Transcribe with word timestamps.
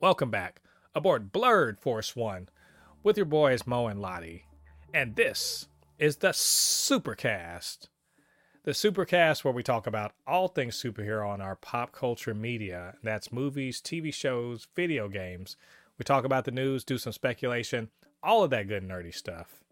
Welcome 0.00 0.30
back 0.30 0.62
aboard 0.94 1.32
Blurred 1.32 1.78
Force 1.78 2.16
One 2.16 2.48
with 3.02 3.16
your 3.16 3.26
boys 3.26 3.66
Mo 3.66 3.88
and 3.88 4.00
Lottie. 4.00 4.46
And 4.94 5.16
this 5.16 5.68
is 5.98 6.16
the 6.16 6.28
Supercast. 6.28 7.88
The 8.64 8.70
Supercast, 8.70 9.44
where 9.44 9.52
we 9.52 9.62
talk 9.62 9.86
about 9.86 10.12
all 10.26 10.48
things 10.48 10.80
superhero 10.80 11.28
on 11.28 11.40
our 11.40 11.56
pop 11.56 11.92
culture 11.92 12.34
media. 12.34 12.94
That's 13.02 13.32
movies, 13.32 13.80
TV 13.80 14.12
shows, 14.14 14.66
video 14.74 15.08
games. 15.08 15.56
We 15.98 16.04
talk 16.04 16.24
about 16.24 16.44
the 16.44 16.52
news, 16.52 16.84
do 16.84 16.96
some 16.96 17.12
speculation, 17.12 17.90
all 18.22 18.44
of 18.44 18.50
that 18.50 18.68
good 18.68 18.82
nerdy 18.82 19.14
stuff. 19.14 19.62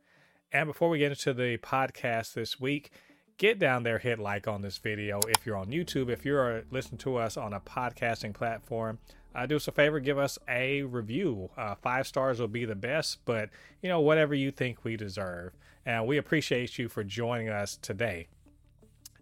And 0.53 0.67
before 0.67 0.89
we 0.89 0.99
get 0.99 1.13
into 1.13 1.35
the 1.35 1.59
podcast 1.59 2.35
this 2.35 2.61
week, 2.61 2.91
get 3.39 3.59
down 3.59 3.83
there, 3.83 3.99
hit 3.99 4.19
like 4.19 4.49
on 4.49 4.63
this 4.63 4.79
video. 4.79 5.21
If 5.29 5.45
you're 5.45 5.57
on 5.57 5.69
YouTube, 5.69 6.11
if 6.11 6.25
you're 6.25 6.65
listening 6.71 6.99
to 6.99 7.17
us 7.17 7.37
on 7.37 7.53
a 7.53 7.61
podcasting 7.61 8.35
platform, 8.35 8.99
uh, 9.35 9.45
do 9.47 9.57
us 9.57 9.69
a 9.69 9.73
favor, 9.73 10.01
give 10.01 10.19
us 10.19 10.39
a 10.49 10.83
review. 10.83 11.51
Uh, 11.57 11.75
five 11.75 12.07
stars 12.07 12.41
will 12.41 12.49
be 12.49 12.65
the 12.65 12.75
best, 12.75 13.19
but 13.25 13.51
you 13.83 13.89
know 13.89 14.01
whatever 14.01 14.35
you 14.35 14.51
think 14.51 14.85
we 14.85 14.97
deserve. 14.97 15.53
And 15.85 16.07
we 16.07 16.17
appreciate 16.17 16.79
you 16.79 16.89
for 16.89 17.05
joining 17.05 17.49
us 17.49 17.77
today. 17.77 18.29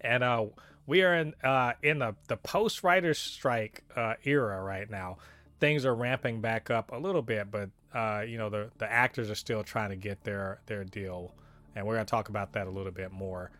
And 0.00 0.22
uh, 0.22 0.46
we 0.86 1.02
are 1.02 1.14
in 1.14 1.34
uh, 1.42 1.72
in 1.82 1.98
the 1.98 2.14
the 2.28 2.36
post 2.36 2.84
writers 2.84 3.18
strike 3.18 3.82
uh, 3.96 4.14
era 4.24 4.62
right 4.62 4.88
now. 4.88 5.18
Things 5.58 5.84
are 5.84 5.94
ramping 5.94 6.40
back 6.40 6.70
up 6.70 6.92
a 6.92 6.96
little 6.96 7.22
bit, 7.22 7.50
but 7.50 7.70
uh, 7.92 8.20
you 8.20 8.38
know 8.38 8.50
the 8.50 8.70
the 8.78 8.90
actors 8.90 9.30
are 9.30 9.34
still 9.34 9.64
trying 9.64 9.90
to 9.90 9.96
get 9.96 10.22
their 10.22 10.60
their 10.66 10.84
deal, 10.84 11.34
and 11.74 11.84
we're 11.84 11.98
to 11.98 12.04
talk 12.04 12.28
about 12.28 12.52
that 12.52 12.68
a 12.68 12.70
little 12.70 12.92
bit 12.92 13.10
more 13.10 13.50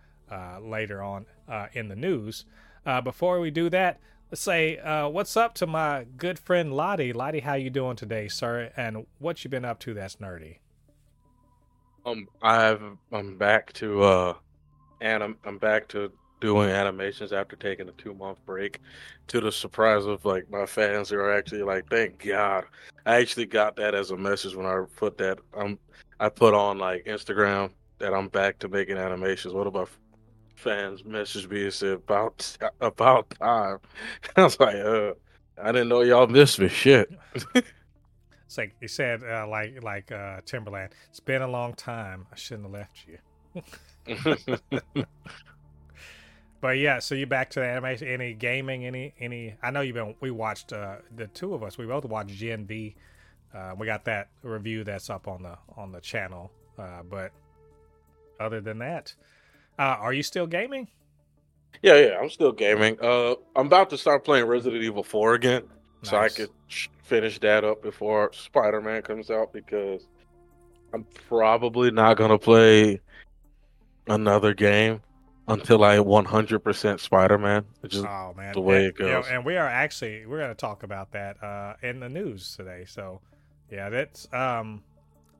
later 0.60 1.02
on 1.02 1.26
in 1.72 1.88
the 1.88 1.96
news. 1.96 2.44
before 3.02 3.40
we 3.40 3.50
do 3.50 3.70
that, 3.70 4.00
let's 4.30 4.42
say 4.42 4.78
uh, 4.78 5.08
what's 5.08 5.36
up 5.36 5.54
to 5.54 5.66
my 5.66 6.06
good 6.16 6.38
friend 6.38 6.74
Lottie. 6.74 7.12
Lottie, 7.12 7.40
how 7.40 7.54
you 7.54 7.70
doing 7.70 7.96
today, 7.96 8.28
sir? 8.28 8.72
And 8.76 9.06
what 9.18 9.44
you 9.44 9.50
been 9.50 9.64
up 9.64 9.78
to 9.80 9.94
that's 9.94 10.16
nerdy? 10.16 10.58
Um, 12.06 12.28
I've 12.42 12.82
I'm 13.12 13.38
back 13.38 13.72
to 13.74 14.02
uh, 14.02 14.34
anim 15.00 15.36
I'm 15.44 15.58
back 15.58 15.88
to 15.88 16.12
doing 16.40 16.68
animations 16.68 17.32
after 17.32 17.56
taking 17.56 17.88
a 17.88 17.92
two 17.92 18.14
month 18.14 18.38
break. 18.44 18.80
To 19.28 19.40
the 19.40 19.52
surprise 19.52 20.04
of 20.04 20.24
like 20.24 20.50
my 20.50 20.66
fans 20.66 21.08
who 21.08 21.16
are 21.16 21.32
actually 21.32 21.62
like, 21.62 21.88
thank 21.88 22.24
God. 22.24 22.64
I 23.06 23.16
actually 23.20 23.46
got 23.46 23.76
that 23.76 23.94
as 23.94 24.10
a 24.10 24.16
message 24.16 24.54
when 24.54 24.66
I 24.66 24.84
put 24.96 25.16
that 25.18 25.38
um 25.56 25.78
I 26.20 26.28
put 26.28 26.54
on 26.54 26.78
like 26.78 27.04
Instagram 27.06 27.70
that 27.98 28.12
I'm 28.12 28.28
back 28.28 28.58
to 28.58 28.68
making 28.68 28.98
animations. 28.98 29.54
What 29.54 29.66
about 29.66 29.88
fans 30.64 31.02
messaged 31.02 31.50
me 31.50 31.64
and 31.64 31.72
said 31.72 31.92
about 31.92 32.56
about 32.80 33.30
time. 33.30 33.78
I 34.36 34.42
was 34.42 34.58
like, 34.58 34.76
uh, 34.76 35.12
I 35.62 35.70
didn't 35.70 35.88
know 35.88 36.00
y'all 36.00 36.26
missed 36.26 36.58
me. 36.58 36.68
Shit. 36.68 37.12
it's 37.54 38.58
like 38.58 38.74
you 38.80 38.88
said, 38.88 39.22
uh, 39.22 39.46
like 39.46 39.82
like 39.82 40.10
uh, 40.10 40.40
Timbaland. 40.40 40.90
It's 41.10 41.20
been 41.20 41.42
a 41.42 41.48
long 41.48 41.74
time. 41.74 42.26
I 42.32 42.36
shouldn't 42.36 42.64
have 42.64 42.72
left 42.72 43.06
you. 43.06 43.18
but 46.60 46.78
yeah, 46.78 46.98
so 46.98 47.14
you 47.14 47.26
back 47.26 47.50
to 47.50 47.60
the 47.60 47.66
animation? 47.66 48.08
Any 48.08 48.32
gaming? 48.32 48.86
Any 48.86 49.14
any? 49.20 49.54
I 49.62 49.70
know 49.70 49.82
you've 49.82 49.94
been. 49.94 50.14
We 50.20 50.30
watched 50.30 50.72
uh, 50.72 50.96
the 51.14 51.26
two 51.28 51.54
of 51.54 51.62
us. 51.62 51.78
We 51.78 51.86
both 51.86 52.06
watched 52.06 52.34
Gen 52.34 52.66
V. 52.66 52.96
Uh, 53.54 53.74
we 53.78 53.86
got 53.86 54.04
that 54.06 54.30
review 54.42 54.82
that's 54.82 55.10
up 55.10 55.28
on 55.28 55.42
the 55.42 55.56
on 55.76 55.92
the 55.92 56.00
channel. 56.00 56.50
Uh, 56.76 57.02
but 57.08 57.30
other 58.40 58.60
than 58.60 58.78
that, 58.78 59.14
uh, 59.78 59.96
are 60.00 60.12
you 60.12 60.22
still 60.22 60.46
gaming? 60.46 60.88
Yeah, 61.82 61.96
yeah, 61.96 62.18
I'm 62.20 62.30
still 62.30 62.52
gaming. 62.52 62.96
Uh, 63.00 63.34
I'm 63.54 63.66
about 63.66 63.90
to 63.90 63.98
start 63.98 64.24
playing 64.24 64.46
Resident 64.46 64.82
Evil 64.82 65.02
4 65.02 65.34
again, 65.34 65.62
nice. 66.02 66.10
so 66.10 66.16
I 66.16 66.28
could 66.28 66.50
finish 67.02 67.38
that 67.40 67.64
up 67.64 67.82
before 67.82 68.32
Spider 68.32 68.80
Man 68.80 69.02
comes 69.02 69.30
out 69.30 69.52
because 69.52 70.06
I'm 70.92 71.04
probably 71.28 71.90
not 71.90 72.16
gonna 72.16 72.38
play 72.38 73.00
another 74.06 74.54
game 74.54 75.02
until 75.48 75.84
I 75.84 75.98
100% 75.98 77.00
Spider 77.00 77.38
Man. 77.38 77.64
Is 77.82 78.04
oh, 78.04 78.34
man. 78.36 78.54
the 78.54 78.60
way 78.60 78.78
and, 78.78 78.86
it 78.86 78.96
goes. 78.96 79.06
You 79.06 79.12
know, 79.12 79.22
and 79.30 79.44
we 79.44 79.56
are 79.56 79.66
actually 79.66 80.24
we're 80.26 80.40
gonna 80.40 80.54
talk 80.54 80.82
about 80.82 81.12
that 81.12 81.42
uh, 81.42 81.74
in 81.82 82.00
the 82.00 82.08
news 82.08 82.56
today. 82.56 82.84
So 82.86 83.20
yeah, 83.70 83.90
that's 83.90 84.32
um, 84.32 84.82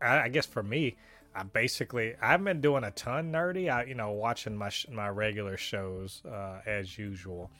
I, 0.03 0.23
I 0.23 0.29
guess 0.29 0.47
for 0.47 0.63
me 0.63 0.97
I 1.35 1.43
basically 1.43 2.15
I've 2.21 2.43
been 2.45 2.61
doing 2.61 2.85
a 2.85 2.91
ton 2.93 3.33
nerdy. 3.33 3.71
I 3.71 3.85
you 3.85 3.95
know 3.95 4.13
watching 4.13 4.57
my 4.57 4.71
my 4.91 5.09
regular 5.09 5.57
shows 5.57 6.23
uh, 6.31 6.61
as 6.67 6.97
usual, 6.97 7.51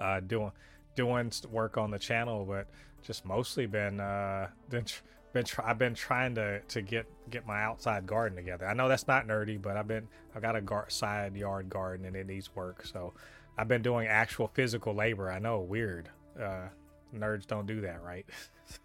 uh, 0.00 0.20
doing 0.20 0.52
doing 0.94 1.32
work 1.50 1.76
on 1.76 1.90
the 1.90 1.98
channel, 1.98 2.44
but 2.44 2.66
just 3.02 3.24
mostly 3.24 3.66
been 3.66 4.00
uh, 4.00 4.48
been 4.70 4.84
been 5.32 5.44
try, 5.44 5.68
I've 5.70 5.78
been 5.78 5.94
trying 5.94 6.34
to 6.36 6.60
to 6.60 6.82
get 6.82 7.06
get 7.30 7.46
my 7.46 7.62
outside 7.62 8.06
garden 8.06 8.36
together. 8.36 8.66
I 8.66 8.74
know 8.74 8.88
that's 8.88 9.06
not 9.06 9.26
nerdy, 9.26 9.60
but 9.60 9.76
I've 9.76 9.88
been 9.88 10.08
I've 10.34 10.42
got 10.42 10.56
a 10.56 10.60
gar- 10.60 10.90
side 10.90 11.36
yard 11.36 11.68
garden 11.68 12.06
and 12.06 12.16
it 12.16 12.26
needs 12.26 12.54
work, 12.54 12.86
so 12.86 13.14
I've 13.58 13.68
been 13.68 13.82
doing 13.82 14.06
actual 14.06 14.48
physical 14.48 14.94
labor. 14.94 15.30
I 15.30 15.38
know 15.38 15.60
weird. 15.60 16.08
Uh, 16.40 16.68
nerds 17.14 17.46
don't 17.46 17.66
do 17.66 17.80
that, 17.82 18.00
right? 18.02 18.26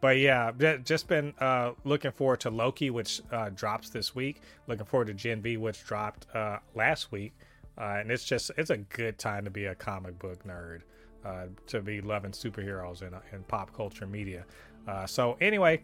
But 0.00 0.18
yeah, 0.18 0.52
just 0.84 1.08
been 1.08 1.34
uh, 1.40 1.72
looking 1.84 2.12
forward 2.12 2.40
to 2.40 2.50
Loki, 2.50 2.90
which 2.90 3.20
uh, 3.32 3.50
drops 3.50 3.90
this 3.90 4.14
week. 4.14 4.42
Looking 4.68 4.86
forward 4.86 5.08
to 5.08 5.14
Gen 5.14 5.42
V, 5.42 5.56
which 5.56 5.84
dropped 5.84 6.26
uh, 6.34 6.58
last 6.74 7.10
week. 7.10 7.32
Uh, 7.76 7.98
and 8.00 8.10
it's 8.10 8.24
just 8.24 8.52
it's 8.56 8.70
a 8.70 8.76
good 8.76 9.18
time 9.18 9.44
to 9.44 9.50
be 9.50 9.64
a 9.66 9.74
comic 9.74 10.18
book 10.18 10.44
nerd, 10.44 10.82
uh, 11.24 11.46
to 11.66 11.80
be 11.80 12.00
loving 12.00 12.30
superheroes 12.30 13.02
in, 13.02 13.12
in 13.32 13.42
pop 13.44 13.74
culture 13.74 14.06
media. 14.06 14.44
Uh, 14.86 15.06
so 15.06 15.36
anyway, 15.40 15.82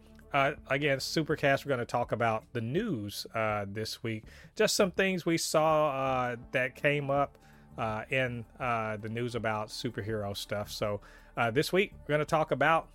again, 0.69 0.99
Supercast, 0.99 1.65
we're 1.65 1.71
going 1.71 1.79
to 1.79 1.85
talk 1.85 2.13
about 2.13 2.45
the 2.53 2.61
news 2.61 3.27
this 3.67 4.03
week. 4.03 4.25
Just 4.57 4.77
some 4.77 4.91
things 4.93 5.27
we 5.27 5.39
saw 5.39 6.37
that 6.53 6.75
came 6.77 7.11
up 7.11 7.37
in 8.11 8.45
the 8.59 9.09
news 9.11 9.35
about 9.35 9.69
superhero 9.69 10.37
stuff. 10.37 10.71
So 10.71 11.01
this 11.53 11.73
week, 11.73 11.93
we're 12.03 12.15
going 12.15 12.21
to 12.21 12.25
talk 12.25 12.51
about 12.51 12.89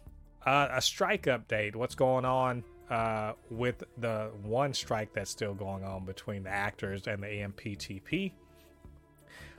uh, 0.49 0.67
a 0.71 0.81
strike 0.81 1.23
update. 1.23 1.75
What's 1.75 1.93
going 1.93 2.25
on 2.25 2.63
uh, 2.89 3.33
with 3.51 3.83
the 3.97 4.31
one 4.41 4.73
strike 4.73 5.13
that's 5.13 5.29
still 5.29 5.53
going 5.53 5.83
on 5.83 6.05
between 6.05 6.43
the 6.43 6.49
actors 6.49 7.05
and 7.05 7.21
the 7.21 7.27
AMPTP? 7.27 8.31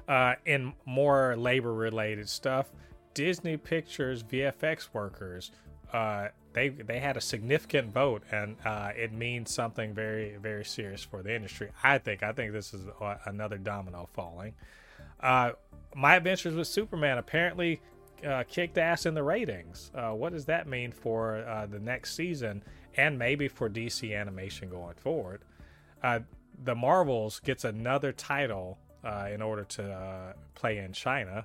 Uh, 0.09 0.35
in 0.45 0.73
more 0.87 1.37
labor 1.37 1.73
related 1.73 2.29
stuff, 2.29 2.73
Disney 3.15 3.57
Pictures 3.57 4.25
VFX 4.25 4.89
workers 4.93 5.53
uh, 5.93 6.29
they 6.53 6.69
they 6.69 6.99
had 6.99 7.17
a 7.17 7.21
significant 7.21 7.93
vote, 7.93 8.23
and 8.33 8.57
uh, 8.65 8.91
it 8.97 9.13
means 9.13 9.53
something 9.53 9.95
very 9.95 10.37
very 10.41 10.65
serious 10.65 11.03
for 11.03 11.23
the 11.23 11.35
industry. 11.35 11.71
I 11.83 11.99
think 11.99 12.23
I 12.23 12.33
think 12.33 12.53
this 12.53 12.75
is 12.75 12.87
another 13.27 13.59
domino 13.59 14.09
falling. 14.13 14.55
Uh, 15.21 15.53
my 15.95 16.17
Adventures 16.17 16.55
with 16.55 16.69
Superman 16.69 17.19
apparently 17.19 17.81
uh, 18.25 18.45
kicked 18.49 18.79
ass 18.79 19.07
in 19.07 19.15
the 19.15 19.23
ratings. 19.23 19.91
Uh, 19.95 20.11
what 20.11 20.33
does 20.33 20.45
that 20.47 20.67
mean 20.67 20.93
for 20.93 21.39
uh, 21.39 21.67
the 21.67 21.79
next 21.79 22.15
season 22.15 22.63
and 22.97 23.19
maybe 23.19 23.49
for 23.49 23.69
DC 23.69 24.19
animation 24.19 24.69
going 24.69 24.95
forward? 24.95 25.43
Uh, 26.03 26.21
the 26.63 26.75
Marvels 26.75 27.41
gets 27.41 27.65
another 27.65 28.13
title 28.13 28.79
uh, 29.05 29.29
in 29.33 29.41
order 29.41 29.65
to 29.65 29.91
uh, 29.91 30.33
play 30.55 30.79
in 30.79 30.93
China. 30.93 31.45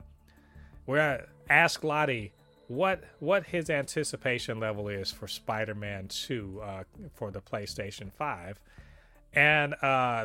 We're 0.86 0.97
gonna 0.97 1.24
ask 1.50 1.84
Lottie 1.84 2.34
what 2.68 3.03
what 3.19 3.46
his 3.46 3.69
anticipation 3.69 4.59
level 4.59 4.88
is 4.88 5.12
for 5.12 5.28
Spider-Man 5.28 6.07
2 6.07 6.62
for 7.13 7.31
the 7.31 7.42
PlayStation 7.42 8.12
5, 8.12 8.59
and 9.34 9.75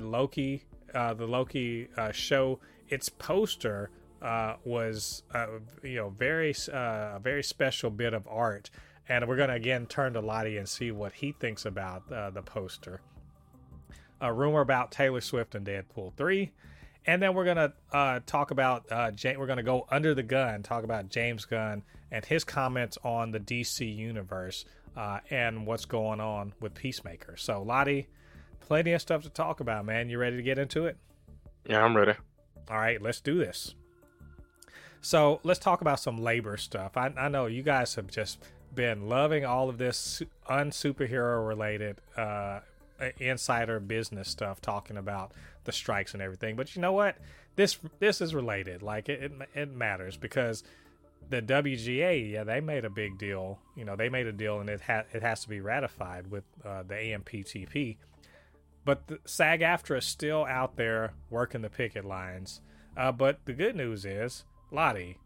Loki, 0.02 0.64
the 0.92 1.26
Loki 1.26 1.88
show 2.12 2.58
its 2.88 3.08
poster 3.08 3.90
uh, 4.22 4.56
was 4.64 5.22
uh, 5.34 5.46
you 5.82 5.96
know 5.96 6.10
very 6.10 6.54
uh, 6.72 7.16
a 7.16 7.20
very 7.22 7.42
special 7.42 7.90
bit 7.90 8.14
of 8.14 8.26
art, 8.28 8.70
and 9.08 9.26
we're 9.26 9.36
gonna 9.36 9.54
again 9.54 9.86
turn 9.86 10.12
to 10.14 10.20
Lottie 10.20 10.56
and 10.58 10.68
see 10.68 10.90
what 10.90 11.12
he 11.12 11.32
thinks 11.32 11.64
about 11.64 12.10
uh, 12.12 12.30
the 12.30 12.42
poster. 12.42 13.00
A 14.20 14.32
rumor 14.32 14.60
about 14.60 14.92
Taylor 14.92 15.22
Swift 15.22 15.54
and 15.54 15.66
Deadpool 15.66 16.14
three, 16.14 16.52
and 17.06 17.22
then 17.22 17.34
we're 17.34 17.46
gonna 17.46 17.72
uh, 17.92 18.20
talk 18.26 18.50
about 18.50 18.84
uh, 18.90 19.10
we're 19.38 19.46
gonna 19.46 19.62
go 19.62 19.86
under 19.90 20.14
the 20.14 20.22
gun, 20.22 20.62
talk 20.62 20.84
about 20.84 21.08
James 21.08 21.46
Gunn 21.46 21.82
and 22.10 22.24
his 22.24 22.44
comments 22.44 22.98
on 23.02 23.30
the 23.30 23.40
DC 23.40 23.96
universe 23.96 24.64
and 25.30 25.66
what's 25.66 25.86
going 25.86 26.20
on 26.20 26.52
with 26.60 26.74
Peacemaker. 26.74 27.36
So 27.38 27.62
Lottie, 27.62 28.08
plenty 28.60 28.92
of 28.92 29.00
stuff 29.00 29.22
to 29.22 29.30
talk 29.30 29.60
about, 29.60 29.86
man. 29.86 30.10
You 30.10 30.18
ready 30.18 30.36
to 30.36 30.42
get 30.42 30.58
into 30.58 30.84
it? 30.84 30.98
Yeah, 31.66 31.82
I'm 31.82 31.96
ready. 31.96 32.12
All 32.68 32.76
right, 32.76 33.00
let's 33.00 33.20
do 33.20 33.38
this. 33.38 33.74
So 35.00 35.40
let's 35.42 35.58
talk 35.60 35.80
about 35.80 36.00
some 36.00 36.18
labor 36.18 36.56
stuff. 36.56 36.96
I, 36.96 37.12
I 37.16 37.28
know 37.28 37.46
you 37.46 37.62
guys 37.62 37.94
have 37.94 38.08
just 38.08 38.38
been 38.74 39.08
loving 39.08 39.44
all 39.44 39.68
of 39.68 39.78
this 39.78 40.22
unsuperhero 40.48 41.46
related 41.46 42.00
uh, 42.16 42.60
insider 43.18 43.80
business 43.80 44.28
stuff 44.28 44.60
talking 44.60 44.96
about 44.96 45.32
the 45.64 45.72
strikes 45.72 46.12
and 46.12 46.22
everything. 46.22 46.56
But 46.56 46.76
you 46.76 46.82
know 46.82 46.92
what? 46.92 47.16
This 47.56 47.78
this 47.98 48.20
is 48.20 48.34
related. 48.34 48.82
Like 48.82 49.08
it 49.08 49.22
it, 49.22 49.32
it 49.54 49.74
matters 49.74 50.16
because 50.16 50.62
the 51.28 51.42
WGA, 51.42 52.32
yeah, 52.32 52.44
they 52.44 52.60
made 52.60 52.84
a 52.84 52.90
big 52.90 53.18
deal. 53.18 53.58
You 53.76 53.84
know, 53.84 53.96
they 53.96 54.08
made 54.08 54.26
a 54.26 54.32
deal, 54.32 54.60
and 54.60 54.68
it 54.68 54.80
ha- 54.80 55.04
it 55.12 55.22
has 55.22 55.42
to 55.42 55.48
be 55.48 55.60
ratified 55.60 56.30
with 56.30 56.44
uh, 56.64 56.82
the 56.82 56.94
AMPTP. 56.94 57.96
But 58.84 59.06
the 59.08 59.18
SAG-AFTRA 59.26 59.98
is 59.98 60.06
still 60.06 60.46
out 60.46 60.76
there 60.76 61.12
working 61.28 61.60
the 61.60 61.70
picket 61.70 62.04
lines. 62.04 62.60
Uh, 62.96 63.12
but 63.12 63.44
the 63.44 63.52
good 63.52 63.76
news 63.76 64.04
is, 64.04 64.44
Lottie, 64.70 65.18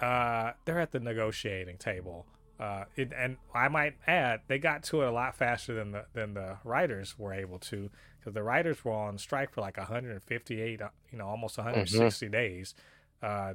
uh, 0.00 0.52
they're 0.64 0.80
at 0.80 0.92
the 0.92 1.00
negotiating 1.00 1.78
table. 1.78 2.26
Uh, 2.58 2.84
it, 2.96 3.12
and 3.16 3.36
I 3.54 3.68
might 3.68 3.94
add, 4.06 4.40
they 4.48 4.58
got 4.58 4.82
to 4.84 5.02
it 5.02 5.08
a 5.08 5.12
lot 5.12 5.36
faster 5.36 5.74
than 5.74 5.92
the 5.92 6.06
than 6.12 6.34
the 6.34 6.58
writers 6.64 7.16
were 7.16 7.32
able 7.32 7.58
to, 7.60 7.88
because 8.18 8.34
the 8.34 8.42
writers 8.42 8.84
were 8.84 8.92
on 8.92 9.16
strike 9.18 9.52
for 9.52 9.60
like 9.60 9.76
158, 9.76 10.82
uh, 10.82 10.88
you 11.12 11.18
know, 11.18 11.26
almost 11.26 11.56
160 11.56 12.26
mm-hmm. 12.26 12.32
days. 12.32 12.74
Uh, 13.22 13.54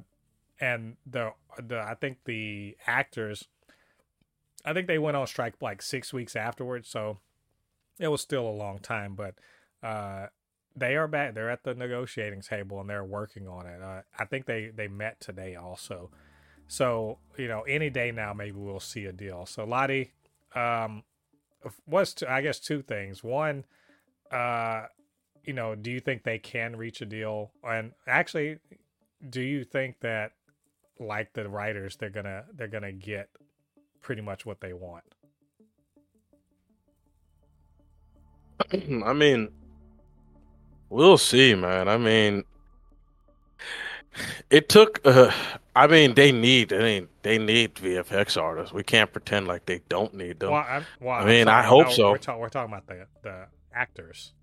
and 0.60 0.96
the 1.06 1.32
the 1.62 1.80
I 1.80 1.96
think 1.96 2.20
the 2.26 2.78
actors, 2.88 3.46
I 4.64 4.72
think 4.72 4.88
they 4.88 5.00
went 5.00 5.18
on 5.18 5.28
strike 5.28 5.56
like 5.62 5.82
six 5.82 6.14
weeks 6.14 6.36
afterwards, 6.36 6.88
so 6.88 7.20
it 8.00 8.08
was 8.08 8.22
still 8.22 8.48
a 8.48 8.52
long 8.52 8.80
time. 8.80 9.16
But 9.16 9.36
uh, 9.82 10.28
they 10.76 10.96
are 10.96 11.08
back. 11.08 11.34
They're 11.34 11.50
at 11.50 11.64
the 11.64 11.74
negotiating 11.76 12.42
table 12.42 12.80
and 12.80 12.90
they're 12.90 13.04
working 13.04 13.48
on 13.48 13.68
it. 13.68 13.82
Uh, 13.82 14.02
I 14.18 14.26
think 14.26 14.46
they 14.46 14.72
they 14.76 14.88
met 14.88 15.20
today 15.20 15.56
also. 15.56 16.10
So 16.68 17.20
you 17.38 17.48
know, 17.48 17.62
any 17.62 17.90
day 17.90 18.12
now, 18.12 18.34
maybe 18.34 18.58
we'll 18.58 18.80
see 18.80 19.06
a 19.06 19.14
deal. 19.14 19.46
So 19.46 19.66
Lottie, 19.66 20.12
um, 20.56 21.04
what's 21.86 22.22
I 22.24 22.42
guess 22.42 22.60
two 22.60 22.82
things. 22.82 23.24
One, 23.24 23.66
uh, 24.32 24.86
you 25.44 25.54
know, 25.54 25.76
do 25.76 25.92
you 25.92 26.00
think 26.00 26.24
they 26.24 26.40
can 26.40 26.76
reach 26.76 27.02
a 27.02 27.06
deal? 27.06 27.52
And 27.64 27.92
actually, 28.08 28.60
do 29.30 29.42
you 29.42 29.64
think 29.64 30.00
that 30.02 30.32
like 31.00 31.34
the 31.34 31.48
writers, 31.50 31.96
they're 31.98 32.10
gonna 32.10 32.46
they're 32.54 32.68
gonna 32.68 32.92
get 32.92 33.30
pretty 34.02 34.22
much 34.22 34.46
what 34.46 34.62
they 34.62 34.74
want. 34.74 35.04
I 39.06 39.14
mean, 39.14 39.50
we'll 40.94 41.18
see, 41.18 41.56
man. 41.56 41.88
I 41.88 41.98
mean, 41.98 42.44
it 44.50 44.70
took. 44.70 45.02
Uh, 45.04 45.32
I 45.76 45.88
mean, 45.88 46.14
they 46.14 46.32
need. 46.32 46.72
I 46.72 46.78
mean, 46.78 47.08
they 47.24 47.38
need 47.38 47.76
VFX 47.76 48.42
artists. 48.42 48.74
We 48.74 48.84
can't 48.84 49.12
pretend 49.12 49.48
like 49.48 49.66
they 49.66 49.82
don't 49.90 50.14
need 50.14 50.40
them. 50.40 50.52
Well, 50.52 50.62
I, 50.62 50.84
well, 51.02 51.16
I 51.20 51.26
mean, 51.26 51.48
I 51.48 51.64
hope 51.64 51.88
no, 51.88 51.94
so. 51.94 52.12
We're, 52.12 52.18
ta- 52.18 52.38
we're, 52.38 52.50
talking 52.50 52.74
about 52.74 52.88
the 52.88 53.08
the 53.24 53.46
actors. 53.74 54.34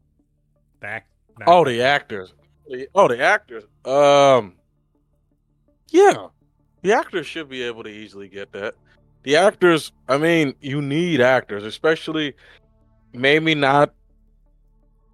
The 0.80 0.88
act. 0.88 1.08
Oh, 1.46 1.64
the 1.64 1.82
actors. 1.82 2.34
Oh, 2.94 3.08
the 3.08 3.20
actors. 3.20 3.64
Um. 3.84 4.54
Yeah, 5.88 6.28
the 6.82 6.92
actors 6.92 7.26
should 7.26 7.48
be 7.48 7.62
able 7.62 7.82
to 7.84 7.90
easily 7.90 8.28
get 8.28 8.52
that. 8.52 8.74
The 9.22 9.36
actors, 9.36 9.92
I 10.08 10.18
mean, 10.18 10.54
you 10.60 10.80
need 10.80 11.20
actors, 11.20 11.64
especially 11.64 12.34
maybe 13.12 13.54
not 13.54 13.92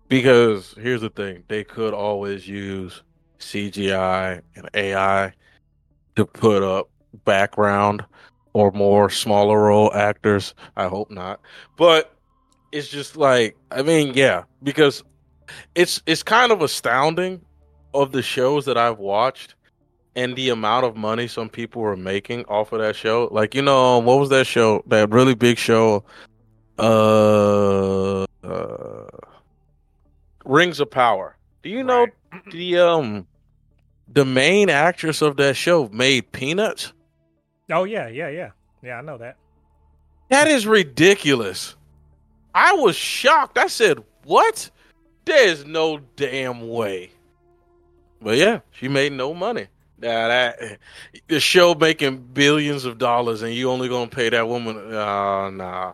because 0.09 0.75
here's 0.79 1.01
the 1.01 1.11
thing 1.11 1.43
they 1.49 1.65
could 1.65 1.95
always 1.95 2.47
use 2.47 3.03
CGI 3.39 4.41
and 4.55 4.69
AI 4.75 5.33
to 6.17 6.27
put 6.27 6.63
up 6.63 6.89
background 7.25 8.05
or 8.53 8.71
more 8.73 9.11
smaller 9.11 9.65
role 9.65 9.93
actors. 9.95 10.55
I 10.77 10.87
hope 10.87 11.11
not. 11.11 11.41
But 11.77 12.15
it's 12.73 12.89
just 12.89 13.17
like 13.17 13.57
I 13.71 13.83
mean, 13.83 14.15
yeah, 14.15 14.45
because 14.63 15.03
it's 15.75 16.03
it's 16.07 16.23
kind 16.23 16.53
of 16.53 16.63
astounding 16.63 17.41
of 17.95 18.13
the 18.13 18.23
shows 18.23 18.65
that 18.67 18.77
I've 18.77 18.99
watched 18.99 19.55
and 20.15 20.35
the 20.35 20.49
amount 20.49 20.87
of 20.87 20.97
money 20.97 21.29
some 21.29 21.49
people 21.49 21.83
were 21.83 21.97
making 21.97 22.45
off 22.47 22.73
of 22.73 22.81
that 22.81 22.97
show. 22.97 23.29
Like, 23.31 23.55
you 23.55 23.63
know, 23.63 23.99
what 23.99 24.19
was 24.19 24.31
that 24.31 24.47
show? 24.47 24.83
That 24.87 25.11
really 25.11 25.35
big 25.35 25.59
show 25.59 26.05
uh, 26.79 28.25
uh 28.43 29.07
Rings 30.47 30.81
of 30.81 30.91
Power. 30.91 31.37
Do 31.63 31.71
you 31.71 31.83
know 31.83 32.07
right. 32.33 32.51
the 32.53 32.79
um 32.79 33.27
the 34.09 34.25
main 34.25 34.71
actress 34.71 35.21
of 35.21 35.37
that 35.37 35.57
show 35.57 35.89
made 35.93 36.31
peanuts? 36.33 36.93
Oh 37.71 37.85
yeah, 37.85 38.09
yeah, 38.09 38.29
yeah. 38.29 38.51
Yeah, 38.83 38.99
I 38.99 39.03
know 39.03 39.19
that. 39.19 39.37
That 40.31 40.49
is 40.49 40.67
ridiculous. 40.67 41.77
I 42.55 42.73
was 42.75 42.97
shocked. 42.97 43.59
I 43.59 43.67
said, 43.67 44.03
"What? 44.25 44.71
There's 45.25 45.65
no 45.65 45.99
damn 46.17 46.69
way." 46.69 47.11
But 48.23 48.39
yeah, 48.39 48.61
she 48.71 48.89
made 48.89 49.13
no 49.13 49.35
money. 49.35 49.67
Nah, 49.99 50.29
that 50.29 50.79
the 51.29 51.41
show 51.41 51.75
making 51.75 52.19
billions 52.33 52.85
of 52.85 52.99
dollars 52.99 53.43
and 53.43 53.55
you 53.55 53.71
only 53.71 53.89
gonna 53.89 54.09
pay 54.09 54.29
that 54.29 54.47
woman? 54.47 54.77
Uh, 54.95 55.51
nah, 55.51 55.93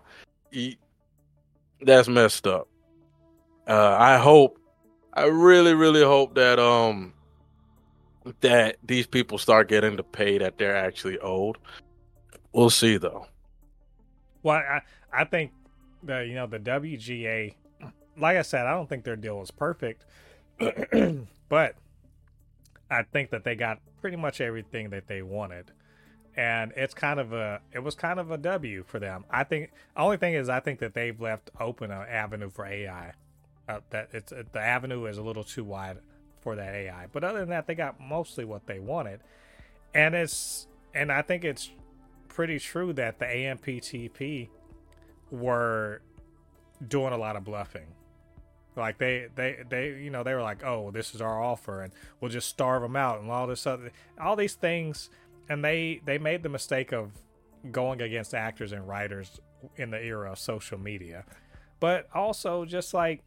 that's 1.80 2.08
messed 2.08 2.46
up. 2.46 2.68
Uh, 3.66 3.96
I 3.98 4.18
hope, 4.18 4.58
I 5.14 5.26
really, 5.26 5.74
really 5.74 6.02
hope 6.02 6.34
that 6.34 6.58
um 6.58 7.14
that 8.40 8.76
these 8.84 9.06
people 9.06 9.38
start 9.38 9.68
getting 9.68 9.96
the 9.96 10.02
pay 10.02 10.38
that 10.38 10.58
they're 10.58 10.76
actually 10.76 11.18
owed. 11.18 11.58
We'll 12.52 12.70
see 12.70 12.96
though. 12.96 13.26
Well, 14.42 14.56
I 14.56 14.82
I 15.12 15.24
think 15.24 15.52
the 16.02 16.24
you 16.24 16.34
know 16.34 16.46
the 16.46 16.58
WGA, 16.58 17.54
like 18.18 18.36
I 18.36 18.42
said, 18.42 18.66
I 18.66 18.72
don't 18.72 18.88
think 18.88 19.04
their 19.04 19.16
deal 19.16 19.40
is 19.42 19.50
perfect, 19.50 20.04
but 21.48 21.74
I 22.90 23.02
think 23.04 23.30
that 23.30 23.44
they 23.44 23.54
got 23.54 23.80
pretty 24.00 24.16
much 24.16 24.40
everything 24.40 24.90
that 24.90 25.06
they 25.06 25.22
wanted. 25.22 25.70
And 26.34 26.72
it's 26.76 26.94
kind 26.94 27.20
of 27.20 27.32
a 27.32 27.60
it 27.72 27.80
was 27.80 27.94
kind 27.94 28.18
of 28.18 28.30
a 28.30 28.38
W 28.38 28.84
for 28.86 28.98
them. 28.98 29.24
I 29.30 29.44
think 29.44 29.70
only 29.96 30.16
thing 30.16 30.34
is 30.34 30.48
I 30.48 30.60
think 30.60 30.78
that 30.80 30.94
they've 30.94 31.18
left 31.20 31.50
open 31.60 31.90
an 31.90 32.06
avenue 32.08 32.50
for 32.50 32.64
AI. 32.66 33.12
Uh, 33.68 33.80
that 33.90 34.08
it's 34.12 34.32
the 34.32 34.60
avenue 34.60 35.06
is 35.06 35.18
a 35.18 35.22
little 35.22 35.44
too 35.44 35.64
wide 35.64 35.98
for 36.40 36.56
that 36.56 36.74
AI. 36.74 37.06
But 37.12 37.22
other 37.22 37.40
than 37.40 37.50
that, 37.50 37.66
they 37.66 37.74
got 37.74 38.00
mostly 38.00 38.44
what 38.44 38.66
they 38.66 38.80
wanted. 38.80 39.20
And 39.94 40.14
it's 40.14 40.66
and 40.94 41.12
I 41.12 41.22
think 41.22 41.44
it's 41.44 41.70
pretty 42.28 42.58
true 42.58 42.92
that 42.94 43.18
the 43.18 43.26
AMPTP 43.26 44.48
were 45.30 46.02
doing 46.88 47.12
a 47.12 47.16
lot 47.16 47.36
of 47.36 47.44
bluffing 47.44 47.86
like 48.76 48.98
they, 48.98 49.28
they, 49.34 49.58
they, 49.68 49.88
you 50.00 50.10
know, 50.10 50.22
they 50.22 50.34
were 50.34 50.42
like, 50.42 50.64
"Oh, 50.64 50.90
this 50.90 51.14
is 51.14 51.20
our 51.20 51.42
offer, 51.42 51.82
and 51.82 51.92
we'll 52.20 52.30
just 52.30 52.48
starve 52.48 52.82
them 52.82 52.96
out," 52.96 53.20
and 53.20 53.30
all 53.30 53.46
this 53.46 53.66
other, 53.66 53.92
all 54.20 54.36
these 54.36 54.54
things, 54.54 55.10
and 55.48 55.64
they, 55.64 56.00
they 56.04 56.18
made 56.18 56.42
the 56.42 56.48
mistake 56.48 56.92
of 56.92 57.12
going 57.70 58.00
against 58.00 58.34
actors 58.34 58.72
and 58.72 58.88
writers 58.88 59.40
in 59.76 59.90
the 59.90 60.02
era 60.02 60.32
of 60.32 60.38
social 60.38 60.78
media, 60.78 61.24
but 61.80 62.08
also 62.14 62.64
just 62.64 62.94
like 62.94 63.22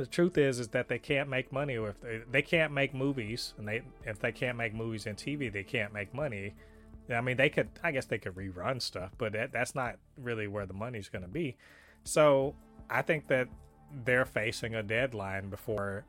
the 0.00 0.06
truth 0.06 0.38
is, 0.38 0.58
is 0.58 0.68
that 0.68 0.88
they 0.88 0.98
can't 0.98 1.28
make 1.28 1.52
money 1.52 1.74
if 1.74 2.00
they, 2.00 2.22
they 2.30 2.42
can't 2.42 2.72
make 2.72 2.94
movies, 2.94 3.54
and 3.58 3.66
they, 3.66 3.82
if 4.04 4.18
they 4.18 4.32
can't 4.32 4.56
make 4.56 4.74
movies 4.74 5.06
and 5.06 5.16
TV, 5.16 5.52
they 5.52 5.62
can't 5.62 5.92
make 5.92 6.12
money. 6.14 6.54
I 7.10 7.20
mean, 7.20 7.36
they 7.36 7.48
could, 7.48 7.68
I 7.82 7.90
guess, 7.92 8.06
they 8.06 8.18
could 8.18 8.34
rerun 8.34 8.80
stuff, 8.80 9.12
but 9.18 9.32
that, 9.32 9.52
that's 9.52 9.74
not 9.74 9.96
really 10.16 10.46
where 10.46 10.66
the 10.66 10.74
money's 10.74 11.08
going 11.08 11.22
to 11.22 11.28
be. 11.28 11.56
So 12.04 12.54
I 12.88 13.02
think 13.02 13.28
that 13.28 13.48
they're 14.04 14.24
facing 14.24 14.74
a 14.74 14.82
deadline 14.82 15.50
before 15.50 16.04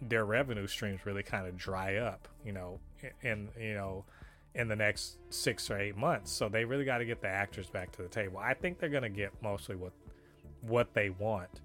their 0.00 0.24
revenue 0.24 0.66
streams 0.66 1.04
really 1.04 1.22
kind 1.22 1.46
of 1.46 1.56
dry 1.56 1.96
up, 1.96 2.28
you 2.44 2.52
know, 2.52 2.78
in 3.22 3.48
you 3.60 3.74
know, 3.74 4.04
in 4.54 4.68
the 4.68 4.76
next 4.76 5.18
six 5.30 5.70
or 5.70 5.78
eight 5.78 5.96
months. 5.96 6.30
So 6.30 6.48
they 6.48 6.64
really 6.64 6.84
got 6.84 6.98
to 6.98 7.04
get 7.04 7.20
the 7.20 7.28
actors 7.28 7.68
back 7.68 7.92
to 7.92 8.02
the 8.02 8.08
table. 8.08 8.38
I 8.38 8.54
think 8.54 8.78
they're 8.78 8.88
going 8.88 9.02
to 9.02 9.08
get 9.08 9.32
mostly 9.42 9.76
what 9.76 9.92
what 10.62 10.94
they 10.94 11.10
want. 11.10 11.60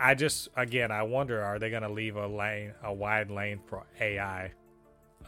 I 0.00 0.14
just 0.14 0.48
again, 0.56 0.90
I 0.90 1.02
wonder, 1.02 1.42
are 1.42 1.58
they 1.58 1.70
going 1.70 1.82
to 1.82 1.90
leave 1.90 2.16
a 2.16 2.26
lane, 2.26 2.72
a 2.82 2.92
wide 2.92 3.30
lane 3.30 3.60
for 3.66 3.84
AI, 4.00 4.52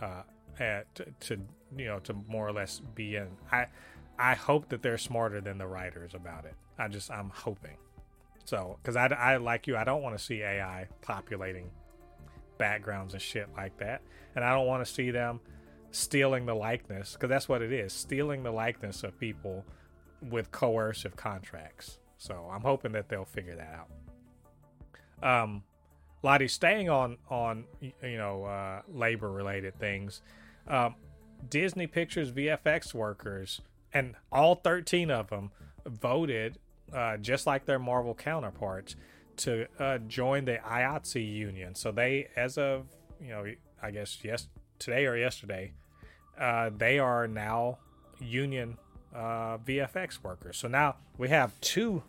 uh, 0.01 0.23
at, 0.59 0.93
to, 0.95 1.07
to 1.21 1.41
you 1.77 1.85
know, 1.85 1.99
to 2.01 2.15
more 2.27 2.49
or 2.49 2.53
less 2.53 2.81
be 2.95 3.17
in? 3.17 3.29
I 3.51 3.67
I 4.19 4.35
hope 4.35 4.69
that 4.71 4.83
they're 4.83 4.99
smarter 4.99 5.41
than 5.41 5.59
the 5.59 5.67
writers 5.67 6.15
about 6.15 6.47
it. 6.47 6.55
I 6.79 6.89
just 6.89 7.11
I'm 7.11 7.31
hoping. 7.31 7.77
So, 8.45 8.79
because 8.83 8.97
I, 8.97 9.07
I 9.07 9.37
like 9.37 9.67
you, 9.67 9.77
I 9.77 9.85
don't 9.85 10.03
want 10.03 10.19
to 10.19 10.23
see 10.23 10.43
AI 10.43 10.89
populating 11.03 11.71
backgrounds 12.59 13.13
and 13.13 13.23
shit 13.23 13.49
like 13.57 13.77
that, 13.79 14.03
and 14.35 14.45
I 14.45 14.55
don't 14.55 14.67
want 14.67 14.85
to 14.85 14.93
see 14.93 15.11
them 15.11 15.41
stealing 15.91 16.47
the 16.47 16.55
likeness 16.55 17.13
because 17.13 17.29
that's 17.29 17.49
what 17.49 17.61
it 17.61 17.73
is 17.73 17.93
stealing 17.93 18.43
the 18.43 18.51
likeness 18.51 19.05
of 19.05 19.19
people 19.21 19.65
with 20.23 20.51
coercive 20.51 21.15
contracts. 21.17 21.99
So 22.17 22.49
I'm 22.51 22.63
hoping 22.63 22.93
that 22.93 23.09
they'll 23.09 23.25
figure 23.25 23.57
that 23.57 23.75
out. 23.75 23.89
Um, 25.23 25.63
Lottie, 26.23 26.49
staying 26.49 26.89
on 26.89 27.19
on 27.29 27.65
you 27.81 28.17
know 28.17 28.45
uh, 28.45 28.83
labor 28.93 29.31
related 29.31 29.79
things, 29.79 30.23
um, 30.69 30.95
Disney 31.49 31.87
Pictures 31.87 32.31
VFX 32.31 32.95
workers 32.95 33.61
and 33.93 34.15
all 34.31 34.55
13 34.55 35.11
of 35.11 35.29
them 35.29 35.51
voted 35.87 36.59
uh, 36.93 37.17
just 37.17 37.47
like 37.47 37.65
their 37.67 37.79
Marvel 37.79 38.15
counterparts, 38.15 38.97
to 39.35 39.67
uh, 39.79 39.99
join 39.99 40.45
the 40.45 40.59
IATSE 40.59 41.35
union. 41.35 41.75
So 41.75 41.91
they, 41.91 42.29
as 42.37 42.59
of 42.59 42.87
you 43.21 43.31
know, 43.31 43.47
I 43.83 43.91
guess 43.91 44.19
yes 44.23 44.49
today 44.79 45.07
or 45.07 45.17
yesterday, 45.17 45.73
uh, 46.39 46.71
they 46.77 46.99
are 46.99 47.27
now 47.27 47.79
union 48.21 48.79
uh, 49.15 49.59
VFX 49.59 50.23
workers. 50.23 50.59
So 50.59 50.69
now 50.69 50.97
we 51.17 51.29
have 51.29 51.59
two 51.61 52.03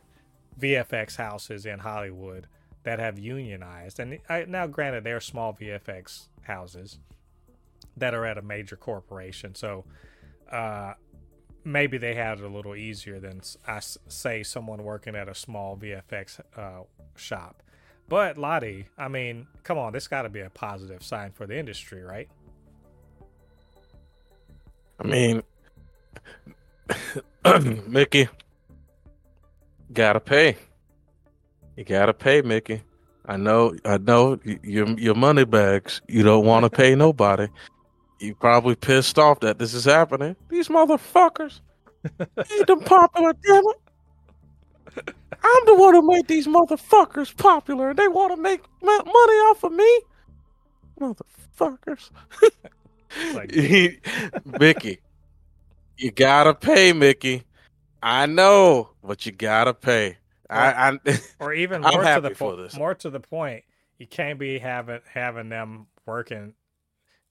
VFX 0.60 1.16
houses 1.16 1.66
in 1.66 1.80
Hollywood 1.80 2.48
that 2.84 3.00
have 3.00 3.18
unionized. 3.18 4.00
And 4.00 4.20
I, 4.30 4.46
now, 4.48 4.68
granted, 4.68 5.04
they're 5.04 5.20
small 5.20 5.54
VFX 5.54 6.28
houses 6.44 7.00
that 7.98 8.14
are 8.14 8.26
at 8.26 8.38
a 8.38 8.42
major 8.42 8.76
corporation. 8.76 9.56
So 9.56 9.86
uh, 10.52 10.94
maybe 11.64 11.98
they 11.98 12.16
had 12.16 12.40
it 12.40 12.44
a 12.44 12.50
little 12.50 12.76
easier 12.76 13.20
than 13.20 13.42
I 13.68 13.80
say 14.08 14.44
someone 14.44 14.84
working 14.84 15.16
at 15.16 15.30
a 15.30 15.36
small 15.36 15.78
VFX 15.78 16.40
uh, 16.58 16.84
shop. 17.16 17.64
But 18.10 18.38
Lottie, 18.38 18.88
I 18.98 19.08
mean, 19.08 19.48
come 19.64 19.78
on, 19.78 19.94
this 19.94 20.08
got 20.08 20.24
to 20.24 20.30
be 20.30 20.42
a 20.42 20.50
positive 20.50 21.04
sign 21.04 21.32
for 21.32 21.48
the 21.48 21.58
industry, 21.58 22.04
right? 22.04 22.30
I 25.00 25.08
mean, 25.08 25.44
Mickey, 27.88 28.28
gotta 29.92 30.20
pay. 30.20 30.58
You 31.76 31.84
gotta 31.84 32.14
pay, 32.14 32.42
Mickey. 32.42 32.82
I 33.26 33.38
know, 33.38 33.74
I 33.86 33.98
know 33.98 34.40
your 34.44 34.88
your 35.00 35.16
money 35.16 35.46
bags. 35.46 36.02
You 36.08 36.24
don't 36.24 36.46
want 36.46 36.64
to 36.64 36.70
pay 36.70 36.94
nobody. 36.96 37.48
You 38.20 38.36
probably 38.36 38.76
pissed 38.76 39.18
off 39.18 39.40
that 39.42 39.60
this 39.60 39.74
is 39.74 39.86
happening. 39.86 40.36
These 40.50 40.68
motherfuckers 40.68 41.62
ain't 42.20 42.68
them 42.68 42.82
popular, 42.82 43.34
damn 43.34 43.64
it. 43.66 45.16
I'm 45.44 45.66
the 45.66 45.76
one 45.76 45.96
who 45.96 46.08
made 46.08 46.28
these 46.28 46.48
motherfuckers 46.48 47.36
popular, 47.36 47.90
and 47.90 48.00
they 48.00 48.08
want 48.08 48.36
to 48.36 48.42
make 48.42 48.62
money 48.82 49.04
off 49.04 49.64
of 49.64 49.72
me, 49.72 50.02
motherfuckers. 51.00 52.12
like... 53.34 53.54
Mickey, 54.60 55.00
you 55.98 56.12
gotta 56.12 56.54
pay, 56.54 56.94
Mickey. 56.94 57.44
I 58.02 58.26
know, 58.26 58.90
but 59.04 59.26
you 59.26 59.32
gotta 59.32 59.74
pay. 59.74 60.18
Or, 60.50 60.56
I, 60.58 60.90
I 60.90 61.20
or 61.40 61.54
even 61.54 61.82
more 61.94 62.04
to 62.04 62.22
the 62.22 62.32
po- 62.32 62.68
more 62.78 62.96
to 62.96 63.10
the 63.10 63.20
point, 63.20 63.64
you 63.98 64.08
can't 64.08 64.40
be 64.40 64.60
having 64.60 65.00
having 65.14 65.50
them 65.50 65.88
working, 66.06 66.54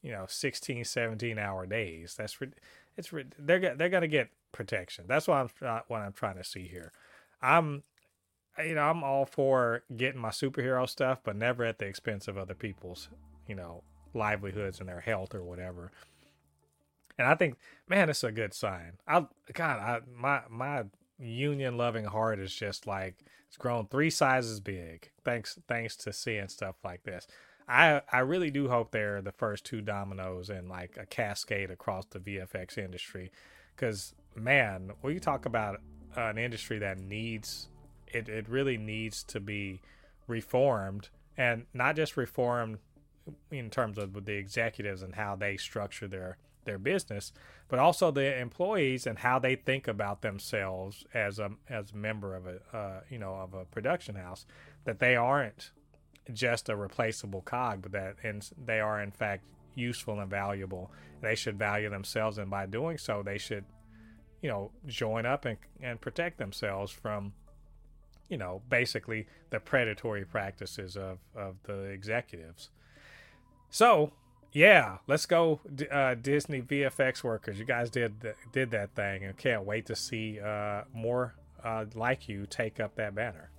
you 0.01 0.13
know, 0.13 0.25
16, 0.29 0.85
17 0.85 1.39
hour 1.39 1.67
days. 1.67 2.15
That's 2.17 2.39
it's 2.97 3.13
they're 3.39 3.75
they're 3.75 3.89
gonna 3.89 4.09
get 4.09 4.31
protection. 4.53 5.05
That's 5.09 5.29
what 5.29 5.37
I'm 5.37 5.51
uh, 5.67 5.81
what 5.89 6.01
I'm 6.01 6.13
trying 6.13 6.37
to 6.37 6.45
see 6.45 6.67
here. 6.67 6.93
I'm 7.41 7.83
you 8.65 8.75
know 8.75 8.83
I'm 8.83 9.03
all 9.03 9.27
for 9.27 9.83
getting 9.97 10.21
my 10.21 10.31
superhero 10.31 10.89
stuff, 10.89 11.21
but 11.25 11.37
never 11.37 11.65
at 11.65 11.79
the 11.79 11.87
expense 11.87 12.29
of 12.29 12.39
other 12.39 12.55
people's 12.55 13.09
you 13.47 13.55
know 13.55 13.83
livelihoods 14.15 14.81
and 14.81 14.89
their 14.89 15.01
health 15.01 15.35
or 15.35 15.43
whatever. 15.43 15.91
And 17.19 17.29
I 17.29 17.35
think, 17.35 17.57
man, 17.89 18.09
it's 18.09 18.25
a 18.25 18.33
good 18.33 18.55
sign. 18.55 18.95
I 19.07 19.27
God, 19.53 19.79
I 19.79 20.01
my 20.15 20.43
my 20.49 20.85
union 21.19 21.77
loving 21.77 22.05
heart 22.05 22.39
is 22.39 22.55
just 22.55 22.87
like 22.87 23.25
it's 23.49 23.57
grown 23.57 23.87
three 23.87 24.11
sizes 24.11 24.61
big. 24.61 25.11
Thanks 25.25 25.59
thanks 25.69 25.97
to 25.97 26.13
seeing 26.13 26.49
stuff 26.49 26.77
like 26.85 27.05
this. 27.05 27.27
I 27.69 28.03
I 28.11 28.21
really 28.21 28.51
do 28.51 28.69
hope 28.69 28.91
they're 28.91 29.23
the 29.23 29.33
first 29.33 29.65
two 29.65 29.81
dominoes 29.81 30.51
in 30.51 30.69
like 30.69 30.97
a 31.01 31.07
cascade 31.07 31.71
across 31.71 32.07
the 32.07 32.19
VFX 32.19 32.79
industry, 32.79 33.31
because 33.75 34.15
man, 34.35 34.93
when 35.01 35.15
you 35.15 35.21
talk 35.21 35.47
about 35.47 35.81
an 36.17 36.39
industry 36.39 36.79
that 36.79 36.99
needs 36.99 37.69
it, 38.07 38.29
it 38.29 38.49
really 38.49 38.77
needs 38.77 39.23
to 39.25 39.41
be 39.41 39.81
reformed 40.27 41.09
and 41.37 41.67
not 41.73 41.97
just 41.97 42.17
reformed 42.17 42.79
in 43.51 43.71
terms 43.71 43.99
of 43.99 44.25
the 44.25 44.33
executives 44.33 45.03
and 45.03 45.15
how 45.15 45.37
they 45.37 45.57
structure 45.57 46.09
their 46.09 46.37
their 46.65 46.79
business, 46.79 47.33
but 47.69 47.79
also 47.79 48.11
the 48.11 48.39
employees 48.39 49.07
and 49.07 49.19
how 49.19 49.39
they 49.39 49.57
think 49.57 49.89
about 49.89 50.23
themselves 50.23 51.05
as 51.15 51.39
a 51.39 51.51
as 51.69 51.93
a 51.93 51.97
member 51.97 52.35
of 52.35 52.47
a 52.47 52.77
uh, 52.77 53.01
you 53.09 53.19
know 53.19 53.35
of 53.35 53.55
a 53.55 53.65
production 53.65 54.15
house. 54.15 54.47
That 54.85 54.99
they 54.99 55.17
aren't 55.17 55.71
just 56.33 56.69
a 56.69 56.77
replaceable 56.77 57.43
cog, 57.43 57.83
but 57.83 57.93
that 57.93 58.17
in, 58.23 58.43
they 58.65 58.81
are 58.81 59.03
in 59.03 59.11
fact 59.11 59.45
useful 59.75 60.21
and 60.21 60.31
valuable. 60.31 60.91
They 61.21 61.35
should 61.35 61.59
value 61.59 61.89
themselves, 61.89 62.39
and 62.39 62.51
by 62.51 62.67
doing 62.67 62.99
so, 62.99 63.23
they 63.23 63.39
should 63.39 63.65
you 64.43 64.49
know 64.49 64.71
join 64.87 65.27
up 65.27 65.45
and 65.45 65.59
and 65.81 66.01
protect 66.01 66.39
themselves 66.39 66.93
from 66.93 67.33
you 68.29 68.37
know 68.37 68.63
basically 68.69 69.27
the 69.51 69.61
predatory 69.61 70.25
practices 70.25 70.97
of 70.97 71.19
of 71.35 71.57
the 71.65 71.85
executives. 71.85 72.71
So 73.71 74.13
yeah, 74.53 74.99
let's 75.07 75.27
go, 75.27 75.61
uh, 75.91 76.15
Disney 76.15 76.61
VFX 76.61 77.25
workers. 77.25 77.59
You 77.59 77.65
guys 77.65 77.91
did 77.91 78.15
did 78.53 78.71
that 78.73 78.95
thing, 78.95 79.25
and 79.25 79.37
can't 79.37 79.65
wait 79.65 79.87
to 79.87 79.97
see 79.97 80.41
uh, 80.41 80.83
more 80.93 81.35
uh, 81.65 81.87
like 81.95 82.29
you 82.29 82.47
take 82.47 82.79
up 82.79 82.97
that 82.97 83.15
banner. 83.15 83.51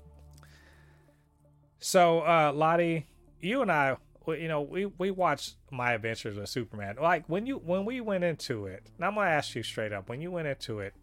So, 1.79 2.19
uh, 2.19 2.51
Lottie, 2.53 3.07
you 3.41 3.62
and 3.62 3.71
I, 3.71 3.97
you 4.27 4.47
know, 4.47 4.62
we 4.62 4.85
we 4.85 5.09
watched 5.09 5.55
My 5.71 5.93
Adventures 5.93 6.38
with 6.38 6.47
Superman. 6.50 6.97
Like 7.01 7.25
when 7.27 7.45
you 7.47 7.57
when 7.57 7.85
we 7.85 8.00
went 8.00 8.23
into 8.23 8.67
it, 8.67 8.83
and 8.95 9.05
I'm 9.05 9.15
gonna 9.15 9.31
ask 9.31 9.55
you 9.55 9.63
straight 9.63 9.93
up, 9.93 10.09
when 10.09 10.21
you 10.21 10.29
went 10.29 10.47
into 10.47 10.79
it, 10.79 10.93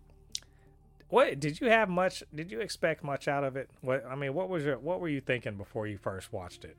what 1.08 1.40
did 1.40 1.60
you 1.60 1.68
have 1.68 1.88
much? 1.88 2.22
Did 2.32 2.52
you 2.52 2.60
expect 2.60 3.02
much 3.02 3.26
out 3.26 3.42
of 3.42 3.56
it? 3.56 3.68
What 3.80 4.04
I 4.08 4.14
mean, 4.14 4.34
what 4.34 4.48
was 4.48 4.64
your 4.64 4.78
what 4.78 5.00
were 5.00 5.08
you 5.08 5.20
thinking 5.20 5.56
before 5.56 5.88
you 5.88 5.98
first 5.98 6.32
watched 6.32 6.64
it? 6.64 6.76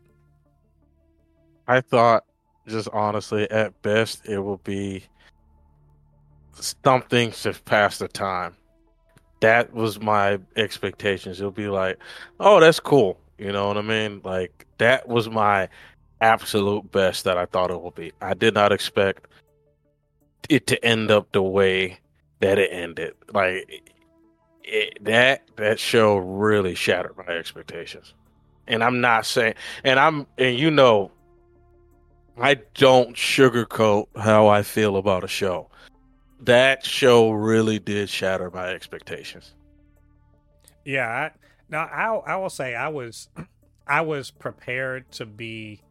I 1.67 1.81
thought 1.81 2.23
just 2.67 2.89
honestly, 2.93 3.49
at 3.49 3.79
best, 3.81 4.27
it 4.27 4.39
will 4.39 4.57
be 4.57 5.03
something 6.53 7.31
to 7.31 7.53
pass 7.65 7.97
the 7.97 8.07
time. 8.07 8.55
That 9.39 9.73
was 9.73 9.99
my 9.99 10.39
expectations. 10.55 11.39
It'll 11.39 11.51
be 11.51 11.67
like, 11.67 11.97
oh, 12.39 12.59
that's 12.59 12.79
cool. 12.79 13.19
You 13.37 13.51
know 13.51 13.67
what 13.67 13.77
I 13.77 13.81
mean? 13.81 14.21
Like 14.23 14.67
that 14.77 15.07
was 15.07 15.29
my 15.29 15.67
absolute 16.21 16.91
best 16.91 17.23
that 17.23 17.37
I 17.37 17.47
thought 17.47 17.71
it 17.71 17.81
would 17.81 17.95
be. 17.95 18.11
I 18.21 18.35
did 18.35 18.53
not 18.53 18.71
expect 18.71 19.27
it 20.47 20.67
to 20.67 20.85
end 20.85 21.09
up 21.09 21.31
the 21.31 21.41
way 21.41 21.99
that 22.39 22.59
it 22.59 22.71
ended. 22.71 23.15
Like 23.33 23.83
it, 24.63 25.03
that 25.03 25.41
that 25.55 25.79
show 25.79 26.17
really 26.17 26.75
shattered 26.75 27.17
my 27.17 27.33
expectations. 27.33 28.13
And 28.67 28.83
I'm 28.83 29.01
not 29.01 29.25
saying, 29.25 29.55
and 29.83 29.99
I'm, 29.99 30.27
and 30.37 30.57
you 30.57 30.69
know, 30.69 31.11
I 32.41 32.55
don't 32.73 33.15
sugarcoat 33.15 34.07
how 34.17 34.47
I 34.47 34.63
feel 34.63 34.97
about 34.97 35.23
a 35.23 35.27
show. 35.27 35.69
That 36.39 36.83
show 36.83 37.31
really 37.31 37.77
did 37.77 38.09
shatter 38.09 38.49
my 38.49 38.69
expectations. 38.69 39.53
Yeah, 40.83 41.07
I, 41.07 41.31
now 41.69 41.85
I 41.85 42.33
I 42.33 42.35
will 42.37 42.49
say 42.49 42.73
I 42.73 42.87
was 42.87 43.29
I 43.87 44.01
was 44.01 44.31
prepared 44.31 45.11
to 45.13 45.25
be 45.25 45.81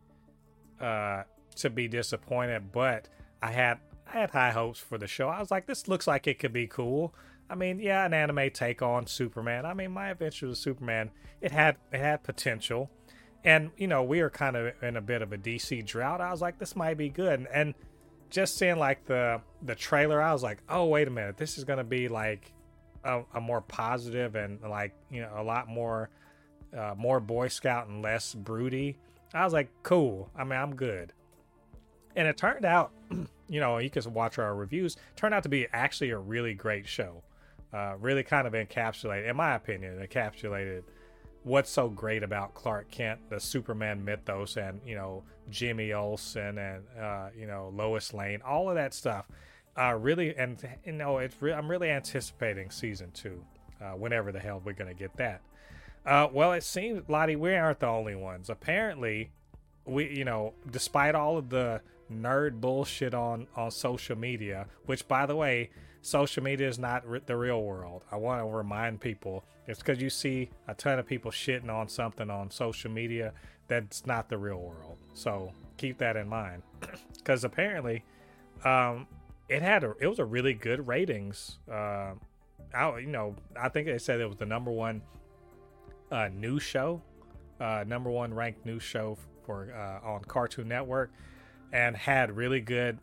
uh 0.80 1.23
to 1.57 1.71
be 1.71 1.87
disappointed, 1.87 2.73
but 2.73 3.09
I 3.40 3.52
had 3.52 3.78
I 4.09 4.19
had 4.19 4.30
high 4.30 4.50
hopes 4.50 4.80
for 4.80 4.99
the 4.99 5.07
show. 5.07 5.28
I 5.28 5.38
was 5.38 5.52
like, 5.52 5.66
this 5.66 5.87
looks 5.87 6.09
like 6.09 6.26
it 6.26 6.40
could 6.40 6.52
be 6.52 6.66
cool. 6.66 7.14
I 7.49 7.54
mean, 7.54 7.78
yeah, 7.78 8.04
an 8.04 8.14
anime 8.14 8.50
take 8.52 8.83
on 8.83 9.07
Superman. 9.07 9.66
I 9.66 9.75
mean, 9.75 9.92
my 9.92 10.11
adventures 10.11 10.49
with 10.50 10.59
Superman, 10.59 11.11
it 11.40 11.52
had 11.52 11.76
it 11.92 12.00
had 12.00 12.25
potential 12.25 12.90
and 13.44 13.70
you 13.76 13.87
know 13.87 14.02
we 14.02 14.23
were 14.23 14.30
kind 14.30 14.56
of 14.56 14.75
in 14.82 14.97
a 14.97 15.00
bit 15.00 15.23
of 15.23 15.32
a 15.32 15.38
DC 15.38 15.85
drought. 15.87 16.20
I 16.20 16.30
was 16.30 16.40
like, 16.40 16.59
this 16.59 16.76
might 16.76 16.97
be 16.97 17.09
good, 17.09 17.40
and, 17.40 17.49
and 17.49 17.75
just 18.30 18.56
seeing 18.56 18.78
like 18.78 19.04
the 19.06 19.40
the 19.62 19.75
trailer, 19.75 20.23
I 20.23 20.32
was 20.32 20.42
like, 20.42 20.59
oh 20.68 20.87
wait 20.87 21.09
a 21.09 21.11
minute, 21.11 21.37
this 21.37 21.59
is 21.59 21.64
gonna 21.64 21.85
be 21.85 22.09
like 22.09 22.52
a, 23.04 23.23
a 23.35 23.40
more 23.40 23.61
positive 23.61 24.35
and 24.35 24.61
like 24.62 24.94
you 25.11 25.23
know 25.23 25.32
a 25.37 25.42
lot 25.42 25.68
more 25.68 26.11
uh, 26.76 26.94
more 26.97 27.20
Boy 27.20 27.49
Scout 27.49 27.88
and 27.88 28.02
less 28.02 28.35
broody. 28.35 28.97
I 29.35 29.44
was 29.44 29.52
like, 29.52 29.70
cool. 29.82 30.30
I 30.37 30.44
mean, 30.44 30.59
I'm 30.59 30.75
good. 30.75 31.12
And 32.16 32.26
it 32.26 32.37
turned 32.37 32.64
out, 32.64 32.92
you 33.49 33.61
know, 33.61 33.78
you 33.78 33.90
can 33.90 34.12
watch 34.12 34.38
our 34.38 34.54
reviews. 34.54 34.97
Turned 35.16 35.35
out 35.35 35.44
to 35.44 35.49
be 35.49 35.66
actually 35.73 36.11
a 36.11 36.18
really 36.18 36.54
great 36.54 36.87
show. 36.87 37.23
Uh, 37.73 37.94
really 38.00 38.25
kind 38.25 38.49
of 38.49 38.52
encapsulated, 38.52 39.30
in 39.30 39.37
my 39.37 39.54
opinion, 39.54 40.04
encapsulated 40.04 40.82
what's 41.42 41.70
so 41.70 41.88
great 41.88 42.23
about 42.23 42.54
Clark 42.54 42.90
Kent, 42.90 43.20
the 43.30 43.40
Superman 43.40 44.04
mythos, 44.04 44.56
and 44.56 44.80
you 44.85 44.94
know 44.94 45.23
Jimmy 45.50 45.92
Olsen 45.92 46.59
and 46.59 46.85
uh, 47.00 47.28
you 47.37 47.47
know 47.47 47.73
Lois 47.75 48.12
Lane, 48.12 48.40
all 48.44 48.68
of 48.68 48.75
that 48.76 48.94
stuff. 48.94 49.26
Uh, 49.76 49.94
really, 49.94 50.37
and 50.37 50.59
you 50.85 50.92
know, 50.92 51.18
it's 51.18 51.40
re- 51.40 51.52
I'm 51.52 51.70
really 51.70 51.90
anticipating 51.90 52.70
season 52.70 53.11
two, 53.12 53.42
uh, 53.80 53.92
whenever 53.92 54.32
the 54.32 54.40
hell 54.40 54.61
we're 54.64 54.73
gonna 54.73 54.94
get 54.94 55.16
that. 55.16 55.40
Uh, 56.04 56.26
well, 56.32 56.52
it 56.52 56.64
seems, 56.64 57.09
Lottie, 57.09 57.37
we 57.37 57.54
aren't 57.54 57.80
the 57.80 57.87
only 57.87 58.14
ones. 58.14 58.50
Apparently, 58.50 59.30
we 59.85 60.09
you 60.09 60.25
know 60.25 60.54
despite 60.70 61.14
all 61.14 61.38
of 61.38 61.49
the 61.49 61.80
nerd 62.10 62.60
bullshit 62.60 63.14
on 63.14 63.46
on 63.56 63.70
social 63.70 64.16
media 64.16 64.66
which 64.86 65.06
by 65.06 65.26
the 65.26 65.36
way 65.36 65.70
social 66.02 66.42
media 66.42 66.68
is 66.68 66.78
not 66.78 67.04
r- 67.06 67.20
the 67.20 67.36
real 67.36 67.62
world. 67.62 68.04
I 68.10 68.16
want 68.16 68.40
to 68.40 68.46
remind 68.46 69.00
people 69.00 69.44
it's 69.66 69.78
because 69.80 70.00
you 70.00 70.10
see 70.10 70.50
a 70.66 70.74
ton 70.74 70.98
of 70.98 71.06
people 71.06 71.30
shitting 71.30 71.70
on 71.70 71.88
something 71.88 72.30
on 72.30 72.50
social 72.50 72.90
media 72.90 73.32
that's 73.68 74.06
not 74.06 74.28
the 74.28 74.38
real 74.38 74.58
world. 74.58 74.98
So 75.14 75.52
keep 75.76 75.98
that 75.98 76.16
in 76.16 76.28
mind. 76.28 76.62
Because 77.18 77.44
apparently 77.44 78.02
um 78.64 79.06
it 79.48 79.62
had 79.62 79.84
a 79.84 79.92
it 80.00 80.06
was 80.06 80.18
a 80.18 80.24
really 80.24 80.54
good 80.54 80.86
ratings 80.86 81.58
uh 81.70 82.12
I, 82.74 82.98
you 82.98 83.06
know 83.06 83.36
i 83.60 83.68
think 83.68 83.86
they 83.86 83.98
said 83.98 84.20
it 84.20 84.26
was 84.26 84.36
the 84.36 84.46
number 84.46 84.70
one 84.70 85.02
uh 86.10 86.28
news 86.28 86.62
show 86.62 87.02
uh 87.60 87.84
number 87.86 88.10
one 88.10 88.32
ranked 88.32 88.64
news 88.64 88.82
show 88.82 89.18
for 89.44 89.72
uh, 89.74 90.06
on 90.06 90.24
cartoon 90.24 90.68
network 90.68 91.10
and 91.72 91.96
had 91.96 92.36
really 92.36 92.60
good 92.60 92.98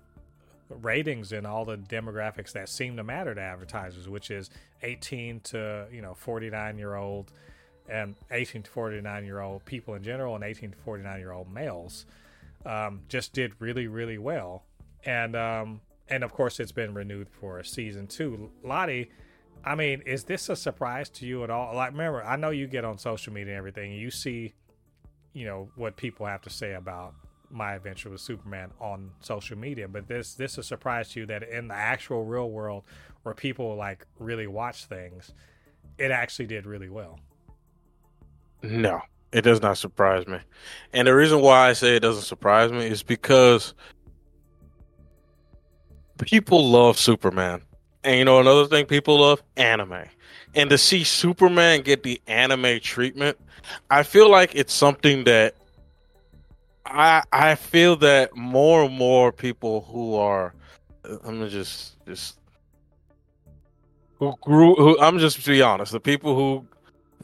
ratings 0.69 1.31
in 1.31 1.45
all 1.45 1.63
the 1.63 1.77
demographics 1.77 2.51
that 2.51 2.67
seem 2.69 2.97
to 2.97 3.03
matter 3.03 3.33
to 3.33 3.41
advertisers, 3.41 4.09
which 4.09 4.29
is 4.29 4.49
18 4.83 5.39
to 5.41 5.87
you 5.91 6.01
know 6.01 6.13
49 6.13 6.77
year 6.77 6.95
old 6.95 7.31
and 7.89 8.15
18 8.31 8.63
to 8.63 8.71
49 8.71 9.25
year 9.25 9.39
old 9.39 9.63
people 9.65 9.93
in 9.93 10.03
general 10.03 10.35
and 10.35 10.43
18 10.43 10.71
to 10.71 10.77
49 10.77 11.19
year 11.19 11.31
old 11.31 11.51
males 11.51 12.05
um, 12.65 13.01
just 13.07 13.33
did 13.33 13.53
really 13.59 13.87
really 13.87 14.17
well. 14.17 14.63
And 15.05 15.35
um, 15.35 15.81
and 16.09 16.23
of 16.23 16.33
course 16.33 16.59
it's 16.59 16.71
been 16.71 16.93
renewed 16.93 17.29
for 17.29 17.59
a 17.59 17.65
season 17.65 18.07
two 18.07 18.49
lottie 18.63 19.09
i 19.65 19.75
mean 19.75 20.01
is 20.05 20.23
this 20.23 20.49
a 20.49 20.55
surprise 20.55 21.09
to 21.09 21.25
you 21.25 21.43
at 21.43 21.49
all? 21.49 21.75
Like 21.75 21.91
remember 21.91 22.23
i 22.23 22.35
know 22.35 22.49
you 22.49 22.67
get 22.67 22.85
on 22.85 22.97
social 22.97 23.33
media 23.33 23.53
and 23.53 23.57
everything 23.57 23.91
and 23.91 24.01
you 24.01 24.11
see 24.11 24.53
you 25.33 25.45
know 25.45 25.69
what 25.75 25.97
people 25.97 26.25
have 26.25 26.41
to 26.43 26.49
say 26.49 26.73
about 26.73 27.13
my 27.49 27.73
adventure 27.73 28.09
with 28.09 28.21
Superman 28.21 28.71
on 28.79 29.11
social 29.19 29.57
media. 29.57 29.87
But 29.87 30.07
this 30.07 30.33
this 30.33 30.53
is 30.53 30.57
a 30.59 30.63
surprise 30.63 31.09
to 31.09 31.21
you 31.21 31.25
that 31.27 31.43
in 31.43 31.67
the 31.67 31.75
actual 31.75 32.23
real 32.25 32.49
world 32.49 32.83
where 33.23 33.33
people 33.33 33.75
like 33.75 34.05
really 34.19 34.47
watch 34.47 34.85
things, 34.85 35.33
it 35.97 36.11
actually 36.11 36.47
did 36.47 36.65
really 36.65 36.89
well. 36.89 37.19
No, 38.63 39.01
it 39.31 39.41
does 39.41 39.61
not 39.61 39.77
surprise 39.77 40.27
me. 40.27 40.39
And 40.93 41.07
the 41.07 41.15
reason 41.15 41.41
why 41.41 41.69
I 41.69 41.73
say 41.73 41.95
it 41.95 41.99
doesn't 42.01 42.23
surprise 42.23 42.71
me 42.71 42.85
is 42.85 43.03
because 43.03 43.73
people 46.21 46.67
love 46.69 46.97
Superman. 46.97 47.61
And 48.03 48.17
you 48.17 48.25
know 48.25 48.39
another 48.39 48.65
thing 48.65 48.85
people 48.85 49.19
love? 49.19 49.43
Anime. 49.57 50.05
And 50.55 50.69
to 50.69 50.77
see 50.77 51.03
Superman 51.03 51.81
get 51.81 52.03
the 52.03 52.21
anime 52.25 52.79
treatment, 52.79 53.37
I 53.89 54.03
feel 54.03 54.29
like 54.29 54.55
it's 54.55 54.73
something 54.73 55.25
that 55.25 55.55
I 56.89 57.23
I 57.31 57.55
feel 57.55 57.95
that 57.97 58.35
more 58.35 58.83
and 58.83 58.93
more 58.95 59.31
people 59.31 59.81
who 59.81 60.15
are 60.15 60.53
I'm 61.23 61.47
just 61.49 61.95
just 62.05 62.39
who 64.19 64.33
grew 64.41 64.75
who 64.75 64.99
I'm 64.99 65.19
just 65.19 65.43
to 65.43 65.51
be 65.51 65.61
honest, 65.61 65.91
the 65.91 65.99
people 65.99 66.35
who 66.35 66.65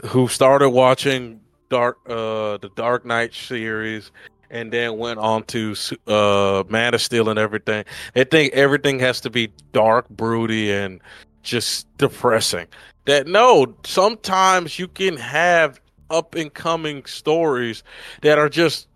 who 0.07 0.27
started 0.27 0.69
watching 0.69 1.39
Dark 1.69 1.97
uh 2.07 2.57
the 2.57 2.69
Dark 2.75 3.05
Knight 3.05 3.33
series 3.33 4.11
and 4.49 4.71
then 4.71 4.97
went 4.97 5.19
on 5.19 5.43
to 5.45 5.75
uh 6.07 6.63
Man 6.69 6.93
of 6.93 7.01
Steel 7.01 7.29
and 7.29 7.39
everything. 7.39 7.85
They 8.13 8.23
think 8.23 8.53
everything 8.53 8.99
has 8.99 9.21
to 9.21 9.29
be 9.29 9.51
dark, 9.71 10.09
broody, 10.09 10.71
and 10.71 11.01
just 11.41 11.87
depressing. 11.97 12.67
That 13.05 13.27
no, 13.27 13.75
sometimes 13.85 14.77
you 14.79 14.87
can 14.87 15.17
have 15.17 15.79
up 16.09 16.35
and 16.35 16.53
coming 16.53 17.05
stories 17.05 17.83
that 18.21 18.37
are 18.37 18.49
just 18.49 18.87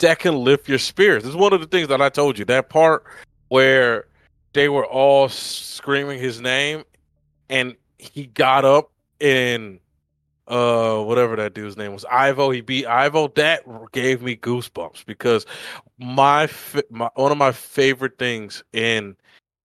that 0.00 0.18
can 0.18 0.36
lift 0.36 0.68
your 0.68 0.78
spirits. 0.78 1.24
It's 1.26 1.34
one 1.34 1.52
of 1.52 1.60
the 1.60 1.66
things 1.66 1.88
that 1.88 2.02
I 2.02 2.08
told 2.08 2.38
you. 2.38 2.44
That 2.44 2.68
part 2.68 3.04
where 3.48 4.06
they 4.52 4.68
were 4.68 4.86
all 4.86 5.28
screaming 5.28 6.18
his 6.18 6.40
name 6.40 6.84
and 7.48 7.76
he 7.98 8.26
got 8.26 8.64
up 8.64 8.90
and 9.20 9.80
uh 10.48 11.00
whatever 11.02 11.36
that 11.36 11.54
dude's 11.54 11.76
name 11.76 11.92
was 11.92 12.04
Ivo 12.06 12.50
he 12.50 12.60
beat 12.60 12.86
Ivo 12.86 13.28
that 13.36 13.62
gave 13.92 14.22
me 14.22 14.36
goosebumps 14.36 15.04
because 15.04 15.46
my, 15.98 16.48
my 16.90 17.10
one 17.14 17.30
of 17.30 17.38
my 17.38 17.52
favorite 17.52 18.18
things 18.18 18.64
in 18.72 19.16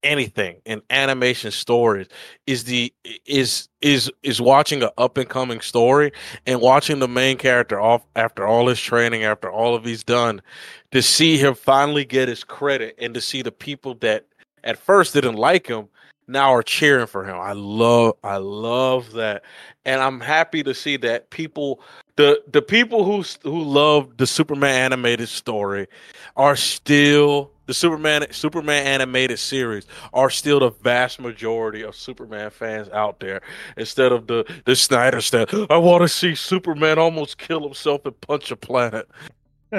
anything 0.06 0.62
in 0.66 0.82
animation 0.90 1.52
stories 1.52 2.08
is 2.48 2.64
the 2.64 2.94
is 3.26 3.68
is 3.82 4.12
is 4.24 4.40
watching 4.40 4.84
an 4.84 4.90
up 4.98 5.18
and 5.18 5.28
coming 5.28 5.60
story 5.60 6.12
and 6.46 6.62
watching 6.62 7.00
the 7.00 7.08
main 7.08 7.38
character 7.38 7.80
off 7.82 8.06
after 8.16 8.48
all 8.48 8.68
his 8.68 8.80
training 8.80 9.24
after 9.24 9.52
all 9.52 9.76
of 9.76 9.84
he's 9.84 10.04
done 10.04 10.42
to 10.92 11.02
see 11.02 11.38
him 11.38 11.56
finally 11.56 12.06
get 12.06 12.28
his 12.28 12.44
credit 12.44 12.96
and 13.00 13.14
to 13.14 13.20
see 13.20 13.42
the 13.42 13.52
people 13.52 13.96
that 13.96 14.26
at 14.64 14.78
first 14.78 15.14
didn't 15.14 15.36
like 15.36 15.68
him 15.68 15.88
now 16.28 16.54
are 16.54 16.64
cheering 16.64 17.08
for 17.08 17.26
him. 17.26 17.38
I 17.38 17.54
love 17.54 18.16
I 18.24 18.38
love 18.38 19.12
that. 19.14 19.44
And 19.86 20.02
I'm 20.02 20.20
happy 20.20 20.64
to 20.64 20.74
see 20.74 20.98
that 20.98 21.30
people 21.30 21.82
the 22.16 22.42
the 22.52 22.62
people 22.62 23.04
who 23.04 23.24
who 23.44 23.64
love 23.64 24.18
the 24.18 24.28
Superman 24.28 24.74
animated 24.74 25.30
story 25.30 25.88
are 26.36 26.56
still 26.56 27.52
the 27.66 27.74
Superman 27.74 28.28
Superman 28.32 28.86
animated 28.86 29.40
series 29.40 29.86
are 30.14 30.30
still 30.30 30.60
the 30.60 30.70
vast 30.70 31.20
majority 31.20 31.82
of 31.82 31.96
Superman 31.96 32.52
fans 32.52 32.90
out 32.90 33.20
there 33.20 33.42
instead 33.76 34.12
of 34.12 34.28
the 34.28 34.46
the 34.66 34.76
Snyder 34.76 35.22
stuff. 35.22 35.54
I 35.70 35.78
want 35.78 36.04
to 36.04 36.10
see 36.10 36.36
Superman 36.36 37.00
almost 37.00 37.38
kill 37.38 37.62
himself 37.64 38.06
and 38.06 38.20
punch 38.22 38.52
a 38.52 38.56
planet. 38.56 39.08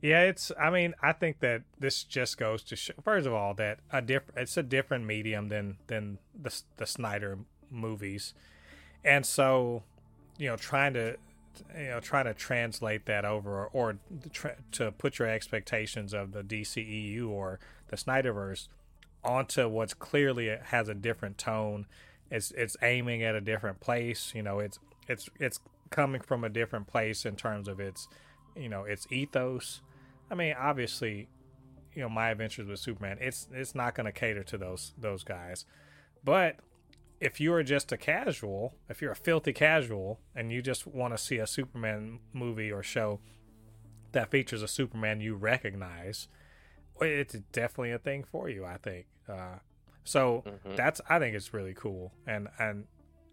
yeah, 0.00 0.22
it's. 0.22 0.52
I 0.58 0.70
mean, 0.70 0.94
I 1.02 1.12
think 1.12 1.40
that 1.40 1.62
this 1.78 2.04
just 2.04 2.38
goes 2.38 2.62
to 2.64 2.76
show. 2.76 2.94
First 3.02 3.26
of 3.26 3.32
all, 3.34 3.52
that 3.54 3.80
a 3.90 4.00
different. 4.00 4.40
It's 4.40 4.56
a 4.56 4.62
different 4.62 5.04
medium 5.04 5.48
than 5.48 5.76
than 5.88 6.18
the 6.40 6.62
the 6.76 6.86
Snyder 6.86 7.38
movies, 7.70 8.32
and 9.04 9.26
so 9.26 9.82
you 10.38 10.48
know, 10.48 10.56
trying 10.56 10.94
to 10.94 11.16
you 11.76 11.88
know 11.88 12.00
trying 12.00 12.24
to 12.24 12.34
translate 12.34 13.06
that 13.06 13.24
over 13.24 13.66
or, 13.66 13.70
or 13.72 13.98
to 14.72 14.92
put 14.92 15.18
your 15.18 15.28
expectations 15.28 16.14
of 16.14 16.32
the 16.32 16.42
DCEU 16.42 17.28
or 17.28 17.58
the 17.88 17.96
Snyderverse 17.96 18.68
onto 19.24 19.68
what's 19.68 19.94
clearly 19.94 20.56
has 20.64 20.88
a 20.88 20.94
different 20.94 21.38
tone. 21.38 21.86
It's 22.30 22.50
it's 22.52 22.76
aiming 22.82 23.22
at 23.22 23.34
a 23.34 23.40
different 23.40 23.80
place. 23.80 24.32
You 24.34 24.42
know, 24.42 24.58
it's 24.58 24.78
it's 25.08 25.28
it's 25.38 25.60
coming 25.90 26.20
from 26.20 26.44
a 26.44 26.48
different 26.48 26.86
place 26.86 27.24
in 27.24 27.36
terms 27.36 27.68
of 27.68 27.80
its 27.80 28.08
you 28.56 28.68
know 28.68 28.84
its 28.84 29.06
ethos. 29.10 29.80
I 30.30 30.34
mean, 30.34 30.54
obviously, 30.58 31.28
you 31.94 32.02
know, 32.02 32.08
my 32.08 32.30
adventures 32.30 32.68
with 32.68 32.78
Superman. 32.78 33.18
It's 33.20 33.48
it's 33.52 33.74
not 33.74 33.94
going 33.94 34.06
to 34.06 34.12
cater 34.12 34.44
to 34.44 34.58
those 34.58 34.92
those 34.98 35.24
guys, 35.24 35.64
but 36.24 36.56
if 37.20 37.40
you 37.40 37.52
are 37.52 37.62
just 37.62 37.90
a 37.92 37.96
casual, 37.96 38.74
if 38.88 39.02
you're 39.02 39.12
a 39.12 39.16
filthy 39.16 39.52
casual 39.52 40.20
and 40.34 40.52
you 40.52 40.62
just 40.62 40.86
want 40.86 41.14
to 41.14 41.18
see 41.18 41.38
a 41.38 41.46
Superman 41.46 42.20
movie 42.32 42.70
or 42.70 42.82
show 42.82 43.20
that 44.12 44.30
features 44.30 44.62
a 44.62 44.68
Superman 44.68 45.20
you 45.20 45.34
recognize, 45.34 46.28
it's 47.00 47.34
definitely 47.52 47.92
a 47.92 47.98
thing 47.98 48.24
for 48.24 48.48
you. 48.48 48.64
I 48.64 48.76
think. 48.76 49.06
Uh, 49.28 49.58
so 50.04 50.44
mm-hmm. 50.46 50.76
that's 50.76 51.00
I 51.08 51.18
think 51.18 51.34
it's 51.34 51.52
really 51.52 51.74
cool, 51.74 52.12
and 52.26 52.48
and 52.58 52.84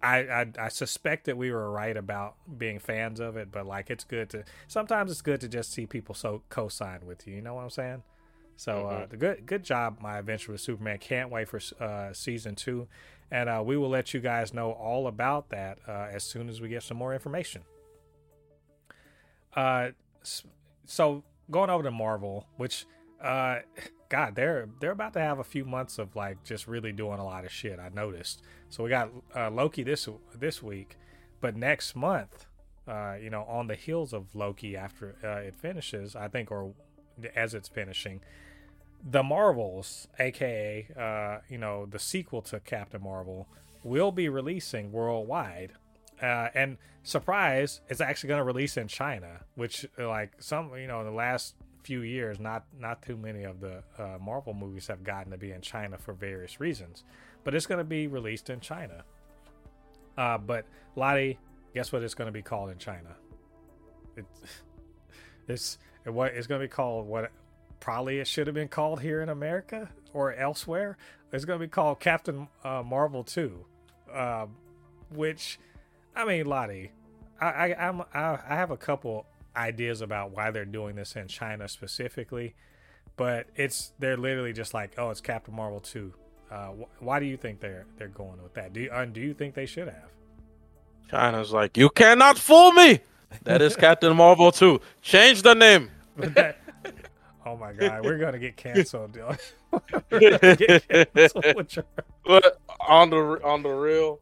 I, 0.02 0.18
I, 0.18 0.46
I 0.60 0.68
suspect 0.68 1.26
that 1.26 1.38
we 1.38 1.52
were 1.52 1.72
right 1.72 1.96
about 1.96 2.36
being 2.58 2.80
fans 2.80 3.20
of 3.20 3.38
it, 3.38 3.52
but 3.52 3.66
like 3.66 3.90
it's 3.90 4.04
good 4.04 4.30
to 4.32 4.44
sometimes 4.68 5.12
it's 5.12 5.22
good 5.22 5.42
to 5.42 5.48
just 5.48 5.72
see 5.72 5.86
people 5.86 6.16
so 6.16 6.44
co-sign 6.50 7.06
with 7.06 7.26
you. 7.28 7.36
You 7.36 7.42
know 7.42 7.56
what 7.56 7.64
I'm 7.64 7.70
saying? 7.70 8.04
So 8.58 8.88
uh, 8.88 8.92
mm-hmm. 8.92 9.04
uh, 9.04 9.06
the 9.08 9.18
good 9.18 9.46
good 9.46 9.64
job, 9.64 10.00
my 10.02 10.18
adventure 10.18 10.52
with 10.52 10.62
Superman. 10.62 10.98
Can't 11.00 11.30
wait 11.30 11.48
for 11.48 11.60
uh, 11.80 12.14
season 12.14 12.56
two 12.56 12.88
and 13.32 13.50
uh, 13.50 13.62
we 13.66 13.78
will 13.78 13.90
let 13.90 14.14
you 14.14 14.20
guys 14.20 14.54
know 14.54 14.72
all 14.72 15.08
about 15.08 15.50
that 15.50 15.80
uh, 15.88 16.08
as 16.12 16.24
soon 16.24 16.50
as 16.50 16.62
we 16.62 16.70
get 16.70 16.84
some 16.84 16.98
more 16.98 17.14
information. 17.14 17.64
Uh, 19.56 19.90
so 20.86 21.24
going 21.50 21.70
over 21.70 21.84
to 21.84 21.92
Marvel, 21.92 22.48
which, 22.58 22.86
uh, 23.24 23.60
God, 24.10 24.36
they're 24.36 24.70
they're 24.80 24.92
about 24.92 25.14
to 25.14 25.20
have 25.20 25.40
a 25.40 25.44
few 25.44 25.66
months 25.66 25.98
of 25.98 26.16
like 26.16 26.44
just 26.44 26.68
really 26.68 26.92
doing 26.92 27.20
a 27.20 27.26
lot 27.26 27.46
of 27.46 27.52
shit. 27.52 27.80
I 27.80 27.90
noticed. 27.90 28.42
So 28.70 28.84
we 28.84 28.90
got 28.90 29.10
uh, 29.36 29.50
Loki 29.50 29.84
this 29.84 30.08
this 30.36 30.62
week, 30.62 30.98
but 31.42 31.56
next 31.56 31.96
month, 31.96 32.46
uh, 32.88 33.16
you 33.22 33.30
know, 33.30 33.44
on 33.44 33.68
the 33.68 33.76
heels 33.76 34.14
of 34.14 34.36
Loki 34.36 34.78
after 34.78 35.16
uh, 35.24 35.48
it 35.48 35.56
finishes, 35.56 36.16
I 36.16 36.28
think, 36.28 36.52
or 36.52 36.74
as 37.36 37.54
it's 37.54 37.68
finishing, 37.70 38.22
the 39.06 39.22
Marvels, 39.22 40.08
aka 40.20 40.88
uh, 41.00 41.42
you 41.50 41.58
know 41.58 41.86
the 41.86 42.00
sequel 42.00 42.42
to 42.44 42.60
Captain 42.60 43.02
Marvel, 43.02 43.48
will 43.84 44.12
be 44.12 44.28
releasing 44.30 44.92
worldwide. 44.92 45.74
Uh, 46.22 46.48
and 46.56 46.78
surprise, 47.04 47.82
it's 47.90 48.02
actually 48.02 48.30
going 48.30 48.40
to 48.40 48.44
release 48.44 48.78
in 48.78 48.88
China, 48.88 49.42
which 49.56 49.86
like 49.98 50.34
some 50.40 50.76
you 50.76 50.88
know 50.88 51.02
in 51.02 51.06
the 51.06 51.12
last 51.12 51.56
few 51.84 52.02
years, 52.02 52.40
not 52.40 52.66
not 52.80 53.02
too 53.04 53.16
many 53.16 53.44
of 53.44 53.60
the 53.60 53.84
uh, 54.00 54.18
Marvel 54.20 54.54
movies 54.54 54.88
have 54.88 55.04
gotten 55.04 55.32
to 55.32 55.38
be 55.38 55.52
in 55.52 55.62
China 55.62 55.98
for 55.98 56.14
various 56.14 56.60
reasons, 56.60 57.04
but 57.44 57.54
it's 57.54 57.68
going 57.68 57.78
to 57.78 57.84
be 57.84 58.08
released 58.08 58.50
in 58.50 58.60
China. 58.60 59.04
Uh, 60.18 60.38
but 60.38 60.66
Lottie, 60.96 61.38
guess 61.74 61.92
what 61.92 62.02
it's 62.02 62.16
going 62.16 62.28
to 62.28 62.32
be 62.32 62.42
called 62.42 62.72
in 62.72 62.78
China? 62.78 63.16
It's 64.18 64.40
It's 65.48 65.78
what 66.06 66.34
it's 66.34 66.48
going 66.48 66.62
to 66.62 66.68
be 66.68 66.72
called. 66.72 67.08
What 67.08 67.32
probably 67.86 68.18
it 68.18 68.28
should 68.28 68.48
have 68.48 68.56
been 68.56 68.68
called 68.68 69.00
here 69.02 69.22
in 69.22 69.30
America 69.30 69.88
or 70.12 70.34
elsewhere. 70.34 70.98
It's 71.32 71.46
going 71.46 71.60
to 71.60 71.68
be 71.68 71.70
called 71.70 72.00
Captain 72.00 72.48
uh, 72.64 72.82
Marvel 72.84 73.24
Two, 73.24 73.64
uh, 74.12 74.48
which 75.12 75.60
I 76.16 76.26
mean, 76.26 76.48
Lottie, 76.48 76.94
I, 77.40 77.46
I 77.46 77.88
I'm 77.88 78.02
I, 78.12 78.40
I 78.50 78.56
have 78.56 78.72
a 78.72 78.78
couple 78.78 79.28
ideas 79.56 80.02
about 80.02 80.32
why 80.32 80.50
they're 80.50 80.66
doing 80.66 80.96
this 80.96 81.16
in 81.16 81.28
China 81.28 81.68
specifically, 81.68 82.56
but 83.18 83.46
it's 83.56 83.94
they're 84.00 84.18
literally 84.18 84.52
just 84.52 84.74
like, 84.74 84.94
oh, 84.98 85.12
it's 85.12 85.22
Captain 85.22 85.54
Marvel 85.54 85.80
two. 85.80 86.12
Uh, 86.50 86.70
wh- 86.70 87.04
why 87.04 87.20
do 87.20 87.28
you 87.28 87.38
think 87.38 87.60
they're 87.60 87.86
they're 88.00 88.08
going 88.08 88.42
with 88.42 88.56
that? 88.56 88.74
Do 88.74 88.82
you, 88.82 88.90
uh, 88.90 89.06
do 89.06 89.22
you 89.22 89.36
think 89.36 89.54
they 89.54 89.68
should 89.68 89.90
have? 89.90 90.10
China's 91.12 91.54
like, 91.54 91.78
you 91.78 91.92
cannot 91.92 92.40
fool 92.40 92.72
me. 92.72 93.02
That 93.44 93.62
is 93.62 93.76
Captain 93.76 94.16
Marvel 94.16 94.52
2. 94.52 94.82
Change 95.04 95.44
the 95.44 95.54
name. 95.54 95.92
oh 97.46 97.56
my 97.58 97.74
god, 97.74 98.04
we're 98.04 98.18
gonna 98.18 98.40
get 98.40 98.58
canceled, 98.58 99.14
get 100.10 100.88
canceled 100.90 101.84
But 102.26 102.60
on 102.88 103.10
the 103.10 103.18
on 103.44 103.62
the 103.64 103.70
real, 103.70 104.20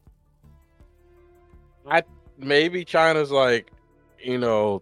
I 1.90 2.04
maybe 2.38 2.84
China's 2.84 3.32
like, 3.32 3.72
you 4.20 4.38
know, 4.38 4.82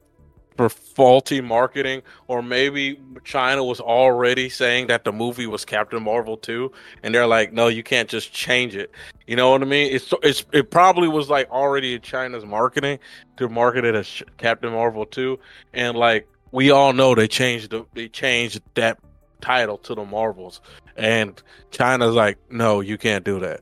for 0.58 0.70
faulty 0.70 1.42
marketing, 1.42 2.02
or 2.28 2.42
maybe 2.42 3.00
China 3.24 3.64
was 3.64 3.80
already 3.80 4.50
saying 4.50 4.88
that 4.88 5.04
the 5.04 5.12
movie 5.12 5.48
was 5.48 5.66
Captain 5.66 6.04
Marvel 6.04 6.38
2, 6.38 6.72
and 7.04 7.16
they're 7.16 7.28
like, 7.28 7.54
no, 7.54 7.68
you 7.68 7.84
can't 7.84 8.10
just 8.10 8.34
change 8.34 8.76
it. 8.76 8.92
You 9.28 9.36
know 9.36 9.52
what 9.52 9.62
I 9.62 9.66
mean? 9.66 9.94
It's 9.94 10.14
it's 10.24 10.46
it 10.52 10.72
probably 10.72 11.08
was 11.08 11.30
like 11.30 11.50
already 11.50 11.96
in 11.96 12.02
China's 12.02 12.46
marketing 12.46 13.00
to 13.38 13.50
market 13.50 13.86
it 13.86 13.96
as 13.96 14.24
Captain 14.38 14.72
Marvel 14.72 15.06
2, 15.06 15.40
and 15.74 15.98
like 15.98 16.28
we 16.52 16.72
all 16.72 16.94
know 16.94 17.16
they 17.16 17.28
changed 17.28 17.72
the 17.72 17.86
they 17.94 18.08
changed 18.10 18.62
that 18.76 19.00
title 19.42 19.78
to 19.80 19.96
the 19.96 20.06
Marvels, 20.06 20.62
and 20.96 21.42
China's 21.72 22.16
like, 22.16 22.38
no, 22.50 22.82
you 22.82 22.98
can't 22.98 23.26
do 23.26 23.40
that. 23.40 23.62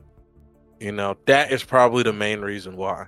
You 0.78 0.92
know, 0.92 1.16
that 1.26 1.52
is 1.52 1.62
probably 1.62 2.02
the 2.02 2.12
main 2.12 2.40
reason 2.40 2.76
why. 2.76 3.06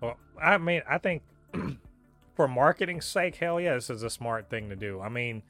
Well, 0.00 0.16
I 0.40 0.58
mean, 0.58 0.82
I 0.88 0.98
think 0.98 1.22
for 2.34 2.48
marketing's 2.48 3.04
sake, 3.04 3.36
hell 3.36 3.60
yeah, 3.60 3.74
this 3.74 3.90
is 3.90 4.02
a 4.02 4.10
smart 4.10 4.48
thing 4.48 4.68
to 4.70 4.76
do. 4.76 5.00
I 5.00 5.08
mean, 5.08 5.42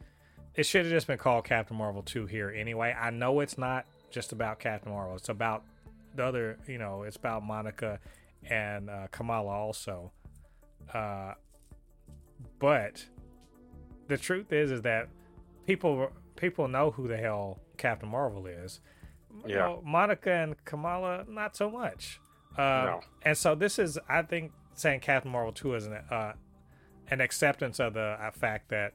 it 0.54 0.64
should 0.64 0.85
have 0.85 0.92
just 0.92 1.06
been 1.06 1.18
called 1.18 1.44
Captain 1.44 1.76
Marvel 1.76 2.02
2 2.02 2.26
here 2.26 2.50
anyway. 2.50 2.94
I 2.98 3.11
know 3.11 3.40
it's 3.40 3.58
not 3.58 3.87
just 4.11 4.32
about 4.32 4.58
Captain 4.58 4.92
Marvel, 4.92 5.16
it's 5.16 5.28
about 5.28 5.64
the 6.14 6.24
other, 6.24 6.58
you 6.66 6.78
know, 6.78 7.02
it's 7.02 7.16
about 7.16 7.42
Monica 7.42 7.98
and 8.48 8.90
uh, 8.90 9.06
Kamala 9.11 9.50
also. 9.50 10.12
Uh, 10.92 11.35
but 12.59 13.05
the 14.09 14.16
truth 14.16 14.52
is, 14.52 14.70
is 14.70 14.83
that 14.83 15.09
people 15.66 16.11
people 16.37 16.68
know 16.68 16.90
who 16.90 17.07
the 17.09 17.16
hell 17.16 17.61
Captain 17.76 18.09
Marvel 18.09 18.46
is. 18.46 18.81
You 19.46 19.55
Yeah. 19.55 19.59
know, 19.59 19.83
Monica 19.85 20.31
and 20.33 20.62
Kamala, 20.64 21.24
not 21.28 21.57
so 21.57 21.70
much. 21.70 22.20
Uh, 22.57 22.61
No. 22.62 23.00
And 23.22 23.37
so 23.37 23.55
this 23.55 23.78
is, 23.78 23.98
I 24.09 24.22
think, 24.22 24.52
saying 24.74 25.00
Captain 25.00 25.31
Marvel 25.31 25.52
two 25.52 25.74
is 25.74 25.87
an 25.87 25.94
uh, 26.11 26.33
an 27.11 27.20
acceptance 27.20 27.78
of 27.81 27.94
the 27.94 28.16
uh, 28.20 28.31
fact 28.31 28.68
that 28.70 28.94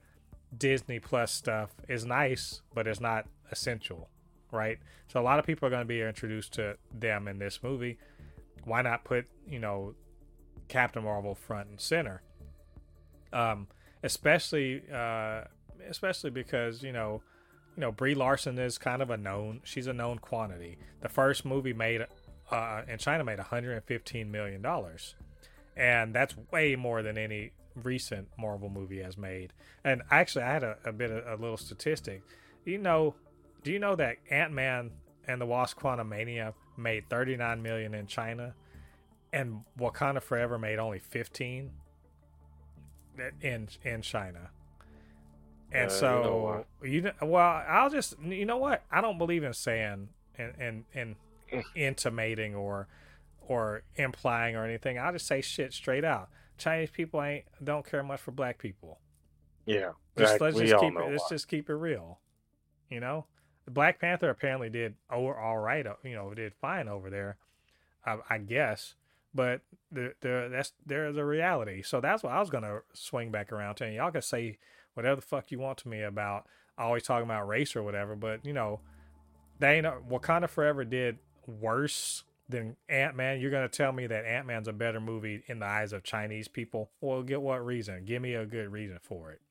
Disney 0.58 1.00
Plus 1.00 1.32
stuff 1.32 1.72
is 1.88 2.06
nice, 2.06 2.62
but 2.74 2.88
it's 2.88 3.00
not 3.02 3.28
essential, 3.52 4.10
right? 4.52 4.80
So 5.08 5.20
a 5.20 5.24
lot 5.24 5.40
of 5.40 5.46
people 5.46 5.68
are 5.68 5.70
going 5.70 5.82
to 5.82 5.86
be 5.86 6.02
introduced 6.02 6.54
to 6.54 6.78
them 6.94 7.28
in 7.28 7.38
this 7.40 7.62
movie. 7.64 7.98
Why 8.64 8.82
not 8.82 9.04
put 9.04 9.26
you 9.48 9.60
know 9.60 9.96
Captain 10.68 11.04
Marvel 11.04 11.36
front 11.36 11.70
and 11.70 11.80
center? 11.82 12.22
Um, 13.38 13.68
especially 14.02 14.82
uh, 14.92 15.42
especially 15.88 16.32
because 16.32 16.82
you 16.82 16.92
know 16.92 17.22
you 17.76 17.82
know 17.82 17.92
Brie 17.92 18.16
Larson 18.16 18.58
is 18.58 18.80
kind 18.80 19.02
of 19.02 19.12
a 19.12 19.18
known 19.18 19.62
she's 19.64 19.86
a 19.86 19.94
known 19.94 20.18
quantity. 20.18 20.78
The 21.02 21.10
first 21.10 21.46
movie 21.46 21.74
made 21.74 22.06
uh, 22.52 22.82
in 22.88 22.98
China 22.98 23.24
made 23.24 23.38
115 23.38 24.32
million 24.32 24.62
dollars, 24.64 25.14
and 25.76 26.16
that's 26.16 26.36
way 26.52 26.76
more 26.76 27.04
than 27.04 27.18
any 27.18 27.52
recent 27.76 28.28
Marvel 28.40 28.70
movie 28.70 29.02
has 29.02 29.18
made. 29.18 29.54
And 29.84 30.02
actually, 30.10 30.44
I 30.44 30.54
had 30.54 30.64
a, 30.64 30.78
a 30.84 30.92
bit 30.92 31.12
of 31.12 31.40
a 31.40 31.42
little 31.42 31.58
statistic. 31.58 32.24
You 32.66 32.80
know, 32.80 33.14
do 33.64 33.72
you 33.72 33.78
know 33.78 33.96
that 33.96 34.18
Ant 34.32 34.52
Man 34.52 34.92
and 35.28 35.40
the 35.40 35.46
Wasp: 35.46 35.80
Quantumania 35.80 36.56
made 36.76 37.08
39 37.08 37.62
million 37.62 37.94
in 37.94 38.08
China, 38.08 38.56
and 39.32 39.64
Wakanda 39.80 40.24
Forever 40.24 40.58
made 40.58 40.80
only 40.80 40.98
15 40.98 41.70
in 43.42 43.70
in 43.84 44.02
China. 44.02 44.52
And 45.72 45.92
Uh, 45.92 45.96
you 46.10 46.20
know 46.20 46.58
so 46.62 46.66
you 46.84 47.02
know, 47.02 47.14
well, 47.24 47.64
I'll 47.68 47.90
just 47.90 48.16
you 48.22 48.46
know 48.46 48.58
what 48.58 48.84
I 48.92 49.02
don't 49.02 49.18
believe 49.18 49.44
in 49.44 49.54
saying 49.54 50.10
and 50.38 50.54
and 50.60 50.86
and 50.94 51.16
intimating 51.76 52.56
or 52.56 52.88
or 53.42 53.84
implying 53.96 54.56
or 54.56 54.66
anything. 54.66 55.00
I'll 55.00 55.14
just 55.14 55.28
say 55.28 55.42
shit 55.42 55.74
straight 55.74 56.04
out. 56.06 56.30
Chinese 56.58 56.92
people 56.92 57.22
ain't 57.22 57.46
don't 57.64 57.86
care 57.90 58.04
much 58.04 58.20
for 58.22 58.32
black 58.32 58.58
people. 58.60 59.00
Yeah, 59.66 59.92
Just 60.18 60.40
let's 60.42 60.58
just 60.58 60.78
keep 60.78 60.98
it, 61.00 61.10
let's 61.10 61.24
why. 61.24 61.30
just 61.30 61.48
keep 61.48 61.70
it 61.70 61.76
real. 61.76 62.20
You 62.90 63.00
know, 63.02 63.26
Black 63.70 64.00
Panther 64.00 64.30
apparently 64.30 64.70
did 64.70 64.96
oh, 65.12 65.28
all 65.34 65.58
right. 65.58 65.86
You 66.04 66.16
know, 66.16 66.34
did 66.34 66.54
fine 66.56 66.88
over 66.88 67.10
there, 67.10 67.38
I, 68.06 68.18
I 68.30 68.38
guess. 68.40 68.96
But 69.38 69.62
the, 69.92 70.14
the 70.22 70.50
that's 70.52 70.74
there's 70.84 71.16
a 71.16 71.24
reality. 71.24 71.84
So 71.84 72.02
that's 72.02 72.24
what 72.24 72.34
I 72.34 72.40
was 72.40 72.50
gonna 72.50 72.80
swing 72.94 73.30
back 73.30 73.52
around 73.52 73.76
to. 73.76 73.86
And 73.86 73.94
y'all 73.94 74.10
can 74.10 74.24
say 74.24 74.58
whatever 74.96 75.18
the 75.18 75.22
fuck 75.22 75.52
you 75.52 75.60
want 75.60 75.78
to 75.80 75.88
me 75.88 76.02
about 76.02 76.48
always 76.76 77.04
talking 77.04 77.26
about 77.26 77.48
race 77.48 77.76
or 77.76 77.84
whatever. 77.84 78.16
But 78.16 78.44
you 78.44 78.52
know, 78.52 78.80
they 79.60 79.78
ain't 79.78 79.86
uh, 79.86 79.98
Wakanda 80.10 80.50
Forever 80.50 80.84
did 80.84 81.20
worse 81.46 82.24
than 82.50 82.78
Ant 82.90 83.16
Man. 83.16 83.40
You're 83.40 83.52
gonna 83.52 83.70
tell 83.70 83.92
me 83.92 84.08
that 84.08 84.26
Ant 84.26 84.48
Man's 84.48 84.68
a 84.68 84.74
better 84.74 85.00
movie 85.00 85.44
in 85.46 85.60
the 85.60 85.68
eyes 85.68 85.94
of 85.94 86.02
Chinese 86.02 86.48
people? 86.48 86.90
Well, 87.00 87.22
get 87.22 87.40
what 87.40 87.64
reason? 87.64 88.06
Give 88.06 88.24
me 88.24 88.34
a 88.34 88.48
good 88.48 88.72
reason 88.72 88.98
for 89.04 89.30
it. 89.30 89.42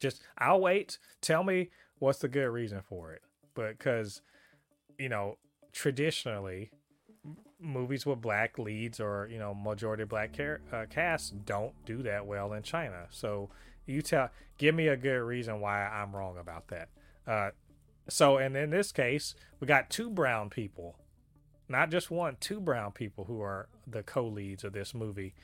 Just 0.00 0.22
I'll 0.36 0.60
wait. 0.60 0.98
Tell 1.20 1.44
me 1.44 1.70
what's 2.00 2.18
the 2.18 2.26
good 2.26 2.48
reason 2.48 2.80
for 2.82 3.12
it. 3.12 3.22
But 3.54 3.78
because 3.78 4.22
you 4.98 5.08
know 5.08 5.38
traditionally 5.72 6.72
movies 7.60 8.04
with 8.04 8.20
black 8.20 8.58
leads 8.58 9.00
or 9.00 9.28
you 9.30 9.38
know 9.38 9.54
majority 9.54 10.04
black 10.04 10.36
car- 10.36 10.60
uh, 10.72 10.84
casts 10.90 11.30
don't 11.30 11.72
do 11.84 12.02
that 12.02 12.26
well 12.26 12.52
in 12.52 12.62
China. 12.62 13.06
So 13.10 13.50
you 13.86 14.02
tell 14.02 14.30
give 14.58 14.74
me 14.74 14.88
a 14.88 14.96
good 14.96 15.18
reason 15.18 15.60
why 15.60 15.86
I'm 15.86 16.14
wrong 16.14 16.38
about 16.38 16.68
that. 16.68 16.88
Uh, 17.26 17.50
so 18.08 18.36
and 18.36 18.56
in 18.56 18.70
this 18.70 18.92
case, 18.92 19.34
we 19.60 19.66
got 19.66 19.90
two 19.90 20.10
brown 20.10 20.50
people, 20.50 20.98
not 21.68 21.90
just 21.90 22.10
one, 22.10 22.36
two 22.40 22.60
brown 22.60 22.92
people 22.92 23.24
who 23.24 23.40
are 23.40 23.68
the 23.86 24.02
co-leads 24.02 24.64
of 24.64 24.72
this 24.72 24.94
movie, 24.94 25.34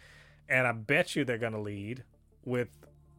and 0.49 0.67
I 0.67 0.73
bet 0.73 1.15
you 1.15 1.25
they're 1.25 1.39
gonna 1.39 1.61
lead 1.61 2.03
with 2.45 2.69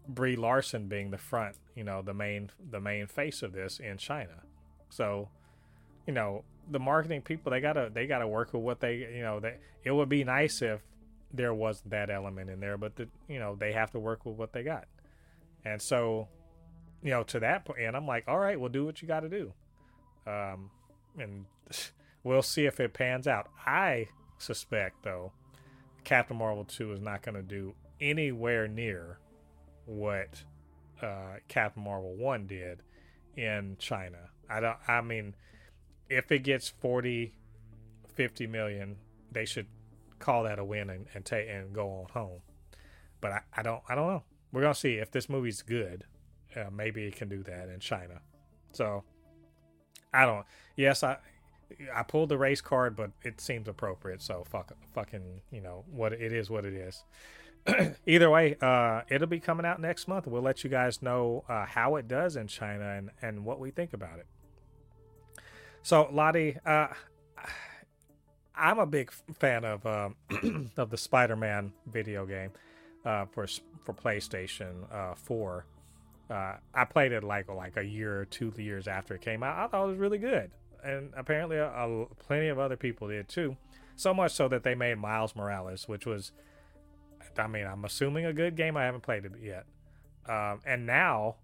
Brie 0.08 0.36
Larson 0.36 0.88
being 0.88 1.12
the 1.12 1.18
front, 1.18 1.56
you 1.76 1.84
know, 1.84 2.02
the 2.02 2.14
main 2.14 2.52
the 2.70 2.82
main 2.82 3.08
face 3.08 3.42
of 3.42 3.54
this 3.54 3.80
in 3.80 3.98
China. 3.98 4.44
So, 4.90 5.30
you 6.08 6.14
know, 6.14 6.44
the 6.70 6.80
marketing 6.80 7.22
people 7.22 7.52
they 7.52 7.62
gotta 7.62 7.90
they 7.94 8.08
gotta 8.08 8.28
work 8.28 8.54
with 8.54 8.62
what 8.62 8.80
they 8.80 8.98
you 9.16 9.22
know 9.22 9.40
they 9.40 9.58
it 9.84 9.92
would 9.92 10.10
be 10.10 10.24
nice 10.24 10.62
if 10.62 10.82
there 11.34 11.54
was 11.54 11.82
that 11.86 12.10
element 12.10 12.50
in 12.50 12.60
there, 12.60 12.78
but 12.78 12.96
the 12.96 13.08
you 13.28 13.40
know 13.40 13.56
they 13.56 13.74
have 13.74 13.92
to 13.92 14.00
work 14.00 14.26
with 14.26 14.36
what 14.36 14.54
they 14.54 14.64
got, 14.64 14.88
and 15.64 15.82
so 15.82 16.28
you 17.04 17.12
know 17.12 17.24
to 17.24 17.40
that 17.40 17.66
point, 17.66 17.80
and 17.80 17.96
I'm 17.96 18.08
like, 18.08 18.26
all 18.28 18.40
right, 18.40 18.60
we'll 18.60 18.70
do 18.70 18.86
what 18.86 19.02
you 19.02 19.08
got 19.08 19.22
to 19.22 19.30
do, 19.30 19.54
um, 20.26 20.72
and 21.18 21.46
we'll 22.24 22.42
see 22.42 22.66
if 22.66 22.80
it 22.80 22.94
pans 22.94 23.28
out. 23.28 23.48
I 23.66 24.08
suspect 24.38 25.04
though, 25.04 25.32
Captain 26.04 26.38
Marvel 26.38 26.66
two 26.66 26.92
is 26.92 27.00
not 27.00 27.22
going 27.22 27.36
to 27.36 27.44
do 27.44 27.76
anywhere 28.02 28.68
near 28.68 29.20
what 29.86 30.44
uh, 31.02 31.38
Captain 31.48 31.84
Marvel 31.84 32.16
one 32.16 32.48
did 32.48 32.82
in 33.36 33.76
China. 33.80 34.30
I 34.50 34.60
don't. 34.60 34.78
I 34.88 35.02
mean, 35.02 35.36
if 36.10 36.32
it 36.32 36.40
gets 36.40 36.70
40, 36.70 37.34
50 38.16 38.48
million, 38.48 38.98
they 39.32 39.46
should 39.46 39.68
call 40.20 40.44
that 40.44 40.60
a 40.60 40.66
win 40.66 40.90
and, 40.90 41.08
and 41.14 41.26
take 41.26 41.48
and 41.50 41.74
go 41.74 41.90
on 41.90 42.06
home. 42.12 42.42
But 43.22 43.32
I, 43.32 43.42
I 43.58 43.62
don't. 43.62 43.82
I 43.90 43.96
don't 43.96 44.08
know. 44.08 44.24
We're 44.52 44.62
gonna 44.62 44.76
see 44.76 44.96
if 44.96 45.12
this 45.12 45.30
movie's 45.30 45.62
good. 45.62 46.06
Uh, 46.56 46.70
maybe 46.72 47.04
it 47.04 47.16
can 47.16 47.30
do 47.30 47.44
that 47.44 47.70
in 47.70 47.80
China. 47.80 48.22
So 48.72 49.04
I 50.14 50.26
don't. 50.26 50.46
Yes, 50.76 51.04
I. 51.04 51.18
I 51.94 52.02
pulled 52.02 52.30
the 52.30 52.38
race 52.38 52.62
card, 52.62 52.96
but 52.96 53.12
it 53.24 53.40
seems 53.40 53.68
appropriate. 53.68 54.24
So 54.24 54.44
fuck, 54.50 54.72
fucking, 54.96 55.42
you 55.52 55.62
know 55.62 55.86
what 55.92 56.14
it 56.14 56.34
is. 56.34 56.50
What 56.50 56.66
it 56.66 56.74
is. 56.74 57.04
Either 58.08 58.28
way, 58.32 58.56
uh, 58.60 59.02
it'll 59.08 59.28
be 59.28 59.40
coming 59.40 59.68
out 59.68 59.80
next 59.80 60.08
month. 60.08 60.26
We'll 60.26 60.42
let 60.42 60.64
you 60.64 60.70
guys 60.72 61.04
know 61.04 61.44
uh, 61.48 61.68
how 61.68 61.98
it 61.98 62.08
does 62.08 62.38
in 62.38 62.48
China 62.48 62.90
and 62.98 63.12
and 63.22 63.46
what 63.46 63.60
we 63.60 63.70
think 63.70 63.94
about 63.94 64.18
it. 64.18 64.26
So 65.82 66.10
Lottie, 66.12 66.58
uh, 66.66 66.88
I'm 68.56 68.80
a 68.80 68.86
big 68.86 69.12
fan 69.40 69.64
of 69.66 69.86
um, 69.86 70.16
of 70.78 70.90
the 70.90 70.98
Spider-Man 70.98 71.74
video 71.88 72.26
game. 72.26 72.52
uh, 73.06 73.26
for 73.26 73.48
for 73.84 73.94
PlayStation 73.94 74.92
uh, 74.94 75.16
Four. 75.16 75.66
Uh, 76.30 76.56
I 76.74 76.86
played 76.86 77.12
it 77.12 77.24
like 77.24 77.50
like 77.50 77.78
a 77.78 77.84
year 77.84 78.20
or 78.20 78.26
two 78.26 78.54
years 78.58 78.88
after 78.88 79.16
it 79.16 79.22
came 79.22 79.44
out. 79.44 79.58
I 79.58 79.68
thought 79.68 79.86
it 79.86 79.90
was 79.90 79.98
really 79.98 80.18
good, 80.18 80.52
and 80.84 81.12
apparently 81.16 81.58
a, 81.58 81.70
a, 81.70 82.06
plenty 82.28 82.50
of 82.50 82.60
other 82.60 82.78
people 82.78 83.08
did 83.08 83.28
too. 83.28 83.58
So 83.96 84.14
much 84.14 84.34
so 84.34 84.48
that 84.48 84.64
they 84.64 84.76
made 84.76 84.98
Miles 84.98 85.36
Morales, 85.36 85.88
which 85.88 86.06
was, 86.06 86.32
I 87.38 87.48
mean, 87.48 87.66
I'm 87.66 87.84
assuming 87.84 88.26
a 88.26 88.34
good 88.34 88.56
game. 88.56 88.78
I 88.78 88.86
haven't 88.86 89.02
played 89.02 89.26
it 89.26 89.34
yet, 89.42 89.66
um, 90.28 90.60
and 90.66 90.86
now 90.86 91.38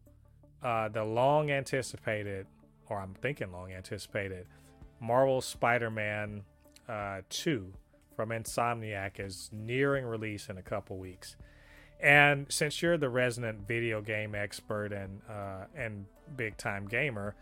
uh, 0.64 0.90
the 0.90 1.04
long 1.04 1.50
anticipated, 1.50 2.46
or 2.90 3.00
I'm 3.00 3.14
thinking 3.22 3.52
long 3.52 3.72
anticipated, 3.72 4.48
Marvel 5.00 5.42
Spider-Man 5.42 6.44
uh, 6.88 7.22
2 7.30 7.72
from 8.16 8.30
Insomniac 8.30 9.20
is 9.20 9.50
nearing 9.52 10.06
release 10.06 10.50
in 10.50 10.58
a 10.58 10.62
couple 10.62 10.98
weeks. 10.98 11.36
And 12.00 12.46
since 12.50 12.82
you're 12.82 12.98
the 12.98 13.10
resident 13.10 13.68
video 13.68 14.02
game 14.02 14.36
expert 14.36 14.92
and 14.92 15.22
uh, 15.30 15.66
and 15.76 16.06
big 16.36 16.58
time 16.58 16.88
gamer, 16.88 17.36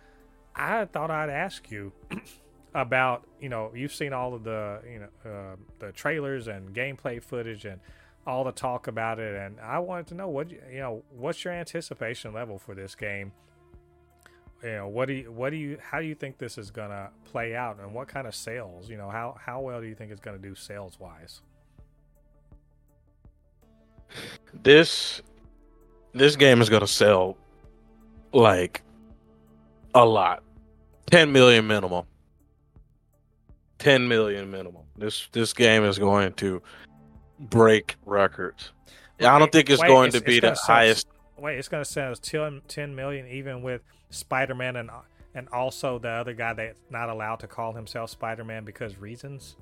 I 0.56 0.86
thought 0.86 1.12
I'd 1.12 1.30
ask 1.30 1.72
you 1.72 1.92
about 2.76 3.28
you 3.40 3.50
know 3.50 3.72
you've 3.76 3.94
seen 3.94 4.14
all 4.14 4.34
of 4.34 4.44
the 4.44 4.80
you 4.90 5.00
know 5.00 5.30
uh, 5.30 5.56
the 5.80 5.92
trailers 5.92 6.48
and 6.48 6.74
gameplay 6.74 7.22
footage 7.22 7.66
and 7.66 7.80
all 8.26 8.44
the 8.44 8.52
talk 8.52 8.88
about 8.88 9.20
it, 9.20 9.36
and 9.36 9.60
I 9.60 9.80
wanted 9.80 10.08
to 10.08 10.16
know 10.16 10.30
what 10.30 10.52
you 10.52 10.80
know 10.80 11.04
what's 11.12 11.44
your 11.44 11.54
anticipation 11.54 12.34
level 12.34 12.58
for 12.58 12.76
this 12.76 12.96
game 12.96 13.32
you 14.64 14.72
know 14.72 14.88
what 14.88 15.08
do 15.08 15.14
you 15.14 15.32
what 15.32 15.50
do 15.50 15.56
you 15.58 15.78
how 15.82 16.00
do 16.00 16.06
you 16.06 16.16
think 16.16 16.38
this 16.38 16.58
is 16.58 16.72
gonna 16.72 17.10
play 17.26 17.56
out 17.56 17.80
and 17.80 17.94
what 17.94 18.08
kind 18.08 18.28
of 18.28 18.34
sales 18.36 18.90
you 18.90 18.98
know 18.98 19.10
how 19.10 19.38
how 19.44 19.60
well 19.60 19.82
do 19.82 19.88
you 19.88 19.96
think 19.96 20.12
it's 20.12 20.22
gonna 20.22 20.38
do 20.38 20.56
sales 20.56 21.00
wise 21.00 21.42
this 24.62 25.22
this 26.14 26.36
game 26.36 26.62
is 26.62 26.70
gonna 26.70 26.88
sell 26.88 27.38
like 28.34 28.82
a 29.96 30.06
lot. 30.06 30.44
10 31.12 31.32
million 31.32 31.68
minimum. 31.68 32.06
10 33.80 34.08
million 34.08 34.50
minimum. 34.50 34.84
This 34.98 35.28
this 35.32 35.54
game 35.54 35.84
is 35.84 36.00
going 36.00 36.34
to 36.34 36.62
break 37.40 37.96
records. 38.06 38.72
Wait, 39.20 39.28
i 39.28 39.38
don't 39.38 39.52
think 39.52 39.70
it's 39.70 39.82
wait, 39.82 39.88
going 39.88 40.08
it's, 40.08 40.18
to 40.18 40.24
be 40.24 40.40
the 40.40 40.56
highest 40.56 41.08
wait 41.38 41.58
it's 41.60 41.68
going 41.68 41.84
to 41.84 41.90
sell 41.90 42.16
10, 42.16 42.62
10 42.68 42.96
million 42.96 43.28
even 43.28 43.62
with 43.62 43.82
Spider-Man 44.14 44.76
and 44.76 44.90
and 45.36 45.50
also 45.50 45.98
the 45.98 46.10
other 46.10 46.34
guy 46.34 46.54
that's 46.54 46.80
not 46.90 47.10
allowed 47.10 47.40
to 47.40 47.48
call 47.48 47.74
himself 47.74 48.10
Spider-Man 48.12 48.66
because 48.66 48.98
reasons? 48.98 49.56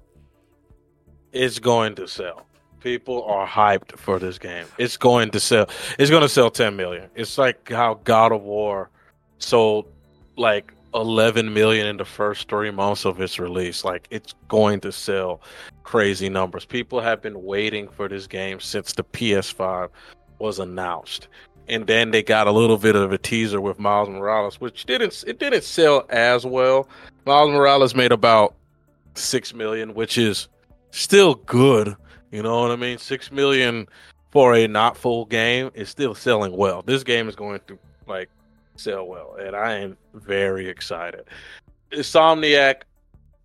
It's 1.31 1.59
going 1.59 1.95
to 1.95 2.07
sell. 2.07 2.45
People 2.81 3.23
are 3.23 3.47
hyped 3.47 3.97
for 3.97 4.19
this 4.19 4.37
game. 4.37 4.65
It's 4.77 4.97
going 4.97 5.31
to 5.31 5.39
sell. 5.39 5.69
It's 5.97 6.09
going 6.09 6.23
to 6.23 6.29
sell 6.29 6.51
10 6.51 6.75
million. 6.75 7.09
It's 7.15 7.37
like 7.37 7.69
how 7.69 7.99
God 8.03 8.31
of 8.33 8.41
War 8.41 8.89
sold 9.37 9.85
like 10.35 10.73
11 10.93 11.53
million 11.53 11.87
in 11.87 11.95
the 11.95 12.05
first 12.05 12.49
3 12.49 12.71
months 12.71 13.05
of 13.05 13.21
its 13.21 13.39
release. 13.39 13.85
Like 13.85 14.07
it's 14.09 14.33
going 14.49 14.81
to 14.81 14.91
sell 14.91 15.41
crazy 15.83 16.27
numbers. 16.27 16.65
People 16.65 16.99
have 16.99 17.21
been 17.21 17.43
waiting 17.43 17.87
for 17.87 18.09
this 18.09 18.27
game 18.27 18.59
since 18.59 18.91
the 18.91 19.03
PS5 19.03 19.89
was 20.39 20.59
announced 20.59 21.29
and 21.67 21.87
then 21.87 22.11
they 22.11 22.23
got 22.23 22.47
a 22.47 22.51
little 22.51 22.77
bit 22.77 22.95
of 22.95 23.11
a 23.11 23.17
teaser 23.17 23.61
with 23.61 23.79
Miles 23.79 24.09
Morales, 24.09 24.59
which 24.59 24.85
didn't 24.85 25.23
it 25.27 25.39
didn't 25.39 25.63
sell 25.63 26.05
as 26.09 26.45
well. 26.45 26.87
Miles 27.25 27.51
Morales 27.51 27.95
made 27.95 28.11
about 28.11 28.55
six 29.15 29.53
million, 29.53 29.93
which 29.93 30.17
is 30.17 30.47
still 30.91 31.35
good. 31.35 31.95
You 32.31 32.41
know 32.43 32.61
what 32.61 32.71
I 32.71 32.75
mean? 32.75 32.97
Six 32.97 33.31
million 33.31 33.87
for 34.31 34.55
a 34.55 34.67
not 34.67 34.97
full 34.97 35.25
game 35.25 35.71
is 35.73 35.89
still 35.89 36.15
selling 36.15 36.55
well. 36.55 36.81
This 36.81 37.03
game 37.03 37.27
is 37.27 37.35
going 37.35 37.59
to 37.67 37.77
like 38.07 38.29
sell 38.75 39.05
well, 39.05 39.35
and 39.35 39.55
I 39.55 39.73
am 39.75 39.97
very 40.13 40.67
excited. 40.67 41.25
Insomniac 41.91 42.83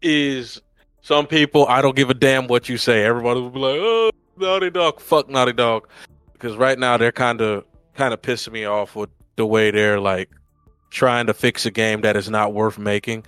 is 0.02 0.60
some 1.02 1.26
people. 1.26 1.66
I 1.68 1.82
don't 1.82 1.96
give 1.96 2.10
a 2.10 2.14
damn 2.14 2.46
what 2.46 2.68
you 2.68 2.78
say. 2.78 3.04
Everybody 3.04 3.40
will 3.40 3.50
be 3.50 3.58
like, 3.58 3.78
"Oh, 3.80 4.10
Naughty 4.36 4.70
Dog, 4.70 5.00
fuck 5.00 5.28
Naughty 5.28 5.52
Dog," 5.52 5.88
because 6.32 6.56
right 6.56 6.78
now 6.78 6.96
they're 6.96 7.12
kind 7.12 7.40
of 7.40 7.64
kind 7.96 8.14
of 8.14 8.22
pissing 8.22 8.52
me 8.52 8.64
off 8.64 8.94
with 8.94 9.10
the 9.36 9.46
way 9.46 9.70
they're 9.70 10.00
like 10.00 10.30
trying 10.90 11.26
to 11.26 11.34
fix 11.34 11.66
a 11.66 11.70
game 11.70 12.02
that 12.02 12.16
is 12.16 12.30
not 12.30 12.54
worth 12.54 12.78
making. 12.78 13.24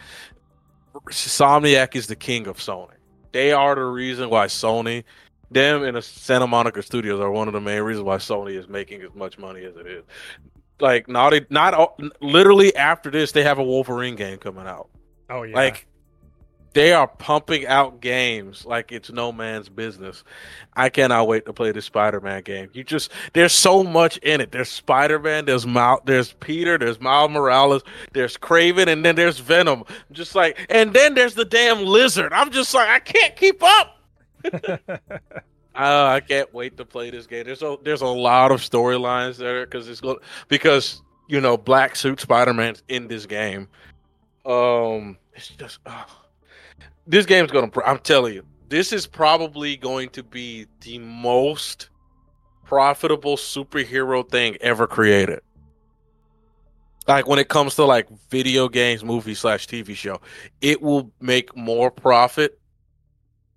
Insomniac 1.07 1.97
is 1.97 2.07
the 2.07 2.17
king 2.17 2.47
of 2.47 2.59
Sony. 2.59 2.95
They 3.33 3.53
are 3.53 3.75
the 3.75 3.85
reason 3.85 4.31
why 4.31 4.47
Sony, 4.47 5.05
them 5.51 5.83
and 5.83 5.97
the 5.97 6.03
Santa 6.03 6.47
Monica 6.47 6.83
Studios 6.83 7.21
are 7.21 7.31
one 7.31 7.49
of 7.49 7.55
the 7.55 7.61
main 7.61 7.83
reasons 7.83 8.05
why 8.05 8.17
Sony 8.17 8.57
is 8.57 8.69
making 8.69 9.03
as 9.03 9.15
much 9.15 9.39
money 9.39 9.65
as 9.65 9.77
it 9.77 9.87
is. 9.87 10.05
Like 10.81 11.09
Naughty, 11.09 11.45
not 11.51 12.01
literally 12.21 12.75
after 12.77 13.11
this, 13.11 13.33
they 13.33 13.43
have 13.43 13.59
a 13.59 13.65
Wolverine 13.65 14.15
game 14.15 14.39
coming 14.39 14.67
out. 14.67 14.89
Oh 15.29 15.43
yeah, 15.43 15.57
like 15.57 15.88
they 16.75 16.93
are 16.93 17.09
pumping 17.09 17.67
out 17.67 18.01
games 18.01 18.65
like 18.65 18.93
it's 18.93 19.11
no 19.11 19.33
man's 19.33 19.69
business. 19.69 20.23
I 20.77 20.89
cannot 20.89 21.27
wait 21.27 21.47
to 21.47 21.53
play 21.53 21.73
the 21.73 21.81
Spider-Man 21.81 22.43
game. 22.43 22.71
You 22.73 22.85
just 22.85 23.11
there's 23.33 23.53
so 23.53 23.83
much 23.83 24.19
in 24.19 24.41
it. 24.41 24.53
There's 24.53 24.69
Spider-Man, 24.69 25.47
there's 25.47 25.67
Mal, 25.67 26.01
there's 26.05 26.35
Peter, 26.35 26.79
there's 26.79 27.01
Miles 27.01 27.31
Morales, 27.31 27.83
there's 28.13 28.37
Kraven, 28.37 28.87
and 28.87 29.05
then 29.05 29.17
there's 29.17 29.39
Venom. 29.39 29.85
Just 30.13 30.35
like, 30.35 30.59
and 30.69 30.93
then 30.93 31.15
there's 31.15 31.35
the 31.35 31.45
damn 31.45 31.85
lizard. 31.85 32.33
I'm 32.33 32.51
just 32.51 32.75
like, 32.75 32.89
I 32.89 33.01
can't 33.01 33.35
keep 33.35 33.63
up. 33.63 33.99
uh, 34.53 34.99
I 35.75 36.21
can't 36.21 36.53
wait 36.53 36.77
to 36.77 36.85
play 36.85 37.11
this 37.11 37.27
game. 37.27 37.45
There's 37.45 37.63
a 37.63 37.77
there's 37.83 38.03
a 38.03 38.07
lot 38.07 38.53
of 38.53 38.61
storylines 38.61 39.37
there 39.37 39.65
because 39.65 39.89
it's 39.89 40.03
because 40.49 41.03
you 41.29 41.41
know 41.41 41.57
Black 41.57 41.97
Suit 41.97 42.21
Spider-Man's 42.21 42.83
in 42.89 43.09
this 43.09 43.27
game. 43.27 43.69
Um, 44.45 45.19
it's 45.35 45.49
just. 45.49 45.79
Oh 45.87 46.18
this 47.09 47.27
game's 47.27 47.51
gonna. 47.51 47.71
I'm 47.85 47.99
telling 47.99 48.35
you, 48.35 48.45
this 48.69 48.93
is 48.93 49.07
probably 49.07 49.77
going 49.77 50.11
to 50.11 50.23
be 50.23 50.67
the 50.83 50.99
most 50.99 51.89
profitable 52.65 53.37
superhero 53.37 54.29
thing 54.31 54.57
ever 54.61 54.87
created. 54.87 55.41
Like 57.09 57.27
when 57.27 57.39
it 57.39 57.49
comes 57.49 57.75
to 57.77 57.85
like 57.85 58.07
video 58.29 58.69
games, 58.69 59.03
movie 59.03 59.35
slash 59.35 59.67
TV 59.67 59.97
show, 59.97 60.21
it 60.61 60.83
will 60.83 61.11
make 61.21 61.57
more 61.57 61.91
profit, 61.91 62.61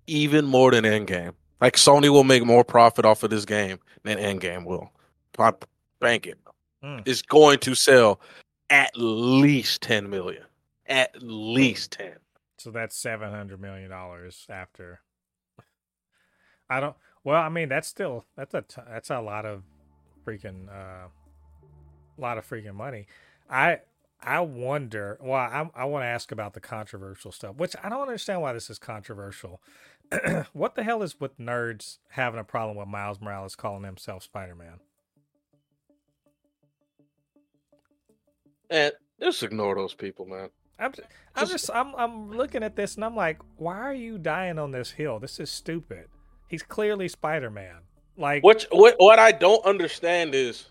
even 0.06 0.46
more 0.46 0.70
than 0.70 0.84
Endgame. 0.84 1.34
Like 1.60 1.76
Sony 1.76 2.08
will 2.08 2.24
make 2.24 2.44
more 2.44 2.64
profit 2.64 3.04
off 3.04 3.22
of 3.22 3.28
this 3.28 3.44
game 3.44 3.78
than 4.02 4.16
Endgame 4.16 4.64
will. 4.64 4.90
I 5.38 5.52
bank 6.00 6.26
it. 6.26 6.38
Mm. 6.82 7.02
It's 7.06 7.20
going 7.20 7.58
to 7.60 7.74
sell 7.74 8.18
at 8.70 8.90
least 8.96 9.82
ten 9.82 10.08
million. 10.08 10.44
At 10.86 11.14
least 11.22 11.92
ten. 11.92 12.14
So 12.62 12.70
that's 12.70 12.96
seven 12.96 13.30
hundred 13.30 13.60
million 13.60 13.90
dollars 13.90 14.46
after. 14.48 15.00
I 16.70 16.78
don't. 16.78 16.96
Well, 17.24 17.40
I 17.42 17.48
mean, 17.48 17.68
that's 17.68 17.88
still 17.88 18.24
that's 18.36 18.54
a 18.54 18.62
t- 18.62 18.82
that's 18.88 19.10
a 19.10 19.20
lot 19.20 19.44
of 19.44 19.64
freaking 20.24 20.68
uh, 20.68 21.08
lot 22.16 22.38
of 22.38 22.48
freaking 22.48 22.74
money. 22.74 23.06
I 23.50 23.80
I 24.20 24.40
wonder. 24.40 25.18
Well, 25.20 25.34
I 25.34 25.68
I 25.74 25.84
want 25.86 26.04
to 26.04 26.06
ask 26.06 26.30
about 26.30 26.54
the 26.54 26.60
controversial 26.60 27.32
stuff, 27.32 27.56
which 27.56 27.74
I 27.82 27.88
don't 27.88 28.02
understand 28.02 28.42
why 28.42 28.52
this 28.52 28.70
is 28.70 28.78
controversial. 28.78 29.60
what 30.52 30.76
the 30.76 30.84
hell 30.84 31.02
is 31.02 31.18
with 31.20 31.38
nerds 31.38 31.98
having 32.10 32.38
a 32.38 32.44
problem 32.44 32.76
with 32.76 32.86
Miles 32.86 33.20
Morales 33.20 33.56
calling 33.56 33.82
himself 33.82 34.22
Spider 34.22 34.54
Man? 34.54 34.78
And 38.70 38.92
just 39.20 39.42
ignore 39.42 39.74
those 39.74 39.94
people, 39.94 40.26
man. 40.26 40.50
I'm, 40.82 40.92
I'm 41.34 41.46
just, 41.48 41.70
I'm, 41.72 41.94
I'm 41.94 42.30
looking 42.32 42.62
at 42.62 42.76
this 42.76 42.96
and 42.96 43.04
I'm 43.04 43.16
like, 43.16 43.38
why 43.56 43.78
are 43.78 43.94
you 43.94 44.18
dying 44.18 44.58
on 44.58 44.72
this 44.72 44.90
hill? 44.90 45.18
This 45.18 45.40
is 45.40 45.50
stupid. 45.50 46.08
He's 46.48 46.62
clearly 46.62 47.08
Spider 47.08 47.50
Man. 47.50 47.76
Like, 48.16 48.42
which, 48.42 48.66
what, 48.70 48.96
what 48.98 49.18
I 49.18 49.32
don't 49.32 49.64
understand 49.64 50.34
is 50.34 50.66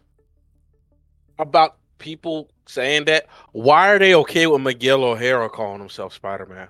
about 1.40 1.78
people 1.98 2.50
saying 2.68 3.06
that. 3.06 3.28
Why 3.54 3.94
are 3.94 4.00
they 4.00 4.16
okay 4.16 4.48
with 4.48 4.62
Miguel 4.62 5.04
O'Hara 5.04 5.50
calling 5.50 5.80
himself 5.80 6.14
Spider 6.14 6.46
Man? 6.46 6.68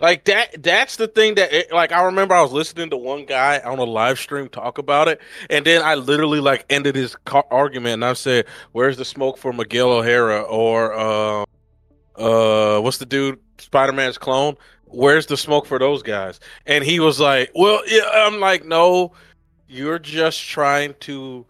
Like 0.00 0.24
that 0.24 0.62
that's 0.62 0.96
the 0.96 1.06
thing 1.06 1.36
that 1.36 1.52
it, 1.52 1.72
like 1.72 1.92
I 1.92 2.02
remember 2.02 2.34
I 2.34 2.42
was 2.42 2.52
listening 2.52 2.90
to 2.90 2.96
one 2.96 3.24
guy 3.24 3.60
on 3.60 3.78
a 3.78 3.84
live 3.84 4.18
stream 4.18 4.48
talk 4.48 4.78
about 4.78 5.06
it 5.06 5.20
and 5.48 5.64
then 5.64 5.82
I 5.82 5.94
literally 5.94 6.40
like 6.40 6.66
ended 6.68 6.96
his 6.96 7.14
car- 7.24 7.46
argument 7.48 7.94
and 7.94 8.04
I 8.04 8.12
said 8.14 8.46
where's 8.72 8.96
the 8.96 9.04
smoke 9.04 9.38
for 9.38 9.52
Miguel 9.52 9.92
O'Hara 9.92 10.42
or 10.42 10.92
um 10.98 11.43
uh, 12.16 12.80
what's 12.80 12.98
the 12.98 13.06
dude, 13.06 13.38
Spider 13.58 13.92
Man's 13.92 14.18
clone? 14.18 14.56
Where's 14.86 15.26
the 15.26 15.36
smoke 15.36 15.66
for 15.66 15.78
those 15.78 16.02
guys? 16.02 16.40
And 16.66 16.84
he 16.84 17.00
was 17.00 17.20
like, 17.20 17.50
well, 17.54 17.82
yeah. 17.86 18.08
I'm 18.12 18.40
like, 18.40 18.64
no, 18.64 19.12
you're 19.68 19.98
just 19.98 20.40
trying 20.48 20.94
to 21.00 21.44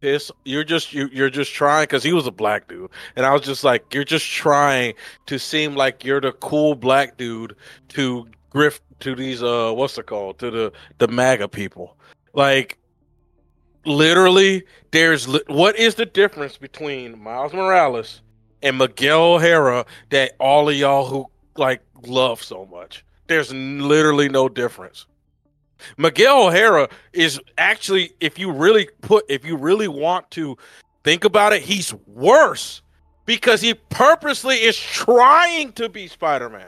piss. 0.00 0.30
You're 0.44 0.64
just 0.64 0.92
you, 0.92 1.08
you're 1.12 1.30
just 1.30 1.52
trying 1.52 1.84
because 1.84 2.02
he 2.02 2.12
was 2.12 2.26
a 2.26 2.32
black 2.32 2.68
dude, 2.68 2.90
and 3.16 3.24
I 3.26 3.32
was 3.32 3.42
just 3.42 3.64
like, 3.64 3.94
you're 3.94 4.04
just 4.04 4.26
trying 4.30 4.94
to 5.26 5.38
seem 5.38 5.74
like 5.74 6.04
you're 6.04 6.20
the 6.20 6.32
cool 6.32 6.74
black 6.74 7.16
dude 7.16 7.56
to 7.88 8.28
grift 8.52 8.80
to 9.00 9.14
these 9.14 9.42
uh, 9.42 9.72
what's 9.72 9.96
it 9.98 10.06
called 10.06 10.38
to 10.40 10.50
the 10.50 10.72
the 10.98 11.08
MAGA 11.08 11.48
people, 11.48 11.96
like. 12.34 12.76
literally 13.86 14.62
there's 14.90 15.26
what 15.48 15.74
is 15.78 15.94
the 15.94 16.04
difference 16.04 16.58
between 16.58 17.18
Miles 17.18 17.52
Morales 17.54 18.20
and 18.62 18.78
Miguel 18.78 19.34
O'Hara 19.34 19.86
that 20.10 20.32
all 20.38 20.68
of 20.68 20.74
y'all 20.74 21.06
who 21.06 21.26
like 21.56 21.82
love 22.06 22.42
so 22.42 22.66
much? 22.66 23.04
There's 23.26 23.52
literally 23.52 24.28
no 24.28 24.48
difference. 24.48 25.06
Miguel 25.96 26.48
O'Hara 26.48 26.88
is 27.12 27.40
actually, 27.58 28.12
if 28.20 28.38
you 28.38 28.50
really 28.50 28.88
put, 29.02 29.24
if 29.28 29.44
you 29.44 29.56
really 29.56 29.88
want 29.88 30.30
to 30.32 30.56
think 31.04 31.24
about 31.24 31.52
it, 31.52 31.62
he's 31.62 31.94
worse 32.06 32.82
because 33.26 33.60
he 33.60 33.74
purposely 33.74 34.56
is 34.56 34.78
trying 34.78 35.72
to 35.72 35.88
be 35.88 36.06
Spider 36.06 36.48
Man. 36.50 36.66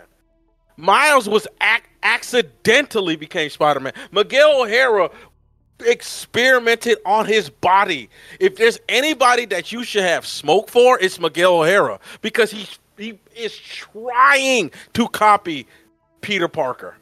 Miles 0.77 1.29
was 1.29 1.47
ac- 1.61 1.83
accidentally 2.03 3.17
became 3.17 3.51
Spider 3.51 3.81
Man. 3.81 3.93
Miguel 4.11 4.63
O'Hara 4.63 5.11
experimented 5.81 6.99
on 7.05 7.27
his 7.27 7.51
body. 7.51 8.09
If 8.41 8.57
there's 8.57 8.79
anybody 8.89 9.47
that 9.47 9.73
you 9.73 9.85
should 9.85 10.05
have 10.05 10.27
smoke 10.27 10.69
for, 10.69 10.99
it's 11.01 11.19
Miguel 11.19 11.61
O'Hara 11.61 11.99
because 12.21 12.51
he 12.51 12.67
he 12.99 13.19
is 13.35 13.57
trying 13.57 14.71
to 14.93 15.09
copy 15.09 15.67
Peter 16.21 16.49
Parker. 16.49 16.97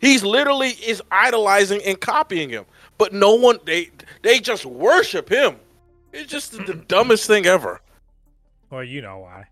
He's 0.00 0.22
literally 0.22 0.70
is 0.70 1.02
idolizing 1.10 1.80
and 1.84 2.00
copying 2.00 2.50
him. 2.50 2.64
But 2.98 3.12
no 3.12 3.34
one 3.34 3.58
they 3.64 3.90
they 4.22 4.40
just 4.40 4.64
worship 4.64 5.28
him. 5.28 5.56
It's 6.12 6.30
just 6.30 6.52
the, 6.52 6.64
the 6.64 6.74
dumbest 6.88 7.26
thing 7.26 7.46
ever. 7.46 7.80
Well, 8.70 8.84
you 8.84 9.00
know 9.00 9.18
why. 9.18 9.46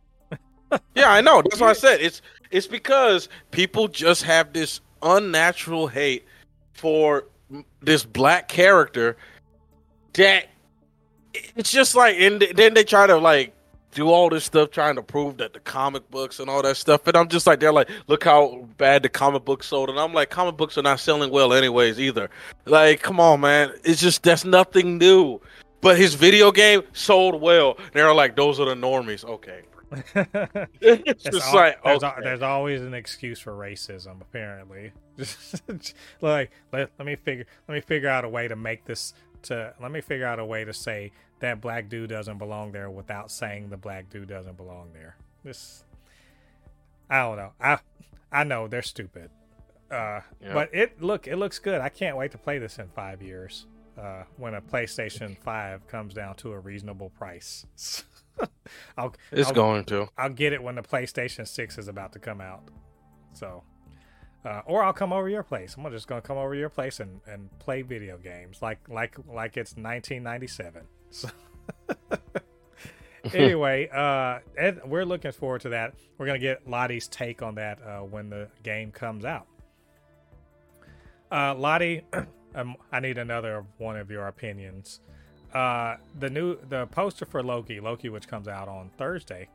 yeah, 0.95 1.11
I 1.11 1.21
know. 1.21 1.43
That's 1.43 1.61
why 1.61 1.71
I 1.71 1.73
said 1.75 2.01
it's 2.01 2.23
it's 2.51 2.67
because 2.67 3.29
people 3.51 3.89
just 3.89 4.23
have 4.23 4.53
this 4.53 4.81
unnatural 5.03 5.89
hate 5.89 6.25
for 6.73 7.27
this 7.83 8.05
black 8.05 8.49
character 8.49 9.17
that 10.15 10.47
it's 11.57 11.71
just 11.71 11.95
like 11.95 12.17
and 12.19 12.41
then 12.55 12.75
they 12.75 12.85
try 12.85 13.07
to 13.07 13.17
like 13.17 13.55
do 13.93 14.09
all 14.09 14.29
this 14.29 14.45
stuff 14.45 14.71
trying 14.71 14.97
to 14.97 15.03
prove 15.03 15.37
that 15.37 15.53
the 15.53 15.61
comic 15.61 16.09
books 16.11 16.41
and 16.41 16.51
all 16.51 16.63
that 16.63 16.77
stuff 16.77 17.07
and 17.07 17.17
i'm 17.17 17.29
just 17.29 17.47
like 17.47 17.61
they're 17.61 17.73
like 17.73 17.89
look 18.09 18.25
how 18.25 18.67
bad 18.77 19.03
the 19.03 19.09
comic 19.09 19.45
books 19.45 19.67
sold 19.67 19.89
and 19.89 19.99
i'm 19.99 20.13
like 20.13 20.31
comic 20.31 20.57
books 20.57 20.77
are 20.79 20.83
not 20.83 20.99
selling 20.99 21.31
well 21.31 21.53
anyways 21.53 21.99
either. 22.01 22.29
Like 22.67 23.03
come 23.03 23.21
on 23.21 23.41
man. 23.41 23.73
It's 23.85 24.01
just 24.01 24.23
that's 24.23 24.45
nothing 24.45 24.99
new. 24.99 25.41
But 25.81 25.99
his 25.99 26.15
video 26.15 26.51
game 26.51 26.83
sold 26.95 27.41
well. 27.41 27.77
They're 27.93 28.15
like 28.15 28.37
those 28.37 28.59
are 28.59 28.67
the 28.67 28.75
normies. 28.75 29.25
Okay 29.25 29.63
it's 30.81 31.25
just 31.25 31.49
all, 31.49 31.55
like 31.55 31.83
there's, 31.83 32.03
okay. 32.03 32.21
there's, 32.23 32.43
always 32.43 32.83
an 32.83 32.95
excuse 32.95 33.39
for 33.41 33.53
racism 33.53 34.21
apparently. 34.21 34.93
Like 36.21 36.51
let, 36.73 36.91
let 36.99 37.07
me 37.07 37.17
figure 37.17 37.47
let 37.69 37.75
me 37.75 37.81
figure 37.81 38.09
out 38.09 38.25
a 38.25 38.29
way 38.29 38.49
to 38.49 38.57
make 38.57 38.85
this 38.85 39.15
to 39.43 39.75
let 39.81 39.91
me 39.91 40.01
figure 40.01 40.27
out 40.27 40.39
a 40.39 40.45
way 40.45 40.65
to 40.65 40.73
say 40.73 41.13
that 41.41 41.61
black 41.61 41.89
dude 41.89 42.11
doesn't 42.11 42.39
belong 42.39 42.73
there 42.73 42.91
without 42.91 43.31
saying 43.31 43.69
the 43.69 43.77
black 43.77 44.11
dude 44.11 44.29
doesn't 44.29 44.57
belong 44.57 44.91
there. 44.93 45.17
This 45.45 45.85
i 47.11 47.21
don't 47.23 47.37
know. 47.37 47.53
I 47.61 47.79
i 48.33 48.45
know 48.45 48.67
they're 48.69 48.83
stupid. 48.83 49.31
Uh 49.91 50.21
but 50.53 50.75
it 50.75 51.01
look 51.01 51.29
it 51.29 51.37
looks 51.37 51.59
good. 51.59 51.81
I 51.81 51.89
can't 51.89 52.17
wait 52.17 52.33
to 52.33 52.39
play 52.39 52.59
this 52.59 52.79
in 52.79 52.89
five 52.89 53.23
years 53.23 53.67
uh 53.99 54.25
when 54.37 54.55
a 54.55 54.61
playstation 54.61 55.39
5 55.39 55.87
comes 55.87 56.15
down 56.15 56.35
to 56.37 56.53
a 56.53 56.59
reasonable 56.59 57.11
price 57.11 57.65
I'll, 58.99 59.15
it's 59.31 59.49
I'll, 59.49 59.55
going 59.55 59.85
to. 59.87 60.09
I'll 60.17 60.31
get 60.31 60.53
it 60.53 60.63
when 60.63 60.75
the 60.75 60.83
PlayStation 60.83 61.47
6 61.47 61.79
is 61.79 61.89
about 61.89 62.13
to 62.13 62.19
come 62.19 62.41
out. 62.41 62.63
So, 63.33 63.63
uh, 64.45 64.63
or 64.67 64.83
I'll 64.83 64.93
come 64.93 65.13
over 65.13 65.29
your 65.29 65.43
place. 65.43 65.75
I'm 65.77 65.91
just 65.91 66.07
gonna 66.07 66.21
come 66.21 66.37
over 66.37 66.55
your 66.55 66.69
place 66.69 67.01
and, 67.01 67.21
and 67.27 67.49
play 67.59 67.83
video 67.83 68.19
games 68.19 68.61
like 68.63 68.79
like 68.89 69.17
like 69.27 69.57
it's 69.57 69.73
1997. 69.73 70.83
So 71.11 71.29
anyway, 73.33 73.89
uh, 73.89 74.41
Ed, 74.57 74.81
we're 74.85 75.05
looking 75.05 75.33
forward 75.33 75.63
to 75.63 75.71
that. 75.71 75.95
We're 76.19 76.27
gonna 76.27 76.39
get 76.39 76.69
Lottie's 76.69 77.09
take 77.09 77.43
on 77.43 77.55
that 77.57 77.79
uh, 77.83 78.01
when 78.01 78.31
the 78.31 78.49
game 78.63 78.93
comes 78.93 79.25
out. 79.25 79.47
Uh, 81.33 81.55
Lottie, 81.55 82.03
um, 82.55 82.77
I 82.93 83.01
need 83.01 83.19
another 83.19 83.65
one 83.79 83.97
of 83.97 84.11
your 84.11 84.29
opinions 84.29 85.01
uh, 85.55 85.97
the 86.19 86.29
new 86.29 86.59
the 86.69 86.87
poster 86.87 87.25
for 87.25 87.43
Loki, 87.43 87.79
Loki, 87.79 88.09
which 88.09 88.27
comes 88.27 88.49
out 88.49 88.69
on 88.69 88.91
Thursday. 88.99 89.49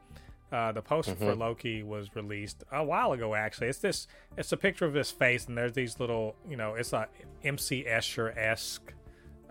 Uh, 0.51 0.71
the 0.71 0.81
poster 0.81 1.11
mm-hmm. 1.13 1.25
for 1.25 1.35
Loki 1.35 1.83
was 1.83 2.15
released 2.15 2.63
a 2.71 2.83
while 2.83 3.11
ago. 3.11 3.35
Actually, 3.35 3.67
it's 3.67 3.79
this. 3.79 4.07
It's 4.37 4.51
a 4.51 4.57
picture 4.57 4.85
of 4.85 4.93
his 4.93 5.11
face, 5.11 5.45
and 5.47 5.57
there's 5.57 5.73
these 5.73 5.99
little. 5.99 6.35
You 6.49 6.55
know, 6.55 6.75
it's 6.75 6.93
a 6.93 7.07
MC 7.43 7.85
Escher 7.87 8.35
esque 8.35 8.93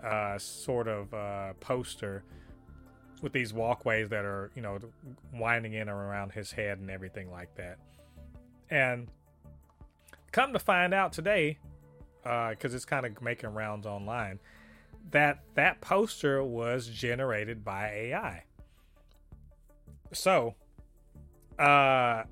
uh, 0.03 0.37
sort 0.39 0.87
of 0.87 1.13
uh, 1.13 1.53
poster 1.59 2.23
with 3.21 3.31
these 3.31 3.53
walkways 3.53 4.09
that 4.09 4.25
are 4.25 4.49
you 4.55 4.61
know 4.61 4.79
winding 5.33 5.73
in 5.73 5.87
around 5.87 6.31
his 6.31 6.51
head 6.51 6.79
and 6.79 6.89
everything 6.89 7.29
like 7.29 7.53
that. 7.55 7.77
And 8.71 9.07
come 10.31 10.53
to 10.53 10.59
find 10.59 10.93
out 10.93 11.13
today, 11.13 11.59
because 12.23 12.73
uh, 12.73 12.75
it's 12.75 12.85
kind 12.85 13.05
of 13.05 13.21
making 13.21 13.53
rounds 13.53 13.85
online 13.85 14.39
that 15.11 15.39
that 15.55 15.81
poster 15.81 16.43
was 16.43 16.87
generated 16.87 17.63
by 17.63 17.89
AI. 17.89 18.43
So, 20.11 20.55
uh, 21.57 22.23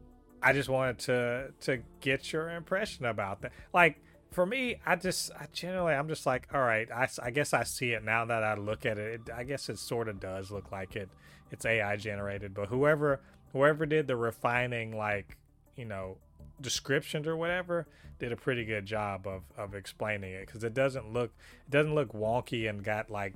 I 0.42 0.54
just 0.54 0.70
wanted 0.70 1.00
to 1.00 1.54
to 1.62 1.84
get 2.02 2.32
your 2.32 2.50
impression 2.50 3.06
about 3.06 3.42
that. 3.42 3.52
Like 3.74 4.02
for 4.32 4.46
me, 4.46 4.80
I 4.86 4.96
just 4.96 5.32
I 5.38 5.48
generally 5.52 5.94
I'm 5.94 6.08
just 6.08 6.26
like, 6.26 6.48
all 6.54 6.62
right, 6.62 6.90
I, 6.92 7.08
I 7.24 7.32
guess 7.32 7.54
I 7.54 7.64
see 7.64 7.92
it 7.92 8.04
now 8.04 8.26
that 8.26 8.44
I 8.44 8.56
look 8.56 8.86
at 8.86 8.98
it. 8.98 9.22
it 9.28 9.34
I 9.34 9.44
guess 9.44 9.70
it 9.70 9.80
sort 9.80 10.08
of 10.08 10.20
does 10.20 10.52
look 10.52 10.72
like 10.72 10.96
it 10.96 11.10
it's 11.52 11.66
AI 11.66 11.96
generated, 11.96 12.54
but 12.54 12.70
whoever 12.70 13.22
whoever 13.54 13.86
did 13.86 14.08
the 14.08 14.16
refining, 14.16 14.96
like 14.96 15.38
you 15.76 15.86
know, 15.86 16.18
descriptions 16.62 17.28
or 17.28 17.36
whatever 17.36 17.88
did 18.20 18.32
a 18.32 18.36
pretty 18.36 18.66
good 18.66 18.86
job 18.86 19.28
of 19.28 19.44
of 19.58 19.76
explaining 19.76 20.34
it 20.34 20.46
because 20.46 20.64
it 20.64 20.74
doesn't 20.74 21.14
look 21.14 21.32
it 21.68 21.72
doesn't 21.72 21.94
look 21.94 22.14
wonky 22.14 22.70
and 22.70 22.84
got 22.84 23.10
like 23.10 23.36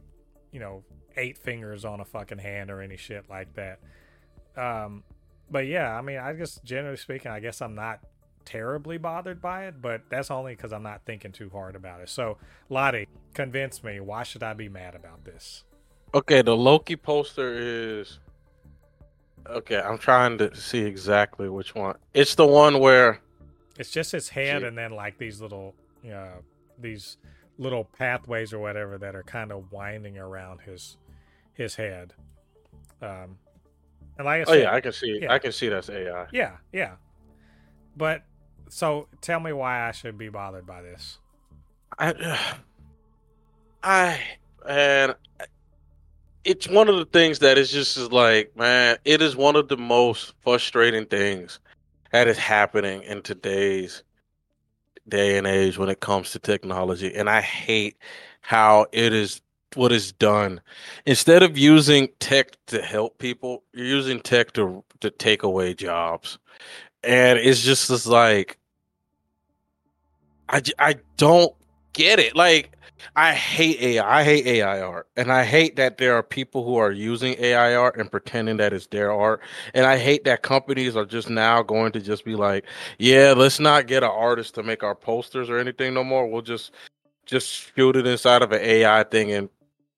you 0.51 0.60
know 0.60 0.84
eight 1.17 1.38
fingers 1.38 1.86
on 1.86 1.99
a 1.99 2.05
fucking 2.05 2.39
hand 2.39 2.71
or 2.71 2.81
any 2.81 2.97
shit 2.97 3.29
like 3.29 3.53
that. 3.55 3.79
Um 4.57 5.03
but 5.51 5.67
yeah 5.67 5.97
i 5.97 6.01
mean 6.01 6.17
i 6.17 6.34
guess 6.34 6.60
generally 6.63 6.97
speaking 6.97 7.29
i 7.29 7.39
guess 7.39 7.62
i'm 7.62 7.75
not 7.75 7.99
terribly 8.45 8.97
bothered 8.97 9.41
by 9.41 9.65
it 9.65 9.81
but 9.81 10.01
that's 10.10 10.31
only 10.31 10.55
because 10.55 10.73
i'm 10.73 10.81
not 10.81 11.01
thinking 11.05 11.31
too 11.31 11.49
hard 11.49 11.75
about 11.75 12.01
it. 12.01 12.10
So 12.10 12.38
lottie 12.69 13.07
convince 13.34 13.84
me 13.84 13.99
why 13.99 14.23
should 14.23 14.41
i 14.41 14.53
be 14.53 14.67
mad 14.67 14.95
about 14.95 15.25
this? 15.25 15.63
Okay 16.13 16.41
the 16.41 16.55
loki 16.55 16.95
poster 16.95 17.53
is 17.53 18.19
Okay, 19.47 19.80
I'm 19.80 19.97
trying 19.97 20.38
to 20.38 20.56
see 20.56 20.80
exactly 20.80 21.49
which 21.49 21.75
one. 21.75 21.95
It's 22.13 22.36
the 22.36 22.45
one 22.45 22.80
where 22.80 23.19
it's 23.77 23.91
just 23.91 24.12
his 24.12 24.30
head 24.30 24.63
and 24.63 24.77
then 24.77 24.91
like 24.91 25.17
these 25.17 25.41
little 25.41 25.73
uh 26.06 26.39
these 26.80 27.17
little 27.58 27.84
pathways 27.97 28.54
or 28.54 28.60
whatever 28.60 28.97
that 28.97 29.15
are 29.15 29.23
kind 29.23 29.51
of 29.51 29.71
winding 29.71 30.17
around 30.17 30.62
his 30.62 30.97
his 31.54 31.75
head. 31.75 32.13
Um 33.01 33.38
and 34.17 34.25
like 34.25 34.41
I 34.41 34.43
said, 34.43 34.54
Oh 34.54 34.62
yeah, 34.62 34.73
I 34.73 34.82
can 34.82 34.93
see 34.93 35.19
yeah. 35.21 35.34
I 35.34 35.39
can 35.39 35.51
see 35.51 35.69
that's 35.69 35.89
AI. 35.89 36.27
Yeah, 36.32 36.58
yeah. 36.71 36.95
But 37.97 38.23
so 38.69 39.08
tell 39.21 39.39
me 39.39 39.54
why 39.54 39.88
I 39.88 39.91
should 39.91 40.17
be 40.17 40.30
bothered 40.30 40.65
by 40.65 40.82
this. 40.82 41.19
I 41.97 42.56
I 43.84 44.19
and 44.67 45.15
it's 46.43 46.67
one 46.67 46.89
of 46.89 46.95
the 46.95 47.06
things 47.06 47.39
that 47.39 47.58
is 47.58 47.71
just 47.71 47.97
like, 48.12 48.56
man, 48.56 48.97
it 49.06 49.21
is 49.21 49.36
one 49.36 49.56
of 49.56 49.67
the 49.67 49.77
most 49.77 50.34
frustrating 50.41 51.06
things 51.06 51.60
that 52.12 52.27
is 52.27 52.38
happening 52.38 53.04
in 53.04 53.21
today's 53.21 54.04
day 55.08 55.38
and 55.38 55.47
age 55.47 55.77
when 55.77 55.89
it 55.89 55.99
comes 55.99 56.32
to 56.32 56.39
technology. 56.39 57.13
And 57.13 57.30
I 57.30 57.41
hate 57.41 57.97
how 58.41 58.88
it 58.91 59.13
is 59.13 59.41
what 59.75 59.91
is 59.91 60.12
done. 60.12 60.62
Instead 61.06 61.43
of 61.43 61.58
using 61.58 62.10
tech 62.19 62.58
to 62.67 62.82
help 62.82 63.17
people, 63.19 63.63
you're 63.73 63.86
using 63.86 64.19
tech 64.19 64.54
to 64.54 64.84
to 64.99 65.10
take 65.10 65.43
away 65.43 65.73
jobs. 65.73 66.38
And 67.04 67.39
it's 67.39 67.62
just 67.62 67.88
this 67.88 68.06
like 68.06 68.58
I, 70.49 70.62
I 70.77 70.95
don't 71.18 71.53
get 71.93 72.20
it. 72.20 72.36
Like 72.36 72.78
I 73.16 73.34
hate 73.34 73.80
AI. 73.82 74.20
I 74.20 74.24
hate 74.24 74.45
AI 74.45 74.82
art. 74.82 75.08
And 75.16 75.32
I 75.32 75.43
hate 75.43 75.76
that 75.76 75.97
there 75.97 76.16
are 76.16 76.24
people 76.24 76.64
who 76.64 76.76
are 76.76 76.91
using 76.91 77.36
AI 77.39 77.76
art 77.76 77.97
and 77.97 78.10
pretending 78.12 78.58
that 78.58 78.74
it's 78.74 78.88
their 78.88 79.12
art. 79.12 79.41
And 79.74 79.86
I 79.86 79.97
hate 79.97 80.24
that 80.26 80.41
companies 80.41 80.95
are 80.95 81.06
just 81.06 81.30
now 81.30 81.62
going 81.62 81.91
to 81.93 82.02
just 82.02 82.26
be 82.26 82.36
like, 82.36 82.66
yeah, 82.99 83.34
let's 83.36 83.60
not 83.60 83.88
get 83.88 84.04
an 84.04 84.10
artist 84.10 84.56
to 84.56 84.64
make 84.64 84.84
our 84.84 84.95
posters 84.95 85.49
or 85.49 85.58
anything 85.58 85.93
no 85.93 86.04
more. 86.04 86.28
We'll 86.28 86.41
just 86.41 86.72
just 87.26 87.74
shoot 87.76 87.95
it 87.95 88.08
inside 88.08 88.41
of 88.41 88.52
an 88.52 88.62
AI 88.62 89.04
thing 89.04 89.32
and 89.32 89.49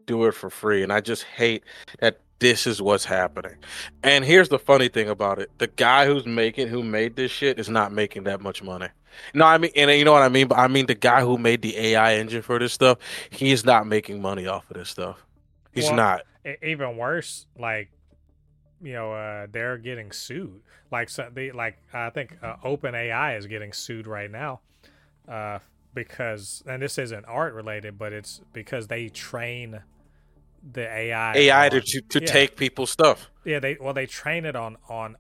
do 0.06 0.26
it 0.26 0.34
for 0.34 0.50
free. 0.50 0.84
And 0.84 0.92
I 0.92 1.02
just 1.02 1.24
hate 1.24 1.64
that 2.00 2.20
this 2.40 2.68
is 2.68 2.82
what's 2.82 3.06
happening. 3.06 3.56
And 4.04 4.26
here's 4.26 4.50
the 4.50 4.60
funny 4.60 4.90
thing 4.90 5.10
about 5.10 5.40
it. 5.40 5.50
The 5.58 5.68
guy 5.68 6.06
who's 6.06 6.26
making 6.26 6.68
who 6.68 6.84
made 6.84 7.16
this 7.16 7.32
shit 7.32 7.60
is 7.60 7.70
not 7.70 7.92
making 7.92 8.24
that 8.24 8.42
much 8.42 8.62
money. 8.62 8.88
No, 9.34 9.46
I 9.46 9.58
mean, 9.58 9.72
and 9.76 9.92
you 9.92 10.04
know 10.06 10.12
what 10.14 10.24
I 10.24 10.30
mean. 10.30 10.48
But 10.48 10.60
I 10.60 10.68
mean, 10.68 10.88
the 10.88 10.96
guy 10.96 11.22
who 11.22 11.38
made 11.38 11.62
the 11.62 11.78
AI 11.78 12.16
engine 12.16 12.42
for 12.42 12.60
this 12.60 12.74
stuff, 12.74 12.98
he 13.30 13.52
is 13.52 13.64
not 13.64 13.88
making 13.88 14.22
money 14.22 14.48
off 14.48 14.70
of 14.70 14.78
this 14.78 14.90
stuff. 14.90 15.24
He's 15.72 15.86
Well, 15.86 15.96
not. 15.96 16.22
Even 16.62 16.98
worse, 16.98 17.46
like 17.58 17.90
you 18.82 18.94
know, 18.94 19.14
uh, 19.14 19.48
they're 19.50 19.78
getting 19.78 20.12
sued. 20.12 20.62
Like 20.92 21.10
so 21.10 21.30
they 21.34 21.52
like 21.52 21.78
I 21.94 22.10
think 22.10 22.38
uh, 22.42 22.58
OpenAI 22.64 23.38
is 23.38 23.48
getting 23.48 23.72
sued 23.72 24.08
right 24.08 24.30
now, 24.30 24.60
uh, 25.28 25.60
because 25.94 26.64
and 26.68 26.82
this 26.82 26.98
isn't 26.98 27.26
art 27.26 27.54
related, 27.54 27.98
but 27.98 28.14
it's 28.14 28.42
because 28.52 28.88
they 28.88 29.10
train 29.10 29.82
the 30.72 30.88
AI 30.88 31.34
AI 31.36 31.66
on- 31.66 31.72
to 31.72 32.02
to, 32.02 32.22
yeah. 32.22 32.26
take 32.26 32.56
people's 32.56 32.90
stuff. 32.92 33.30
yeah 33.44 33.60
they 33.60 33.78
well 33.80 33.94
they 33.94 34.06
train 34.06 34.46
it 34.46 34.56
on 34.56 34.78
on 34.90 35.18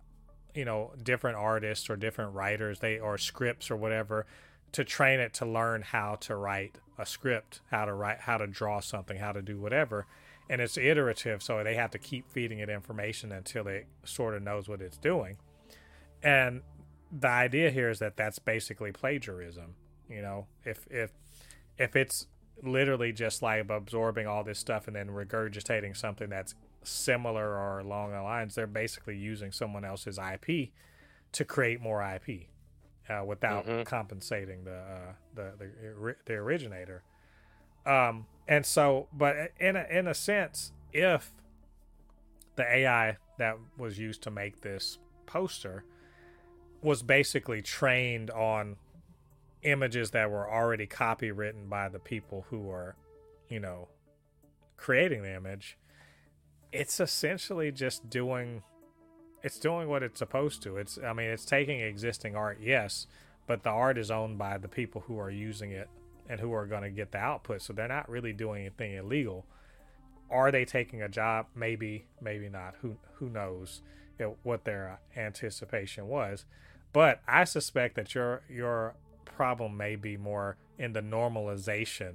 you 0.55 0.65
know 0.65 0.91
different 1.01 1.37
artists 1.37 1.89
or 1.89 1.95
different 1.95 2.33
writers 2.33 2.79
they 2.79 2.99
or 2.99 3.17
scripts 3.17 3.69
or 3.71 3.75
whatever 3.75 4.25
to 4.71 4.83
train 4.83 5.19
it 5.19 5.33
to 5.33 5.45
learn 5.45 5.81
how 5.81 6.15
to 6.15 6.35
write 6.35 6.77
a 6.97 7.05
script 7.05 7.61
how 7.71 7.85
to 7.85 7.93
write 7.93 8.19
how 8.19 8.37
to 8.37 8.47
draw 8.47 8.79
something 8.79 9.17
how 9.17 9.31
to 9.31 9.41
do 9.41 9.59
whatever 9.59 10.05
and 10.49 10.61
it's 10.61 10.77
iterative 10.77 11.41
so 11.43 11.63
they 11.63 11.75
have 11.75 11.91
to 11.91 11.97
keep 11.97 12.29
feeding 12.29 12.59
it 12.59 12.69
information 12.69 13.31
until 13.31 13.67
it 13.67 13.87
sort 14.03 14.33
of 14.35 14.41
knows 14.43 14.69
what 14.69 14.81
it's 14.81 14.97
doing 14.97 15.37
and 16.21 16.61
the 17.11 17.27
idea 17.27 17.69
here 17.69 17.89
is 17.89 17.99
that 17.99 18.15
that's 18.15 18.39
basically 18.39 18.91
plagiarism 18.91 19.75
you 20.09 20.21
know 20.21 20.45
if 20.65 20.85
if 20.89 21.11
if 21.77 21.95
it's 21.95 22.27
literally 22.61 23.11
just 23.11 23.41
like 23.41 23.69
absorbing 23.69 24.27
all 24.27 24.43
this 24.43 24.59
stuff 24.59 24.87
and 24.87 24.95
then 24.95 25.07
regurgitating 25.09 25.95
something 25.97 26.29
that's 26.29 26.55
similar 26.83 27.57
or 27.57 27.79
along 27.79 28.11
the 28.11 28.21
lines, 28.21 28.55
they're 28.55 28.67
basically 28.67 29.17
using 29.17 29.51
someone 29.51 29.83
else's 29.85 30.17
IP 30.19 30.69
to 31.31 31.45
create 31.45 31.81
more 31.81 32.01
IP 32.01 32.47
uh, 33.09 33.23
without 33.25 33.65
Mhm. 33.65 33.85
compensating 33.85 34.63
the, 34.63 34.75
uh, 34.77 35.13
the 35.33 35.53
the 35.57 36.15
the 36.25 36.33
originator. 36.33 37.03
Um, 37.85 38.27
and 38.47 38.65
so, 38.65 39.07
but 39.11 39.51
in 39.59 39.75
a, 39.75 39.83
in 39.89 40.07
a 40.07 40.13
sense, 40.13 40.71
if 40.93 41.31
the 42.55 42.63
AI 42.63 43.17
that 43.39 43.57
was 43.77 43.97
used 43.99 44.21
to 44.23 44.31
make 44.31 44.61
this 44.61 44.99
poster 45.25 45.83
was 46.81 47.01
basically 47.01 47.61
trained 47.61 48.29
on 48.29 48.77
images 49.63 50.11
that 50.11 50.29
were 50.29 50.49
already 50.49 50.87
copywritten 50.87 51.69
by 51.69 51.89
the 51.89 51.99
people 51.99 52.45
who 52.49 52.69
are, 52.69 52.95
you 53.49 53.59
know, 53.59 53.87
creating 54.77 55.23
the 55.23 55.35
image, 55.35 55.77
it's 56.71 56.99
essentially 56.99 57.71
just 57.71 58.09
doing 58.09 58.63
it's 59.43 59.59
doing 59.59 59.89
what 59.89 60.03
it's 60.03 60.19
supposed 60.19 60.63
to. 60.63 60.77
It's 60.77 60.97
I 60.97 61.13
mean, 61.13 61.29
it's 61.29 61.45
taking 61.45 61.81
existing 61.81 62.35
art, 62.35 62.59
yes, 62.61 63.07
but 63.45 63.63
the 63.63 63.69
art 63.69 63.97
is 63.97 64.09
owned 64.09 64.37
by 64.37 64.57
the 64.57 64.69
people 64.69 65.03
who 65.07 65.19
are 65.19 65.29
using 65.29 65.71
it 65.71 65.89
and 66.29 66.39
who 66.39 66.53
are 66.53 66.65
going 66.65 66.83
to 66.83 66.89
get 66.89 67.11
the 67.11 67.17
output. 67.17 67.61
So 67.61 67.73
they're 67.73 67.87
not 67.87 68.09
really 68.09 68.33
doing 68.33 68.61
anything 68.61 68.93
illegal. 68.93 69.45
Are 70.31 70.51
they 70.51 70.65
taking 70.65 71.01
a 71.01 71.09
job? 71.09 71.47
Maybe, 71.55 72.05
maybe 72.21 72.49
not. 72.49 72.75
Who 72.81 72.95
who 73.15 73.29
knows 73.29 73.81
what 74.43 74.63
their 74.63 74.99
uh, 75.15 75.19
anticipation 75.19 76.07
was? 76.07 76.45
But 76.93 77.21
I 77.27 77.43
suspect 77.43 77.95
that 77.95 78.15
your 78.15 78.43
your 78.49 78.95
problem 79.25 79.75
may 79.77 79.95
be 79.95 80.17
more 80.17 80.57
in 80.77 80.93
the 80.93 81.01
normalization 81.01 82.13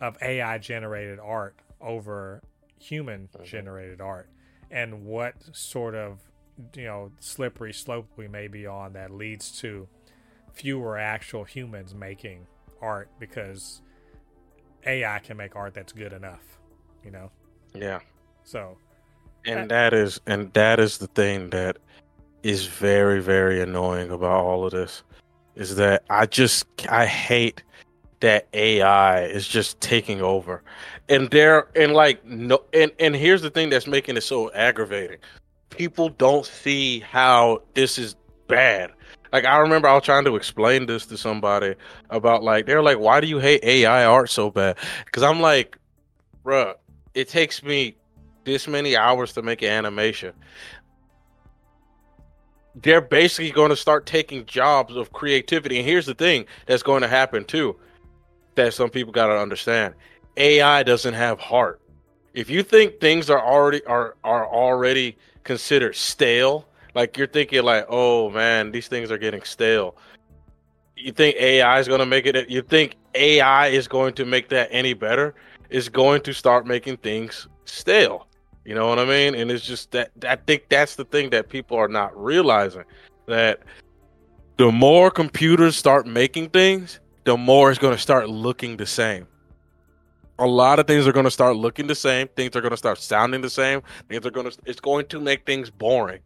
of 0.00 0.16
AI 0.22 0.58
generated 0.58 1.18
art 1.18 1.56
over 1.80 2.42
human 2.78 3.28
mm-hmm. 3.28 3.44
generated 3.44 4.00
art 4.00 4.28
and 4.70 5.04
what 5.04 5.34
sort 5.52 5.94
of 5.94 6.20
you 6.76 6.84
know 6.84 7.10
slippery 7.20 7.72
slope 7.72 8.08
we 8.16 8.28
may 8.28 8.48
be 8.48 8.66
on 8.66 8.92
that 8.92 9.10
leads 9.10 9.50
to 9.60 9.88
fewer 10.52 10.96
actual 10.96 11.44
humans 11.44 11.94
making 11.94 12.46
art 12.80 13.08
because 13.18 13.82
AI 14.86 15.18
can 15.20 15.36
make 15.36 15.56
art 15.56 15.74
that's 15.74 15.92
good 15.92 16.12
enough, 16.12 16.58
you 17.04 17.10
know. 17.10 17.30
Yeah. 17.74 18.00
So 18.44 18.76
And 19.46 19.70
that 19.70 19.92
is 19.92 20.20
and 20.26 20.52
that 20.52 20.78
is 20.78 20.98
the 20.98 21.06
thing 21.08 21.50
that 21.50 21.78
is 22.42 22.66
very 22.66 23.20
very 23.20 23.60
annoying 23.60 24.10
about 24.10 24.44
all 24.44 24.64
of 24.64 24.72
this 24.72 25.02
is 25.56 25.76
that 25.76 26.04
I 26.10 26.26
just 26.26 26.66
I 26.88 27.06
hate 27.06 27.62
that 28.20 28.48
AI 28.54 29.24
is 29.24 29.46
just 29.46 29.80
taking 29.80 30.22
over. 30.22 30.62
And 31.08 31.30
there 31.30 31.68
and 31.76 31.92
like 31.92 32.24
no 32.24 32.62
and 32.72 32.90
and 32.98 33.14
here's 33.14 33.42
the 33.42 33.50
thing 33.50 33.70
that's 33.70 33.86
making 33.86 34.16
it 34.16 34.22
so 34.22 34.50
aggravating. 34.52 35.18
People 35.70 36.08
don't 36.08 36.46
see 36.46 37.00
how 37.00 37.62
this 37.74 37.98
is 37.98 38.16
bad. 38.48 38.92
Like 39.32 39.44
I 39.44 39.58
remember 39.58 39.88
I 39.88 39.94
was 39.94 40.04
trying 40.04 40.24
to 40.24 40.36
explain 40.36 40.86
this 40.86 41.06
to 41.06 41.18
somebody 41.18 41.74
about 42.10 42.42
like 42.42 42.66
they're 42.66 42.82
like 42.82 42.98
why 42.98 43.20
do 43.20 43.26
you 43.26 43.38
hate 43.38 43.62
AI 43.64 44.04
art 44.04 44.30
so 44.30 44.50
bad? 44.50 44.78
Cuz 45.12 45.22
I'm 45.22 45.40
like 45.40 45.76
bruh, 46.44 46.74
it 47.14 47.28
takes 47.28 47.62
me 47.62 47.96
this 48.44 48.68
many 48.68 48.96
hours 48.96 49.32
to 49.32 49.42
make 49.42 49.62
an 49.62 49.68
animation. 49.68 50.32
They're 52.74 53.00
basically 53.00 53.50
going 53.50 53.70
to 53.70 53.76
start 53.76 54.06
taking 54.06 54.46
jobs 54.46 54.96
of 54.96 55.12
creativity. 55.12 55.78
And 55.78 55.86
here's 55.86 56.06
the 56.06 56.14
thing 56.14 56.46
that's 56.66 56.82
going 56.82 57.02
to 57.02 57.08
happen 57.08 57.44
too 57.44 57.76
that 58.54 58.74
some 58.74 58.90
people 58.90 59.12
got 59.12 59.26
to 59.28 59.36
understand. 59.36 59.94
AI 60.36 60.82
doesn't 60.82 61.14
have 61.14 61.38
heart. 61.38 61.80
If 62.34 62.50
you 62.50 62.62
think 62.62 63.00
things 63.00 63.30
are 63.30 63.40
already 63.40 63.84
are 63.84 64.16
are 64.24 64.46
already 64.46 65.16
considered 65.44 65.94
stale, 65.94 66.66
like 66.94 67.16
you're 67.16 67.28
thinking 67.28 67.62
like, 67.62 67.86
"Oh 67.88 68.30
man, 68.30 68.72
these 68.72 68.88
things 68.88 69.12
are 69.12 69.18
getting 69.18 69.42
stale." 69.42 69.96
You 70.96 71.12
think 71.12 71.36
AI 71.36 71.78
is 71.78 71.86
going 71.86 72.00
to 72.00 72.06
make 72.06 72.26
it 72.26 72.48
you 72.48 72.62
think 72.62 72.96
AI 73.14 73.68
is 73.68 73.86
going 73.86 74.14
to 74.14 74.24
make 74.24 74.48
that 74.48 74.68
any 74.72 74.94
better? 74.94 75.34
Is 75.70 75.88
going 75.88 76.22
to 76.22 76.32
start 76.32 76.66
making 76.66 76.96
things 76.98 77.46
stale. 77.64 78.26
You 78.64 78.74
know 78.74 78.86
what 78.88 78.98
I 78.98 79.04
mean? 79.04 79.34
And 79.34 79.50
it's 79.50 79.64
just 79.64 79.90
that 79.92 80.10
I 80.26 80.36
think 80.36 80.68
that's 80.68 80.96
the 80.96 81.04
thing 81.04 81.30
that 81.30 81.48
people 81.48 81.76
are 81.76 81.88
not 81.88 82.16
realizing 82.16 82.84
that 83.26 83.60
the 84.56 84.70
more 84.70 85.10
computers 85.10 85.76
start 85.76 86.06
making 86.06 86.50
things, 86.50 87.00
the 87.24 87.36
more 87.36 87.70
it's 87.70 87.78
going 87.78 87.94
to 87.94 88.00
start 88.00 88.28
looking 88.28 88.76
the 88.76 88.86
same. 88.86 89.26
A 90.38 90.46
lot 90.46 90.78
of 90.78 90.86
things 90.86 91.06
are 91.06 91.12
going 91.12 91.24
to 91.24 91.30
start 91.30 91.56
looking 91.56 91.86
the 91.86 91.94
same. 91.94 92.28
Things 92.28 92.56
are 92.56 92.60
going 92.60 92.72
to 92.72 92.76
start 92.76 92.98
sounding 92.98 93.40
the 93.40 93.50
same. 93.50 93.82
Things 94.08 94.26
are 94.26 94.30
going 94.30 94.50
to. 94.50 94.58
It's 94.64 94.80
going 94.80 95.06
to 95.06 95.20
make 95.20 95.46
things 95.46 95.70
boring, 95.70 96.20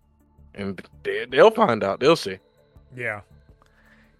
and 0.54 0.80
they, 1.02 1.26
they'll 1.26 1.50
find 1.50 1.84
out. 1.84 2.00
They'll 2.00 2.16
see. 2.16 2.38
Yeah, 2.96 3.20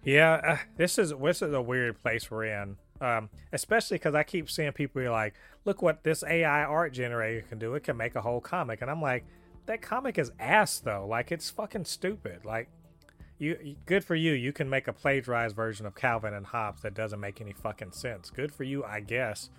yeah. 0.03 0.41
Uh, 0.45 0.57
this 0.77 0.99
is 0.99 1.11
this 1.21 1.41
is 1.41 1.53
a 1.53 1.61
weird 1.61 1.99
place 1.99 2.29
we're 2.29 2.45
in, 2.45 2.77
um, 3.01 3.29
especially 3.51 3.95
because 3.95 4.15
I 4.15 4.23
keep 4.23 4.49
seeing 4.49 4.71
people 4.71 5.01
be 5.01 5.09
like, 5.09 5.33
"Look 5.65 5.81
what 5.81 6.03
this 6.03 6.23
AI 6.23 6.63
art 6.63 6.93
generator 6.93 7.45
can 7.47 7.59
do! 7.59 7.75
It 7.75 7.83
can 7.83 7.97
make 7.97 8.15
a 8.15 8.21
whole 8.21 8.41
comic," 8.41 8.81
and 8.81 8.91
I'm 8.91 9.01
like, 9.01 9.25
"That 9.65 9.81
comic 9.81 10.17
is 10.17 10.31
ass 10.39 10.79
though. 10.79 11.05
Like 11.07 11.31
it's 11.31 11.49
fucking 11.49 11.85
stupid. 11.85 12.45
Like." 12.45 12.69
You, 13.41 13.77
good 13.85 14.03
for 14.03 14.15
you. 14.15 14.33
You 14.33 14.51
can 14.51 14.69
make 14.69 14.89
a 14.89 14.91
plagiarized 14.91 15.55
version 15.55 15.85
of 15.85 15.95
Calvin 15.95 16.33
and 16.33 16.45
Hobbes 16.45 16.81
that 16.81 16.93
doesn't 16.93 17.21
make 17.21 17.39
any 17.39 17.53
fucking 17.53 17.93
sense. 17.93 18.29
Good 18.29 18.53
for 18.53 18.65
you, 18.65 18.83
I 18.83 18.99
guess. 18.99 19.49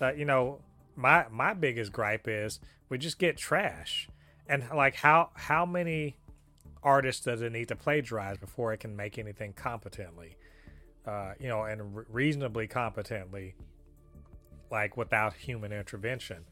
But 0.00 0.18
you 0.18 0.24
know, 0.24 0.58
my 0.96 1.26
my 1.30 1.54
biggest 1.54 1.92
gripe 1.92 2.26
is 2.26 2.58
we 2.88 2.98
just 2.98 3.20
get 3.20 3.36
trash, 3.36 4.08
and 4.48 4.64
like 4.74 4.96
how 4.96 5.30
how 5.34 5.64
many 5.64 6.16
artists 6.82 7.24
does 7.24 7.42
it 7.42 7.52
need 7.52 7.68
to 7.68 7.76
plagiarize 7.76 8.36
before 8.38 8.72
it 8.72 8.78
can 8.78 8.96
make 8.96 9.18
anything 9.18 9.52
competently 9.52 10.36
uh, 11.06 11.32
you 11.38 11.48
know 11.48 11.62
and 11.62 11.96
re- 11.96 12.04
reasonably 12.08 12.66
competently 12.66 13.54
like 14.70 14.96
without 14.96 15.34
human 15.34 15.72
intervention. 15.72 16.44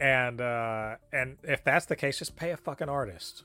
And 0.00 0.40
uh 0.40 0.96
and 1.12 1.36
if 1.44 1.62
that's 1.62 1.86
the 1.86 1.96
case 1.96 2.18
just 2.18 2.36
pay 2.36 2.50
a 2.50 2.56
fucking 2.56 2.88
artist. 2.88 3.44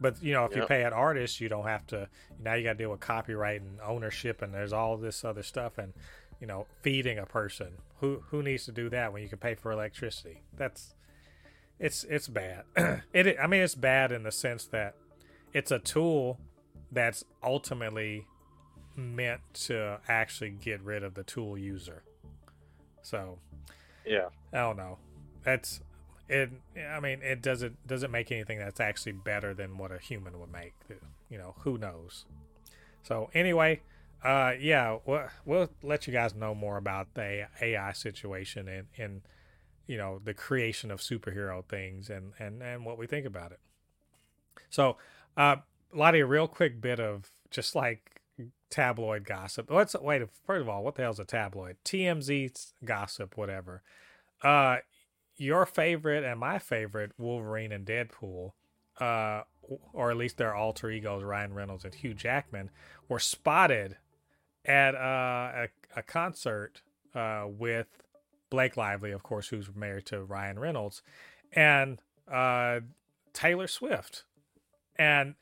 But 0.00 0.22
you 0.22 0.32
know 0.32 0.46
if 0.46 0.56
you 0.56 0.64
pay 0.64 0.84
an 0.84 0.92
artist 0.92 1.40
you 1.40 1.48
don't 1.48 1.66
have 1.66 1.86
to 1.88 2.08
now 2.42 2.54
you 2.54 2.64
got 2.64 2.72
to 2.72 2.78
deal 2.78 2.90
with 2.90 3.00
copyright 3.00 3.60
and 3.60 3.78
ownership 3.84 4.42
and 4.42 4.54
there's 4.54 4.72
all 4.72 4.96
this 4.96 5.24
other 5.24 5.42
stuff 5.42 5.78
and 5.78 5.92
you 6.40 6.46
know 6.46 6.66
feeding 6.80 7.18
a 7.18 7.26
person. 7.26 7.68
Who 8.00 8.22
who 8.30 8.42
needs 8.42 8.64
to 8.64 8.72
do 8.72 8.88
that 8.88 9.12
when 9.12 9.22
you 9.22 9.28
can 9.28 9.38
pay 9.38 9.54
for 9.54 9.70
electricity? 9.70 10.42
That's 10.56 10.94
it's 11.78 12.04
it's 12.04 12.28
bad. 12.28 12.64
It 13.12 13.36
i 13.38 13.46
mean 13.46 13.60
it's 13.60 13.74
bad 13.74 14.12
in 14.12 14.22
the 14.22 14.32
sense 14.32 14.64
that 14.66 14.94
it's 15.52 15.70
a 15.70 15.78
tool 15.78 16.40
that's 16.90 17.24
ultimately 17.42 18.26
meant 18.96 19.40
to 19.54 20.00
actually 20.08 20.50
get 20.50 20.82
rid 20.82 21.02
of 21.02 21.14
the 21.14 21.22
tool 21.22 21.56
user. 21.58 22.02
So 23.02 23.38
Yeah. 24.04 24.28
I 24.52 24.58
don't 24.58 24.76
know. 24.76 24.98
That's 25.44 25.80
it. 26.28 26.50
I 26.76 27.00
mean, 27.00 27.20
it 27.22 27.42
doesn't 27.42 27.86
doesn't 27.86 28.10
make 28.10 28.30
anything 28.32 28.58
that's 28.58 28.80
actually 28.80 29.12
better 29.12 29.54
than 29.54 29.78
what 29.78 29.92
a 29.92 29.98
human 29.98 30.38
would 30.40 30.52
make. 30.52 30.74
You 31.30 31.38
know, 31.38 31.54
who 31.60 31.78
knows? 31.78 32.24
So 33.02 33.30
anyway, 33.34 33.80
uh, 34.24 34.52
yeah, 34.58 34.98
we'll, 35.04 35.28
we'll 35.44 35.68
let 35.82 36.06
you 36.06 36.12
guys 36.12 36.34
know 36.34 36.54
more 36.54 36.76
about 36.76 37.14
the 37.14 37.48
AI 37.60 37.92
situation 37.92 38.68
and 38.68 38.86
and 38.96 39.22
you 39.86 39.96
know 39.96 40.20
the 40.22 40.34
creation 40.34 40.90
of 40.90 41.00
superhero 41.00 41.64
things 41.64 42.08
and 42.08 42.32
and 42.38 42.62
and 42.62 42.84
what 42.84 42.98
we 42.98 43.06
think 43.06 43.26
about 43.26 43.52
it. 43.52 43.60
So, 44.70 44.96
uh, 45.36 45.56
Lottie, 45.92 46.20
a 46.20 46.26
real 46.26 46.46
quick 46.48 46.80
bit 46.80 47.00
of 47.00 47.30
just 47.50 47.74
like 47.74 48.11
tabloid 48.72 49.24
gossip. 49.24 49.70
Let's 49.70 49.94
wait. 49.94 50.22
First 50.46 50.62
of 50.62 50.68
all, 50.68 50.82
what 50.82 50.96
the 50.96 51.02
hell's 51.02 51.20
a 51.20 51.24
tabloid? 51.24 51.76
TMZ 51.84 52.72
gossip, 52.84 53.36
whatever. 53.36 53.82
Uh, 54.42 54.78
your 55.36 55.66
favorite 55.66 56.24
and 56.24 56.40
my 56.40 56.58
favorite 56.58 57.12
Wolverine 57.18 57.70
and 57.70 57.86
Deadpool, 57.86 58.52
uh, 58.98 59.42
or 59.92 60.10
at 60.10 60.16
least 60.16 60.38
their 60.38 60.54
alter 60.54 60.90
egos, 60.90 61.22
Ryan 61.22 61.54
Reynolds 61.54 61.84
and 61.84 61.94
Hugh 61.94 62.14
Jackman, 62.14 62.70
were 63.08 63.18
spotted 63.18 63.96
at 64.64 64.94
uh, 64.94 65.66
a, 65.66 65.68
a 65.96 66.02
concert 66.02 66.82
uh, 67.14 67.44
with 67.46 67.86
Blake 68.50 68.76
Lively, 68.76 69.12
of 69.12 69.22
course, 69.22 69.48
who's 69.48 69.68
married 69.74 70.06
to 70.06 70.22
Ryan 70.22 70.58
Reynolds, 70.58 71.02
and 71.52 72.00
uh, 72.30 72.80
Taylor 73.32 73.66
Swift. 73.66 74.24
And 74.96 75.34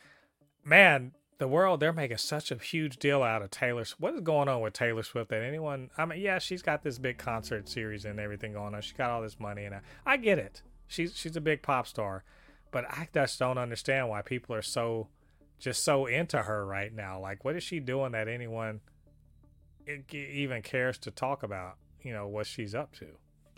man, 0.65 1.13
the 1.41 1.49
world 1.49 1.81
they're 1.81 1.91
making 1.91 2.19
such 2.19 2.51
a 2.51 2.57
huge 2.57 2.99
deal 2.99 3.23
out 3.23 3.41
of 3.41 3.51
Taylor. 3.51 3.83
What 3.99 4.15
is 4.15 4.21
going 4.21 4.47
on 4.47 4.61
with 4.61 4.75
Taylor 4.75 5.03
Swift? 5.03 5.31
That 5.31 5.43
anyone? 5.43 5.89
I 5.97 6.05
mean, 6.05 6.21
yeah, 6.21 6.39
she's 6.39 6.61
got 6.61 6.83
this 6.83 6.99
big 6.99 7.17
concert 7.17 7.67
series 7.67 8.05
and 8.05 8.21
everything 8.21 8.53
going 8.53 8.75
on. 8.75 8.83
She's 8.83 8.93
got 8.93 9.11
all 9.11 9.23
this 9.23 9.41
money, 9.41 9.65
and 9.65 9.75
I, 9.75 9.81
I 10.05 10.17
get 10.19 10.39
it. 10.39 10.61
She's 10.87 11.17
she's 11.17 11.37
a 11.37 11.41
big 11.41 11.63
pop 11.63 11.87
star, 11.87 12.25
but 12.71 12.85
I 12.91 13.09
just 13.15 13.39
don't 13.39 13.57
understand 13.57 14.11
why 14.11 14.21
people 14.21 14.55
are 14.55 14.61
so 14.61 15.09
just 15.59 15.83
so 15.83 16.05
into 16.05 16.43
her 16.43 16.67
right 16.67 16.93
now. 16.93 17.19
Like, 17.19 17.43
what 17.43 17.57
is 17.57 17.63
she 17.63 17.81
doing 17.81 18.13
that 18.13 18.29
anyone 18.29 18.83
even 20.13 20.61
cares 20.61 20.99
to 20.99 21.11
talk 21.11 21.43
about? 21.43 21.77
You 22.03 22.13
know 22.13 22.29
what 22.29 22.49
she's 22.49 22.75
up 22.75 22.93
to. 22.97 23.07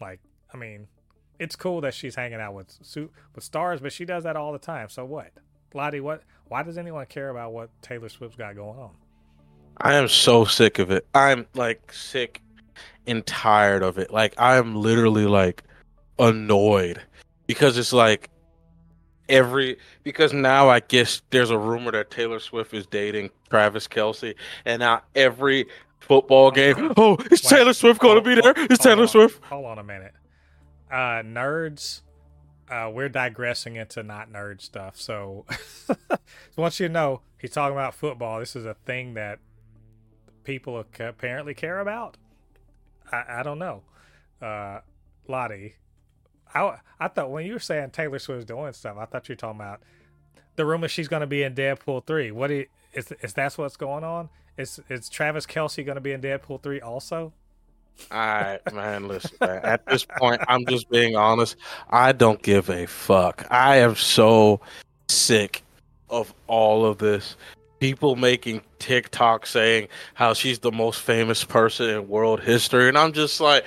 Like, 0.01 0.21
I 0.55 0.57
mean, 0.57 0.87
it's 1.41 1.57
cool 1.57 1.81
that 1.81 1.95
she's 1.95 2.15
hanging 2.15 2.41
out 2.41 2.55
with 2.55 2.79
with 3.35 3.43
stars, 3.43 3.81
but 3.81 3.93
she 3.93 4.05
does 4.05 4.23
that 4.23 4.37
all 4.37 4.53
the 4.53 4.61
time. 4.61 4.89
So 4.89 5.05
what? 5.05 5.33
Lottie, 5.75 6.01
what? 6.01 6.23
Why 6.49 6.63
does 6.63 6.79
anyone 6.79 7.07
care 7.07 7.31
about 7.31 7.53
what 7.53 7.71
Taylor 7.83 8.09
Swift's 8.09 8.37
got 8.37 8.55
going 8.55 8.79
on? 8.79 8.91
I 9.79 9.95
am 9.95 10.09
so 10.09 10.45
sick 10.45 10.79
of 10.79 10.91
it. 10.91 11.07
I'm 11.15 11.47
like 11.55 11.93
sick 11.93 12.43
and 13.07 13.25
tired 13.27 13.83
of 13.83 13.99
it. 13.99 14.13
Like 14.13 14.35
I 14.39 14.57
am 14.57 14.77
literally 14.77 15.27
like 15.27 15.63
annoyed 16.19 17.01
because 17.47 17.79
it's 17.79 17.93
like 17.93 18.29
every 19.29 19.79
because 20.03 20.33
now 20.33 20.69
I 20.69 20.81
guess 20.81 21.23
there's 21.31 21.51
a 21.51 21.59
rumor 21.59 21.93
that 21.93 22.11
Taylor 22.11 22.39
Swift 22.39 22.75
is 22.75 22.87
dating 22.87 23.31
Travis 23.51 23.89
Kelce, 23.89 24.35
and 24.65 24.81
now 24.81 25.03
every 25.15 25.67
football 26.01 26.51
game, 26.51 26.93
oh, 26.97 27.17
is 27.31 27.41
Taylor 27.41 27.73
Swift 27.73 28.01
going 28.01 28.23
to 28.23 28.23
be 28.23 28.41
there? 28.41 28.55
Is 28.71 28.79
Taylor 28.79 29.03
on, 29.03 29.09
Swift? 29.09 29.43
Hold 29.45 29.67
on 29.67 29.79
a 29.79 29.85
minute. 29.85 30.13
Uh, 30.91 31.23
nerds 31.23 32.03
uh, 32.73 32.89
we're 32.89 33.11
digressing 33.11 33.77
into 33.77 34.03
not 34.03 34.33
nerd 34.33 34.63
stuff. 34.63 34.99
So, 34.99 35.45
once 36.57 36.81
you 36.81 36.89
know 36.89 37.21
he's 37.39 37.51
talking 37.51 37.77
about 37.77 37.95
football, 37.95 38.41
this 38.41 38.57
is 38.57 38.65
a 38.65 38.75
thing 38.87 39.13
that 39.15 39.41
people 40.45 40.79
apparently 40.79 41.53
care 41.53 41.81
about. 41.81 42.17
I, 43.11 43.25
I 43.29 43.43
don't 43.43 43.59
know. 43.59 43.83
Uh, 44.41 44.81
Lottie, 45.29 45.75
I, 46.55 46.79
I 46.99 47.09
thought 47.09 47.31
when 47.31 47.45
you 47.45 47.53
were 47.53 47.59
saying 47.59 47.91
Taylor 47.91 48.19
Swift's 48.19 48.47
doing 48.47 48.73
stuff, 48.73 48.97
I 48.99 49.05
thought 49.05 49.29
you 49.29 49.35
were 49.35 49.37
talking 49.37 49.61
about 49.61 49.83
the 50.57 50.65
rumor 50.65 50.89
she's 50.89 51.09
going 51.09 51.21
to 51.21 51.27
be 51.27 51.43
in 51.43 51.55
Deadpool 51.55 52.07
3. 52.07 52.31
What 52.31 52.51
is, 52.51 52.67
is, 52.95 53.35
that 53.35 53.53
what's 53.59 53.77
going 53.77 54.03
on? 54.03 54.31
Is, 54.57 54.81
is 54.89 55.11
Travis 55.11 55.45
Kelce 55.45 55.85
going 55.85 55.97
to 55.97 56.01
be 56.01 56.13
in 56.13 56.23
Deadpool 56.23 56.63
3 56.63 56.81
also? 56.81 57.35
I 58.11 58.59
man, 58.73 59.09
listen. 59.09 59.37
Man, 59.41 59.65
at 59.65 59.87
this 59.87 60.05
point, 60.05 60.41
I'm 60.49 60.67
just 60.67 60.91
being 60.91 61.17
honest. 61.17 61.57
I 61.91 62.13
don't 62.13 62.43
give 62.43 62.69
a 62.69 62.87
fuck. 62.87 63.47
I 63.51 63.77
am 63.77 63.97
so 63.97 64.61
sick 65.09 65.63
of 66.11 66.33
all 66.47 66.85
of 66.85 66.99
this. 66.99 67.37
People 67.81 68.15
making 68.15 68.63
TikTok 68.79 69.47
saying 69.47 69.89
how 70.15 70.35
she's 70.35 70.61
the 70.61 70.71
most 70.71 71.01
famous 71.01 71.43
person 71.43 71.89
in 71.89 72.09
world 72.09 72.41
history, 72.41 72.89
and 72.89 72.97
I'm 72.97 73.13
just 73.13 73.41
like, 73.41 73.65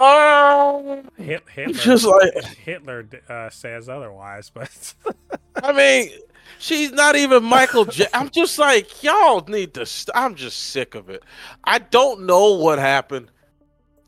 oh, 0.00 1.02
Hitler, 1.16 1.72
just 1.72 2.04
like 2.04 2.44
Hitler 2.56 3.06
uh, 3.28 3.50
says 3.50 3.88
otherwise, 3.88 4.50
but 4.52 4.94
I 5.62 5.72
mean, 5.72 6.10
she's 6.58 6.90
not 6.92 7.16
even 7.16 7.44
Michael. 7.44 7.84
J- 7.84 8.06
I'm 8.12 8.30
just 8.30 8.58
like, 8.58 9.02
y'all 9.02 9.44
need 9.46 9.74
to. 9.74 9.86
St- 9.86 10.16
I'm 10.16 10.34
just 10.34 10.58
sick 10.70 10.94
of 10.94 11.08
it. 11.10 11.22
I 11.64 11.78
don't 11.78 12.26
know 12.26 12.54
what 12.54 12.78
happened. 12.78 13.30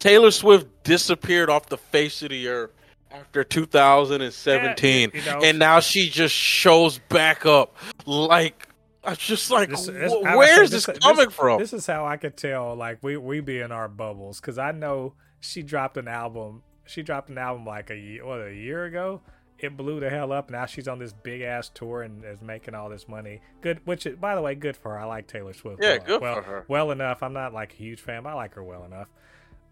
Taylor 0.00 0.30
Swift 0.30 0.66
disappeared 0.82 1.50
off 1.50 1.68
the 1.68 1.76
face 1.76 2.22
of 2.22 2.30
the 2.30 2.48
earth 2.48 2.70
after 3.12 3.44
2017, 3.44 5.10
yeah, 5.12 5.20
you 5.20 5.30
know, 5.30 5.40
and 5.44 5.58
now 5.58 5.80
she 5.80 6.08
just 6.08 6.34
shows 6.34 6.98
back 7.08 7.44
up. 7.46 7.76
Like, 8.06 8.68
I'm 9.04 9.16
just 9.16 9.50
like, 9.50 9.68
this, 9.68 9.86
this, 9.86 10.12
wh- 10.12 10.22
where's 10.22 10.70
this, 10.70 10.86
this, 10.86 10.98
coming 10.98 11.30
from? 11.30 11.60
This 11.60 11.72
is 11.72 11.86
how 11.86 12.06
I 12.06 12.16
could 12.16 12.36
tell. 12.36 12.74
Like, 12.74 12.98
we 13.02 13.16
we 13.16 13.40
be 13.40 13.60
in 13.60 13.72
our 13.72 13.88
bubbles 13.88 14.40
because 14.40 14.58
I 14.58 14.72
know 14.72 15.14
she 15.40 15.62
dropped 15.62 15.96
an 15.96 16.08
album. 16.08 16.62
She 16.86 17.02
dropped 17.02 17.28
an 17.28 17.38
album 17.38 17.66
like 17.66 17.90
a 17.90 17.96
year, 17.96 18.24
what 18.24 18.40
a 18.40 18.54
year 18.54 18.84
ago. 18.84 19.20
It 19.58 19.76
blew 19.76 20.00
the 20.00 20.08
hell 20.08 20.32
up. 20.32 20.50
Now 20.50 20.64
she's 20.64 20.88
on 20.88 20.98
this 20.98 21.12
big 21.12 21.42
ass 21.42 21.68
tour 21.68 22.00
and 22.02 22.24
is 22.24 22.40
making 22.40 22.74
all 22.74 22.88
this 22.88 23.06
money. 23.06 23.42
Good, 23.60 23.80
which 23.84 24.08
by 24.18 24.34
the 24.34 24.40
way, 24.40 24.54
good 24.54 24.74
for 24.74 24.92
her. 24.92 24.98
I 24.98 25.04
like 25.04 25.26
Taylor 25.26 25.52
Swift. 25.52 25.82
Yeah, 25.82 25.98
well, 25.98 26.06
good 26.06 26.22
well, 26.22 26.34
for 26.36 26.42
her. 26.42 26.64
Well 26.66 26.90
enough. 26.90 27.22
I'm 27.22 27.34
not 27.34 27.52
like 27.52 27.74
a 27.74 27.76
huge 27.76 28.00
fan, 28.00 28.22
but 28.22 28.30
I 28.30 28.34
like 28.34 28.54
her 28.54 28.64
well 28.64 28.84
enough. 28.84 29.08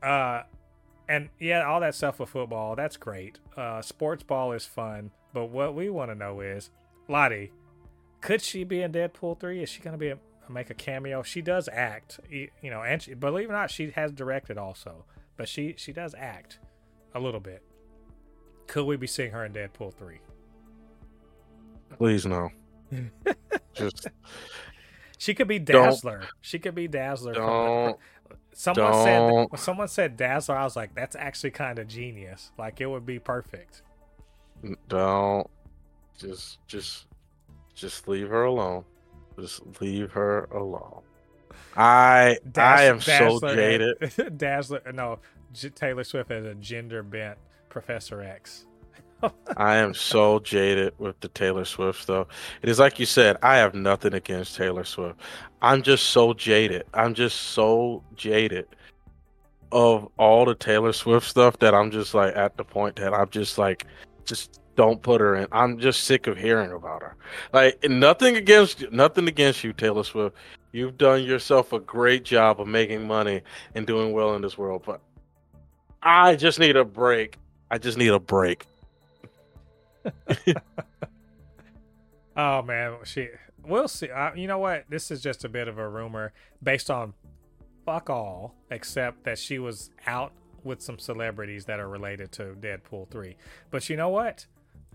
Uh, 0.02 0.42
and 1.08 1.28
yeah, 1.38 1.66
all 1.66 1.80
that 1.80 1.94
stuff 1.94 2.18
with 2.18 2.28
football, 2.28 2.76
that's 2.76 2.96
great. 2.96 3.38
Uh, 3.56 3.80
sports 3.82 4.22
ball 4.22 4.52
is 4.52 4.66
fun, 4.66 5.10
but 5.32 5.46
what 5.46 5.74
we 5.74 5.88
want 5.88 6.10
to 6.10 6.14
know 6.14 6.40
is, 6.40 6.70
Lottie, 7.08 7.52
could 8.20 8.42
she 8.42 8.64
be 8.64 8.82
in 8.82 8.92
Deadpool 8.92 9.40
three? 9.40 9.62
Is 9.62 9.68
she 9.68 9.80
going 9.80 9.92
to 9.92 9.98
be 9.98 10.10
a, 10.10 10.18
make 10.50 10.70
a 10.70 10.74
cameo? 10.74 11.22
She 11.22 11.40
does 11.40 11.68
act, 11.72 12.20
you 12.30 12.50
know, 12.62 12.82
and 12.82 13.00
she, 13.00 13.14
believe 13.14 13.48
it 13.48 13.52
or 13.52 13.56
not, 13.56 13.70
she 13.70 13.90
has 13.90 14.12
directed 14.12 14.58
also, 14.58 15.04
but 15.36 15.48
she 15.48 15.74
she 15.78 15.92
does 15.92 16.14
act 16.18 16.58
a 17.14 17.20
little 17.20 17.40
bit. 17.40 17.62
Could 18.66 18.84
we 18.84 18.96
be 18.96 19.06
seeing 19.06 19.30
her 19.30 19.44
in 19.44 19.52
Deadpool 19.52 19.94
three? 19.94 20.18
Please 21.96 22.26
no. 22.26 22.50
Just 23.74 24.08
she 25.18 25.34
could 25.34 25.48
be 25.48 25.58
Dazzler. 25.58 26.22
She 26.40 26.58
could 26.58 26.74
be 26.74 26.86
Dazzler. 26.86 27.34
Don't 27.34 27.98
Someone 28.52 28.92
Don't. 28.92 29.50
said 29.50 29.60
someone 29.60 29.88
said 29.88 30.16
Dazzler, 30.16 30.56
I 30.56 30.64
was 30.64 30.74
like, 30.76 30.94
that's 30.94 31.14
actually 31.14 31.52
kind 31.52 31.78
of 31.78 31.86
genius. 31.86 32.50
Like 32.58 32.80
it 32.80 32.86
would 32.86 33.06
be 33.06 33.18
perfect. 33.18 33.82
Don't 34.88 35.48
just 36.18 36.58
just 36.66 37.06
just 37.74 38.08
leave 38.08 38.28
her 38.28 38.44
alone. 38.44 38.84
Just 39.38 39.62
leave 39.80 40.10
her 40.12 40.44
alone. 40.52 41.02
I 41.76 42.38
I 42.56 42.84
am 42.84 42.98
Dazzler, 42.98 43.50
so 43.50 43.54
jaded. 43.54 44.36
Dazzler, 44.36 44.82
no, 44.92 45.20
Taylor 45.74 46.04
Swift 46.04 46.30
is 46.30 46.44
a 46.44 46.54
gender 46.56 47.02
bent 47.02 47.38
Professor 47.68 48.20
X. 48.22 48.66
I 49.56 49.76
am 49.76 49.94
so 49.94 50.38
jaded 50.40 50.94
with 50.98 51.18
the 51.20 51.28
Taylor 51.28 51.64
Swift 51.64 52.02
stuff. 52.02 52.28
It 52.62 52.68
is 52.68 52.78
like 52.78 52.98
you 52.98 53.06
said, 53.06 53.36
I 53.42 53.56
have 53.56 53.74
nothing 53.74 54.14
against 54.14 54.56
Taylor 54.56 54.84
Swift. 54.84 55.18
I'm 55.62 55.82
just 55.82 56.06
so 56.06 56.32
jaded. 56.32 56.84
I'm 56.94 57.14
just 57.14 57.36
so 57.36 58.02
jaded 58.14 58.66
of 59.72 60.08
all 60.18 60.44
the 60.44 60.54
Taylor 60.54 60.92
Swift 60.92 61.26
stuff 61.26 61.58
that 61.58 61.74
I'm 61.74 61.90
just 61.90 62.14
like 62.14 62.36
at 62.36 62.56
the 62.56 62.64
point 62.64 62.96
that 62.96 63.12
I'm 63.12 63.28
just 63.28 63.58
like, 63.58 63.86
just 64.24 64.60
don't 64.76 65.02
put 65.02 65.20
her 65.20 65.34
in. 65.34 65.48
I'm 65.50 65.78
just 65.78 66.04
sick 66.04 66.26
of 66.28 66.36
hearing 66.36 66.70
about 66.70 67.02
her. 67.02 67.16
Like 67.52 67.82
nothing 67.88 68.36
against 68.36 68.90
nothing 68.92 69.26
against 69.26 69.64
you, 69.64 69.72
Taylor 69.72 70.04
Swift. 70.04 70.36
You've 70.72 70.96
done 70.96 71.24
yourself 71.24 71.72
a 71.72 71.80
great 71.80 72.24
job 72.24 72.60
of 72.60 72.68
making 72.68 73.06
money 73.06 73.42
and 73.74 73.86
doing 73.86 74.12
well 74.12 74.34
in 74.34 74.42
this 74.42 74.56
world, 74.56 74.82
but 74.86 75.00
I 76.02 76.36
just 76.36 76.58
need 76.58 76.76
a 76.76 76.84
break. 76.84 77.36
I 77.70 77.78
just 77.78 77.98
need 77.98 78.10
a 78.10 78.20
break. 78.20 78.66
oh 82.36 82.62
man, 82.62 82.96
she. 83.04 83.28
We'll 83.64 83.88
see. 83.88 84.10
Uh, 84.10 84.34
you 84.34 84.46
know 84.46 84.58
what? 84.58 84.84
This 84.88 85.10
is 85.10 85.20
just 85.20 85.44
a 85.44 85.48
bit 85.48 85.68
of 85.68 85.78
a 85.78 85.88
rumor 85.88 86.32
based 86.62 86.90
on 86.90 87.14
fuck 87.84 88.08
all, 88.08 88.54
except 88.70 89.24
that 89.24 89.38
she 89.38 89.58
was 89.58 89.90
out 90.06 90.32
with 90.64 90.80
some 90.80 90.98
celebrities 90.98 91.64
that 91.66 91.80
are 91.80 91.88
related 91.88 92.32
to 92.32 92.56
Deadpool 92.60 93.10
three. 93.10 93.36
But 93.70 93.88
you 93.88 93.96
know 93.96 94.08
what? 94.08 94.46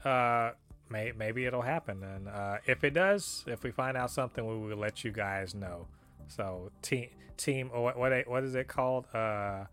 Uh, 0.04 0.52
may, 0.90 1.12
maybe 1.12 1.46
it'll 1.46 1.62
happen, 1.62 2.04
and 2.04 2.28
uh, 2.28 2.58
if 2.66 2.84
it 2.84 2.94
does, 2.94 3.44
if 3.48 3.64
we 3.64 3.72
find 3.72 3.98
out 3.98 4.12
something, 4.12 4.46
we 4.46 4.68
will 4.68 4.78
let 4.78 5.04
you 5.04 5.12
guys 5.12 5.56
know. 5.56 5.88
So 6.28 6.72
team 6.82 7.10
team, 7.38 7.70
what 7.70 7.98
what 7.98 8.28
what 8.28 8.44
is 8.44 8.56
it 8.56 8.68
called? 8.68 9.08
Uh, 9.14 9.66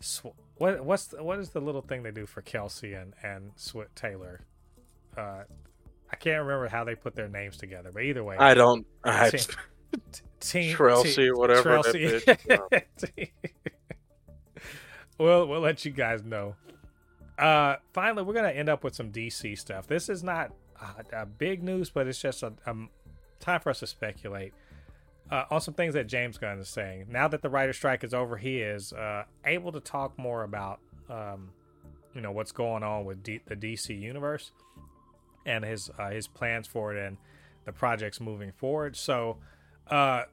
sw- 0.00 0.26
what 0.56 0.84
what's 0.84 1.06
the, 1.06 1.22
what 1.22 1.38
is 1.38 1.50
the 1.50 1.60
little 1.60 1.82
thing 1.82 2.02
they 2.02 2.10
do 2.10 2.26
for 2.26 2.42
Kelce 2.42 3.00
and 3.00 3.14
and 3.22 3.52
Sw- 3.56 3.92
Taylor? 3.94 4.40
Uh, 5.16 5.42
I 6.10 6.16
can't 6.16 6.42
remember 6.42 6.68
how 6.68 6.84
they 6.84 6.94
put 6.94 7.14
their 7.14 7.28
names 7.28 7.56
together, 7.56 7.90
but 7.92 8.02
either 8.02 8.22
way, 8.22 8.36
I 8.36 8.54
don't. 8.54 8.86
I 9.04 9.30
team, 9.30 9.40
team 10.40 10.76
Trelsey 10.76 11.28
or 11.28 11.36
whatever. 11.36 11.78
Trelsey. 11.78 13.30
we'll 15.18 15.46
we'll 15.46 15.60
let 15.60 15.84
you 15.84 15.90
guys 15.90 16.22
know. 16.22 16.54
Uh, 17.38 17.76
finally, 17.92 18.22
we're 18.22 18.34
gonna 18.34 18.50
end 18.50 18.68
up 18.68 18.84
with 18.84 18.94
some 18.94 19.10
DC 19.10 19.58
stuff. 19.58 19.86
This 19.86 20.08
is 20.08 20.22
not 20.22 20.52
a 21.12 21.26
big 21.26 21.62
news, 21.62 21.90
but 21.90 22.06
it's 22.06 22.20
just 22.20 22.42
a, 22.42 22.52
a 22.66 22.74
time 23.40 23.60
for 23.60 23.70
us 23.70 23.80
to 23.80 23.86
speculate 23.86 24.52
uh, 25.30 25.44
on 25.50 25.60
some 25.60 25.74
things 25.74 25.94
that 25.94 26.06
James 26.06 26.36
Gunn 26.38 26.58
is 26.58 26.68
saying. 26.68 27.06
Now 27.08 27.26
that 27.28 27.40
the 27.40 27.48
writer 27.48 27.72
strike 27.72 28.04
is 28.04 28.12
over, 28.12 28.36
he 28.36 28.60
is 28.60 28.92
uh, 28.92 29.24
able 29.46 29.72
to 29.72 29.80
talk 29.80 30.18
more 30.18 30.42
about 30.42 30.80
um, 31.08 31.50
you 32.14 32.20
know 32.20 32.32
what's 32.32 32.52
going 32.52 32.82
on 32.82 33.06
with 33.06 33.22
D- 33.22 33.40
the 33.46 33.56
DC 33.56 33.98
universe 33.98 34.52
and 35.46 35.64
his 35.64 35.90
uh, 35.98 36.10
his 36.10 36.28
plans 36.28 36.66
for 36.66 36.94
it 36.94 37.06
and 37.06 37.16
the 37.64 37.72
projects 37.72 38.20
moving 38.20 38.52
forward. 38.52 38.96
So, 38.96 39.38
uh, 39.88 40.24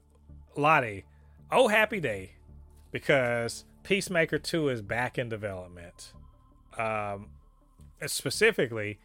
Lottie, 0.56 1.06
oh 1.52 1.68
happy 1.68 2.00
day, 2.00 2.34
because 2.92 3.66
Peacemaker 3.84 4.40
Two 4.40 4.70
is 4.70 4.82
back 4.82 5.18
in 5.18 5.30
development. 5.30 6.14
Um, 6.78 7.30
specifically, 8.06 9.00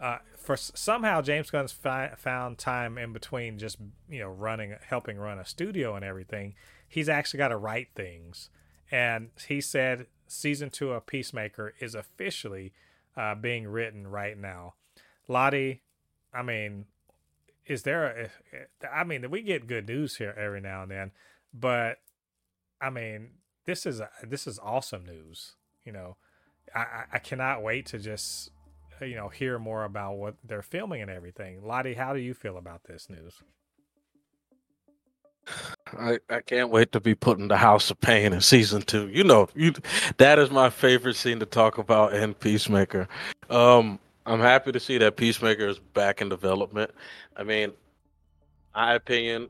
uh, 0.00 0.18
for 0.36 0.56
somehow 0.56 1.22
James 1.22 1.50
Gunn's 1.50 1.72
fi- 1.72 2.14
found 2.16 2.58
time 2.58 2.98
in 2.98 3.12
between 3.12 3.58
just 3.58 3.78
you 4.08 4.20
know 4.20 4.28
running, 4.28 4.74
helping 4.88 5.18
run 5.18 5.38
a 5.38 5.44
studio 5.44 5.94
and 5.94 6.04
everything. 6.04 6.54
He's 6.88 7.08
actually 7.08 7.38
got 7.38 7.48
to 7.48 7.56
write 7.56 7.88
things, 7.94 8.50
and 8.90 9.30
he 9.46 9.60
said 9.60 10.06
season 10.26 10.70
two 10.70 10.92
of 10.92 11.06
Peacemaker 11.06 11.74
is 11.80 11.94
officially 11.94 12.72
uh, 13.16 13.34
being 13.34 13.66
written 13.66 14.06
right 14.06 14.36
now. 14.36 14.74
Lottie, 15.32 15.82
I 16.32 16.42
mean, 16.42 16.86
is 17.66 17.82
there 17.82 18.30
a, 18.84 18.88
I 18.94 19.04
mean, 19.04 19.30
we 19.30 19.42
get 19.42 19.66
good 19.66 19.88
news 19.88 20.16
here 20.16 20.34
every 20.36 20.60
now 20.60 20.82
and 20.82 20.90
then, 20.90 21.10
but 21.52 21.98
I 22.80 22.90
mean, 22.90 23.30
this 23.64 23.86
is 23.86 24.00
a, 24.00 24.10
this 24.22 24.46
is 24.46 24.58
awesome 24.62 25.04
news. 25.04 25.56
You 25.84 25.92
know, 25.92 26.16
I, 26.74 27.04
I 27.12 27.18
cannot 27.18 27.62
wait 27.62 27.86
to 27.86 27.98
just 27.98 28.50
you 29.00 29.16
know 29.16 29.28
hear 29.28 29.58
more 29.58 29.84
about 29.84 30.14
what 30.14 30.36
they're 30.44 30.62
filming 30.62 31.02
and 31.02 31.10
everything. 31.10 31.64
Lottie, 31.64 31.94
how 31.94 32.12
do 32.12 32.20
you 32.20 32.34
feel 32.34 32.56
about 32.56 32.84
this 32.84 33.08
news? 33.08 33.42
I, 35.98 36.18
I 36.30 36.40
can't 36.40 36.70
wait 36.70 36.92
to 36.92 37.00
be 37.00 37.14
put 37.14 37.38
in 37.38 37.48
the 37.48 37.56
House 37.56 37.90
of 37.90 38.00
Pain 38.00 38.32
in 38.32 38.40
season 38.40 38.82
two. 38.82 39.08
You 39.08 39.24
know, 39.24 39.48
you 39.54 39.74
that 40.18 40.38
is 40.38 40.50
my 40.50 40.70
favorite 40.70 41.16
scene 41.16 41.40
to 41.40 41.46
talk 41.46 41.78
about 41.78 42.14
in 42.14 42.34
Peacemaker. 42.34 43.08
Um, 43.50 43.98
I'm 44.26 44.40
happy 44.40 44.72
to 44.72 44.80
see 44.80 44.98
that 44.98 45.16
Peacemaker 45.16 45.66
is 45.66 45.78
back 45.78 46.20
in 46.20 46.28
development. 46.28 46.90
I 47.36 47.42
mean, 47.42 47.72
my 48.74 48.94
opinion, 48.94 49.48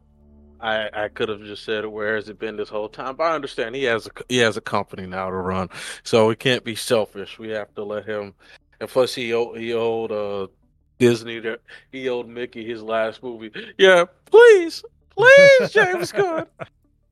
I 0.61 0.89
I 0.93 1.09
could 1.09 1.29
have 1.29 1.43
just 1.43 1.65
said, 1.65 1.85
"Where 1.87 2.17
has 2.17 2.29
it 2.29 2.39
been 2.39 2.57
this 2.57 2.69
whole 2.69 2.89
time?" 2.89 3.17
But 3.17 3.25
I 3.25 3.35
understand 3.35 3.75
he 3.75 3.85
has 3.85 4.07
a 4.07 4.11
he 4.29 4.39
has 4.39 4.57
a 4.57 4.61
company 4.61 5.07
now 5.07 5.29
to 5.29 5.37
run, 5.37 5.69
so 6.03 6.29
we 6.29 6.37
can't 6.37 6.65
be 6.65 6.75
selfish. 6.75 7.39
We 7.39 7.51
have 7.51 7.75
to 7.75 7.85
let 7.85 8.07
him. 8.07 8.35
And 8.81 8.89
plus, 8.89 9.15
he 9.15 9.33
owed, 9.33 9.59
he 9.59 9.73
owed 9.75 10.11
uh, 10.11 10.47
Disney 10.99 11.43
he 11.91 12.09
owed 12.09 12.29
Mickey 12.29 12.65
his 12.65 12.83
last 12.83 13.23
movie. 13.23 13.53
Yeah, 13.77 14.05
please, 14.25 14.85
please, 15.11 15.71
James 15.71 16.13
Gunn. 16.13 16.47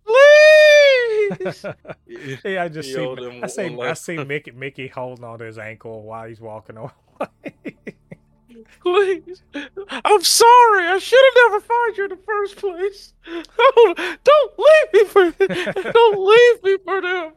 Please. 0.05 1.65
yeah, 2.45 2.65
I 2.65 2.69
just 2.69 2.93
see 2.93 3.41
I 3.43 3.47
see 3.47 3.81
I 3.81 3.93
see 3.95 4.25
Mickey 4.25 4.53
Mickey 4.53 4.89
holding 4.89 5.25
on 5.25 5.39
to 5.41 5.45
his 5.45 5.59
ankle 5.59 6.03
while 6.03 6.27
he's 6.27 6.41
walking 6.41 6.77
away. 6.77 6.91
Please. 8.83 9.43
I'm 9.55 10.23
sorry. 10.23 10.89
I 10.89 10.99
should 10.99 11.19
have 11.19 11.51
never 11.51 11.61
fired 11.61 11.97
you 11.97 12.05
in 12.05 12.11
the 12.11 12.17
first 12.17 12.57
place. 12.57 13.13
Don't, 13.27 13.99
don't 14.25 14.53
leave 14.59 14.93
me 14.93 15.05
for 15.05 15.31
don't 15.93 16.19
leave 16.19 16.63
me 16.63 16.79
for 16.85 17.01
them. 17.03 17.33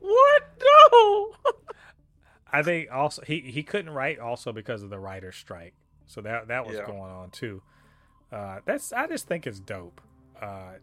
What? 0.00 0.42
No. 0.62 1.32
I 2.52 2.62
think 2.62 2.88
also 2.92 3.22
he, 3.26 3.40
he 3.40 3.62
couldn't 3.62 3.90
write 3.90 4.18
also 4.20 4.52
because 4.52 4.82
of 4.82 4.90
the 4.90 4.98
writer's 4.98 5.36
strike. 5.36 5.74
So 6.06 6.20
that 6.20 6.48
that 6.48 6.66
was 6.66 6.76
yeah. 6.76 6.86
going 6.86 7.10
on 7.10 7.30
too. 7.30 7.62
Uh, 8.32 8.60
that's 8.64 8.92
I 8.92 9.06
just 9.06 9.26
think 9.26 9.46
it's 9.46 9.60
dope. 9.60 10.00
Uh, 10.40 10.74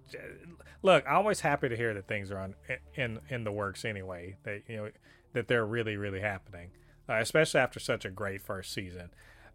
look, 0.82 1.06
I'm 1.08 1.18
always 1.18 1.40
happy 1.40 1.70
to 1.70 1.78
hear 1.78 1.94
that 1.94 2.08
things 2.08 2.32
are 2.32 2.40
on 2.40 2.56
in 2.96 3.20
in 3.30 3.44
the 3.44 3.52
works 3.52 3.86
anyway. 3.86 4.36
That 4.44 4.64
you 4.68 4.78
know 4.78 4.90
that 5.34 5.48
they're 5.48 5.66
really 5.66 5.96
really 5.96 6.22
happening 6.22 6.72
uh, 7.12 7.20
especially 7.20 7.60
after 7.60 7.80
such 7.80 8.06
a 8.06 8.10
great 8.10 8.42
first 8.42 8.74
season. 8.74 9.10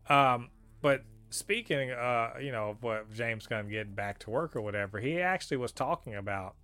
Um, 0.09 0.51
but 0.83 1.05
speaking, 1.31 1.91
uh, 1.91 2.35
you 2.41 2.53
know, 2.53 2.71
of 2.71 2.83
what 2.83 3.13
James 3.13 3.47
Gunn 3.47 3.69
getting 3.69 3.95
back 3.95 4.19
to 4.21 4.31
work 4.31 4.55
or 4.55 4.61
whatever, 4.61 5.01
he 5.01 5.21
actually 5.21 5.57
was 5.57 5.73
talking 5.73 6.15
about 6.15 6.55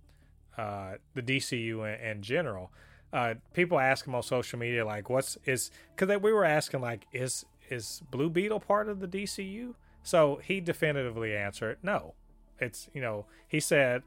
uh, 0.57 0.93
the 1.15 1.21
DCU 1.21 1.79
in, 1.79 2.09
in 2.09 2.21
general. 2.21 2.71
Uh, 3.11 3.35
people 3.53 3.79
ask 3.79 4.05
him 4.05 4.15
on 4.15 4.23
social 4.23 4.59
media, 4.59 4.85
like, 4.85 5.09
"What's 5.09 5.37
is?" 5.45 5.71
Because 5.95 6.21
we 6.21 6.31
were 6.31 6.45
asking, 6.45 6.81
like, 6.81 7.07
"Is 7.11 7.45
is 7.69 8.01
Blue 8.11 8.29
Beetle 8.29 8.59
part 8.59 8.87
of 8.87 8.99
the 8.99 9.07
DCU?" 9.07 9.75
So 10.03 10.39
he 10.43 10.59
definitively 10.59 11.35
answered, 11.35 11.77
"No." 11.81 12.13
It's 12.59 12.89
you 12.93 13.01
know, 13.01 13.25
he 13.47 13.59
said 13.59 14.03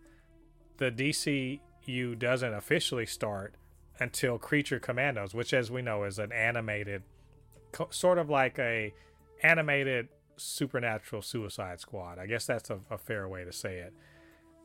the 0.79 0.91
DCU 0.91 2.19
doesn't 2.19 2.55
officially 2.55 3.07
start 3.07 3.55
until 3.99 4.39
Creature 4.39 4.81
Commandos, 4.81 5.35
which, 5.35 5.53
as 5.53 5.71
we 5.71 5.83
know, 5.83 6.05
is 6.05 6.19
an 6.19 6.33
animated, 6.33 7.03
sort 7.91 8.19
of 8.19 8.29
like 8.29 8.59
a 8.59 8.93
animated 9.43 10.09
supernatural 10.37 11.23
Suicide 11.23 11.81
Squad. 11.81 12.19
I 12.19 12.27
guess 12.27 12.47
that's 12.47 12.71
a, 12.71 12.81
a 12.91 12.99
fair 12.99 13.29
way 13.29 13.45
to 13.45 13.53
say 13.53 13.79
it. 13.79 13.95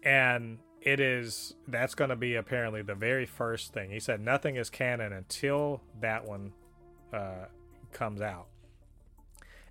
And 0.04 0.60
it 0.82 1.00
is 1.00 1.54
that's 1.68 1.94
going 1.94 2.10
to 2.10 2.16
be 2.16 2.36
apparently 2.36 2.82
the 2.82 2.96
very 2.96 3.26
first 3.26 3.74
thing. 3.74 3.92
He 3.92 4.00
said 4.00 4.20
nothing 4.20 4.56
is 4.56 4.70
canon 4.70 5.14
until 5.14 5.82
that 6.02 6.26
one 6.26 6.54
uh, 7.14 7.46
comes 7.92 8.22
out, 8.22 8.48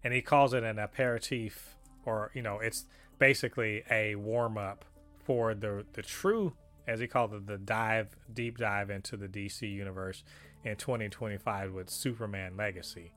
and 0.05 0.15
he 0.15 0.23
calls 0.23 0.55
it 0.55 0.63
an 0.63 0.79
aperitif, 0.79 1.77
or 2.05 2.31
you 2.33 2.43
know, 2.43 2.61
it's 2.61 2.87
basically 3.19 3.83
a 3.91 4.15
warm 4.15 4.57
up 4.57 4.85
for 5.25 5.53
the 5.55 5.85
the 5.95 6.03
true 6.03 6.53
as 6.87 7.01
he 7.01 7.07
called 7.07 7.35
it, 7.35 7.47
the 7.47 7.59
dive, 7.59 8.17
deep 8.33 8.59
dive 8.59 8.91
into 8.91 9.17
the 9.17 9.29
DC 9.29 9.63
universe 9.63 10.25
in 10.65 10.77
2025 10.77 11.73
with 11.73 11.91
Superman 11.91 12.57
Legacy. 12.57 13.13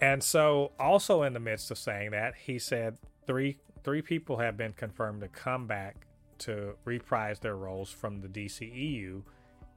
And 0.00 0.22
so, 0.22 0.72
also 0.78 1.22
in 1.22 1.32
the 1.32 1.40
midst 1.40 1.70
of 1.70 1.78
saying 1.78 2.10
that, 2.10 2.34
he 2.34 2.58
said 2.58 2.98
three 3.26 3.58
three 3.84 4.02
people 4.02 4.38
have 4.38 4.56
been 4.56 4.72
confirmed 4.72 5.20
to 5.20 5.28
come 5.28 5.66
back 5.66 6.06
to 6.38 6.74
reprise 6.84 7.38
their 7.38 7.56
roles 7.56 7.90
from 7.90 8.20
the 8.20 8.28
DCEU 8.28 9.22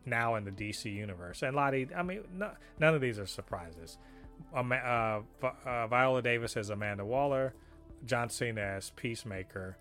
now 0.05 0.35
in 0.35 0.45
the 0.45 0.51
DC 0.51 0.91
universe. 0.91 1.43
And 1.43 1.55
Lottie, 1.55 1.89
I 1.95 2.01
mean, 2.01 2.23
no, 2.33 2.51
none 2.79 2.95
of 2.95 3.01
these 3.01 3.19
are 3.19 3.27
surprises. 3.27 3.97
Um, 4.55 4.71
uh, 4.71 4.75
uh, 5.65 5.87
Viola 5.87 6.21
Davis 6.21 6.55
as 6.55 6.69
Amanda 6.69 7.05
Waller, 7.05 7.53
John 8.05 8.29
Cena 8.29 8.61
as 8.61 8.91
Peacemaker, 8.91 9.77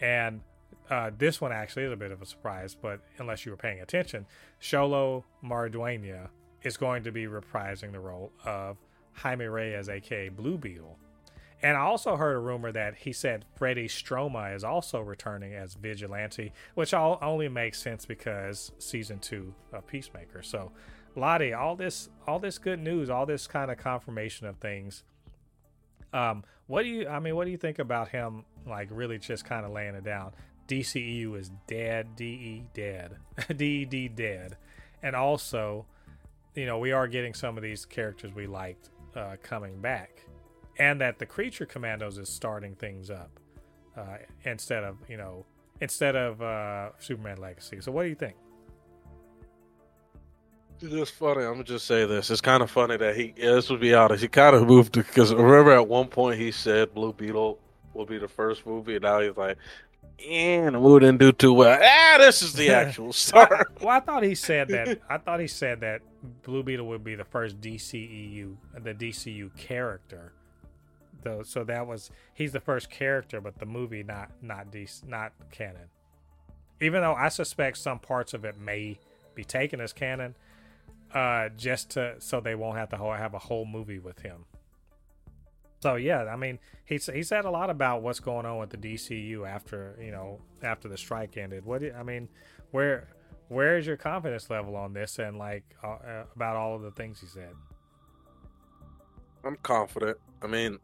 and 0.00 0.42
uh, 0.90 1.10
this 1.16 1.40
one 1.40 1.52
actually 1.52 1.84
is 1.84 1.92
a 1.92 1.96
bit 1.96 2.10
of 2.10 2.20
a 2.20 2.26
surprise, 2.26 2.76
but 2.80 3.00
unless 3.18 3.46
you 3.46 3.52
were 3.52 3.56
paying 3.56 3.80
attention, 3.80 4.26
Xolo 4.60 5.24
Maridueña 5.42 6.28
is 6.62 6.76
going 6.76 7.04
to 7.04 7.12
be 7.12 7.26
reprising 7.26 7.92
the 7.92 8.00
role 8.00 8.32
of 8.44 8.76
Jaime 9.14 9.46
Reyes, 9.46 9.88
aka 9.88 10.28
Blue 10.28 10.58
Beetle. 10.58 10.98
And 11.62 11.78
I 11.78 11.80
also 11.80 12.16
heard 12.16 12.36
a 12.36 12.40
rumor 12.40 12.72
that 12.72 12.94
he 12.96 13.12
said 13.14 13.46
Freddie 13.56 13.88
Stroma 13.88 14.54
is 14.54 14.64
also 14.64 15.00
returning 15.00 15.54
as 15.54 15.74
Vigilante, 15.74 16.52
which 16.74 16.92
all, 16.92 17.18
only 17.22 17.48
makes 17.48 17.80
sense 17.80 18.04
because 18.04 18.72
season 18.78 19.18
two 19.18 19.54
of 19.72 19.86
Peacemaker. 19.86 20.42
So, 20.42 20.72
Lottie, 21.16 21.54
all 21.54 21.74
this, 21.74 22.10
all 22.26 22.38
this 22.38 22.58
good 22.58 22.80
news, 22.80 23.08
all 23.08 23.24
this 23.24 23.46
kind 23.46 23.70
of 23.70 23.78
confirmation 23.78 24.46
of 24.46 24.56
things. 24.56 25.04
Um, 26.12 26.44
what 26.66 26.82
do 26.82 26.88
you? 26.88 27.08
I 27.08 27.18
mean, 27.18 27.34
what 27.34 27.46
do 27.46 27.50
you 27.50 27.56
think 27.56 27.78
about 27.78 28.08
him? 28.08 28.44
Like, 28.66 28.88
really, 28.90 29.18
just 29.18 29.44
kind 29.44 29.64
of 29.64 29.72
laying 29.72 29.94
it 29.94 30.04
down. 30.04 30.32
DCEU 30.66 31.38
is 31.38 31.50
dead, 31.66 32.16
DE 32.16 32.64
dead, 32.74 33.16
DED 33.56 34.16
dead, 34.16 34.56
and 35.02 35.14
also, 35.14 35.86
you 36.54 36.66
know, 36.66 36.78
we 36.78 36.92
are 36.92 37.06
getting 37.06 37.34
some 37.34 37.56
of 37.56 37.62
these 37.62 37.84
characters 37.84 38.34
we 38.34 38.46
liked 38.46 38.90
uh, 39.16 39.36
coming 39.42 39.80
back, 39.80 40.20
and 40.78 41.00
that 41.00 41.18
the 41.18 41.26
Creature 41.26 41.66
Commandos 41.66 42.18
is 42.18 42.28
starting 42.28 42.74
things 42.74 43.10
up 43.10 43.38
uh, 43.96 44.18
instead 44.44 44.84
of 44.84 44.96
you 45.08 45.16
know 45.16 45.44
instead 45.80 46.16
of 46.16 46.40
uh, 46.42 46.90
Superman 46.98 47.38
Legacy. 47.38 47.80
So, 47.80 47.92
what 47.92 48.04
do 48.04 48.08
you 48.08 48.14
think? 48.14 48.36
It's 50.80 51.10
funny. 51.10 51.44
I'm 51.44 51.52
gonna 51.52 51.64
just 51.64 51.86
say 51.86 52.04
this. 52.04 52.30
It's 52.30 52.40
kind 52.40 52.62
of 52.62 52.70
funny 52.70 52.96
that 52.96 53.16
he. 53.16 53.32
Yeah, 53.36 53.52
this 53.52 53.70
would 53.70 53.80
be 53.80 53.94
honest. 53.94 54.22
He 54.22 54.28
kind 54.28 54.56
of 54.56 54.66
moved 54.66 54.92
because 54.92 55.32
remember 55.32 55.72
at 55.72 55.86
one 55.86 56.08
point 56.08 56.38
he 56.38 56.50
said 56.50 56.94
Blue 56.94 57.12
Beetle 57.12 57.58
will 57.94 58.06
be 58.06 58.18
the 58.18 58.28
first 58.28 58.66
movie, 58.66 58.96
and 58.96 59.02
now 59.02 59.20
he's 59.20 59.36
like, 59.36 59.56
and 60.26 60.82
we 60.82 61.00
didn't 61.00 61.18
do 61.18 61.32
too 61.32 61.52
well. 61.52 61.78
Ah, 61.82 62.16
this 62.18 62.42
is 62.42 62.52
the 62.52 62.70
actual 62.74 63.12
start. 63.12 63.72
well, 63.80 63.90
I 63.90 64.00
thought 64.00 64.22
he 64.22 64.34
said 64.34 64.68
that. 64.68 65.00
I 65.08 65.18
thought 65.18 65.40
he 65.40 65.46
said 65.46 65.80
that 65.80 66.02
Blue 66.42 66.62
Beetle 66.62 66.86
would 66.86 67.04
be 67.04 67.14
the 67.14 67.24
first 67.24 67.60
DCEU, 67.60 68.56
the 68.82 68.94
DCU 68.94 69.56
character. 69.56 70.32
Though, 71.22 71.42
so 71.42 71.64
that 71.64 71.86
was 71.86 72.10
he's 72.34 72.52
the 72.52 72.60
first 72.60 72.90
character, 72.90 73.40
but 73.40 73.58
the 73.58 73.66
movie 73.66 74.02
not 74.02 74.30
not 74.42 74.70
DC, 74.70 75.06
not 75.06 75.32
canon. 75.50 75.88
Even 76.80 77.00
though 77.00 77.14
I 77.14 77.28
suspect 77.28 77.78
some 77.78 77.98
parts 77.98 78.34
of 78.34 78.44
it 78.44 78.58
may 78.58 78.98
be 79.34 79.42
taken 79.42 79.80
as 79.80 79.94
canon, 79.94 80.36
uh, 81.14 81.48
just 81.56 81.90
to 81.92 82.16
so 82.18 82.40
they 82.40 82.54
won't 82.54 82.76
have 82.76 82.90
to 82.90 82.96
have 82.98 83.32
a 83.32 83.38
whole 83.38 83.64
movie 83.64 83.98
with 83.98 84.20
him. 84.20 84.44
So 85.84 85.96
yeah, 85.96 86.24
I 86.32 86.36
mean, 86.36 86.58
he 86.86 86.96
he 86.96 87.22
said 87.22 87.44
a 87.44 87.50
lot 87.50 87.68
about 87.68 88.00
what's 88.00 88.18
going 88.18 88.46
on 88.46 88.56
with 88.56 88.70
the 88.70 88.78
DCU 88.78 89.46
after 89.46 89.98
you 90.00 90.12
know 90.12 90.40
after 90.62 90.88
the 90.88 90.96
strike 90.96 91.36
ended. 91.36 91.66
What 91.66 91.82
I 91.94 92.02
mean, 92.02 92.26
where 92.70 93.08
where 93.48 93.76
is 93.76 93.86
your 93.86 93.98
confidence 93.98 94.48
level 94.48 94.76
on 94.76 94.94
this 94.94 95.18
and 95.18 95.36
like 95.36 95.62
uh, 95.84 95.88
uh, 95.88 96.24
about 96.34 96.56
all 96.56 96.74
of 96.74 96.80
the 96.80 96.90
things 96.92 97.20
he 97.20 97.26
said? 97.26 97.52
I'm 99.44 99.56
confident. 99.56 100.16
I 100.40 100.46
mean, 100.46 100.78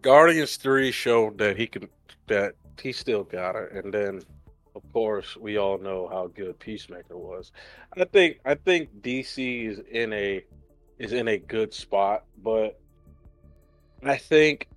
Guardians 0.00 0.58
Three 0.58 0.92
showed 0.92 1.38
that 1.38 1.56
he 1.56 1.66
can 1.66 1.88
that 2.28 2.54
he 2.80 2.92
still 2.92 3.24
got 3.24 3.56
it, 3.56 3.72
and 3.72 3.92
then 3.92 4.22
of 4.76 4.92
course 4.92 5.36
we 5.36 5.56
all 5.56 5.78
know 5.78 6.06
how 6.06 6.28
good 6.28 6.56
Peacemaker 6.60 7.16
was. 7.16 7.50
I 7.96 8.04
think 8.04 8.38
I 8.44 8.54
think 8.54 9.02
DC 9.02 9.68
is 9.68 9.80
in 9.90 10.12
a 10.12 10.44
is 11.00 11.12
in 11.12 11.26
a 11.26 11.36
good 11.36 11.74
spot, 11.74 12.26
but 12.44 12.78
I 14.02 14.16
think 14.16 14.68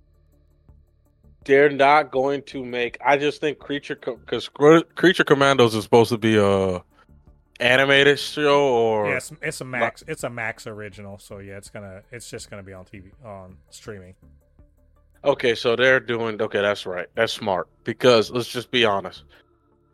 they're 1.44 1.70
not 1.70 2.10
going 2.10 2.42
to 2.42 2.64
make. 2.64 2.98
I 3.04 3.16
just 3.16 3.40
think 3.40 3.58
Creature 3.58 3.98
because 4.04 4.48
Creature 4.48 5.24
Commandos 5.24 5.74
is 5.74 5.84
supposed 5.84 6.10
to 6.10 6.18
be 6.18 6.36
a 6.36 6.82
animated 7.60 8.18
show 8.18 8.68
or 8.68 9.08
yeah, 9.08 9.16
it's, 9.16 9.32
it's 9.40 9.60
a 9.60 9.64
max 9.64 10.04
it's 10.06 10.24
a 10.24 10.30
max 10.30 10.66
original 10.66 11.18
so 11.18 11.38
yeah 11.38 11.56
it's 11.56 11.70
gonna 11.70 12.02
it's 12.12 12.28
just 12.28 12.50
gonna 12.50 12.62
be 12.62 12.72
on 12.72 12.84
tv 12.84 13.10
on 13.24 13.56
streaming 13.70 14.14
okay 15.24 15.54
so 15.54 15.74
they're 15.74 16.00
doing 16.00 16.40
okay 16.40 16.60
that's 16.60 16.84
right 16.84 17.06
that's 17.14 17.32
smart 17.32 17.66
because 17.84 18.30
let's 18.30 18.48
just 18.48 18.70
be 18.70 18.84
honest 18.84 19.24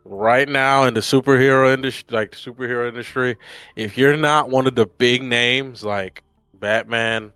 right 0.03 0.49
now 0.49 0.83
in 0.83 0.93
the 0.93 0.99
superhero 0.99 1.73
industry 1.73 2.05
like 2.13 2.31
the 2.31 2.37
superhero 2.37 2.87
industry 2.87 3.37
if 3.77 3.97
you're 3.97 4.17
not 4.17 4.49
one 4.49 4.67
of 4.67 4.75
the 4.75 4.85
big 4.85 5.23
names 5.23 5.85
like 5.85 6.21
batman 6.55 7.31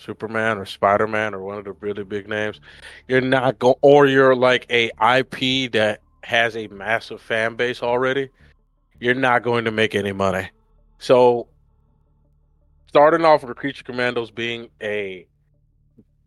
superman 0.00 0.58
or 0.58 0.64
spider-man 0.64 1.34
or 1.34 1.42
one 1.42 1.58
of 1.58 1.64
the 1.64 1.72
really 1.72 2.04
big 2.04 2.28
names 2.28 2.60
you're 3.08 3.20
not 3.20 3.58
going 3.58 3.76
or 3.82 4.06
you're 4.06 4.34
like 4.34 4.66
a 4.70 4.90
ip 5.18 5.72
that 5.72 6.00
has 6.22 6.56
a 6.56 6.66
massive 6.68 7.20
fan 7.20 7.54
base 7.54 7.82
already 7.82 8.30
you're 9.00 9.14
not 9.14 9.42
going 9.42 9.64
to 9.64 9.70
make 9.70 9.94
any 9.94 10.12
money. 10.12 10.48
So, 10.98 11.48
starting 12.86 13.24
off 13.24 13.42
with 13.42 13.56
Creature 13.56 13.84
Commandos 13.84 14.30
being 14.30 14.68
a 14.82 15.26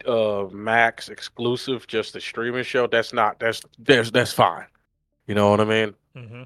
uh, 0.06 0.48
Max 0.52 1.08
exclusive, 1.08 1.88
just 1.88 2.16
a 2.16 2.22
streaming 2.22 2.64
show, 2.64 2.88
that's 2.88 3.14
not 3.14 3.40
that's 3.40 3.62
that's 3.80 4.12
that's 4.12 4.34
fine. 4.34 4.66
You 5.28 5.36
know 5.36 5.52
what 5.52 5.62
I 5.62 5.66
mean? 5.66 5.94
Mm-hmm. 6.18 6.44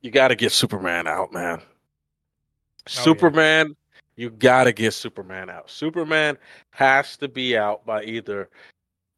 You 0.00 0.10
got 0.10 0.28
to 0.28 0.36
get 0.36 0.52
Superman 0.52 1.06
out, 1.06 1.32
man. 1.32 1.60
Oh, 1.60 2.84
Superman, 2.86 3.68
yeah. 3.68 3.74
You 4.20 4.28
got 4.28 4.64
to 4.64 4.72
get 4.72 4.92
Superman 4.92 5.48
out. 5.48 5.70
Superman 5.70 6.36
has 6.72 7.16
to 7.16 7.26
be 7.26 7.56
out 7.56 7.86
by 7.86 8.04
either 8.04 8.50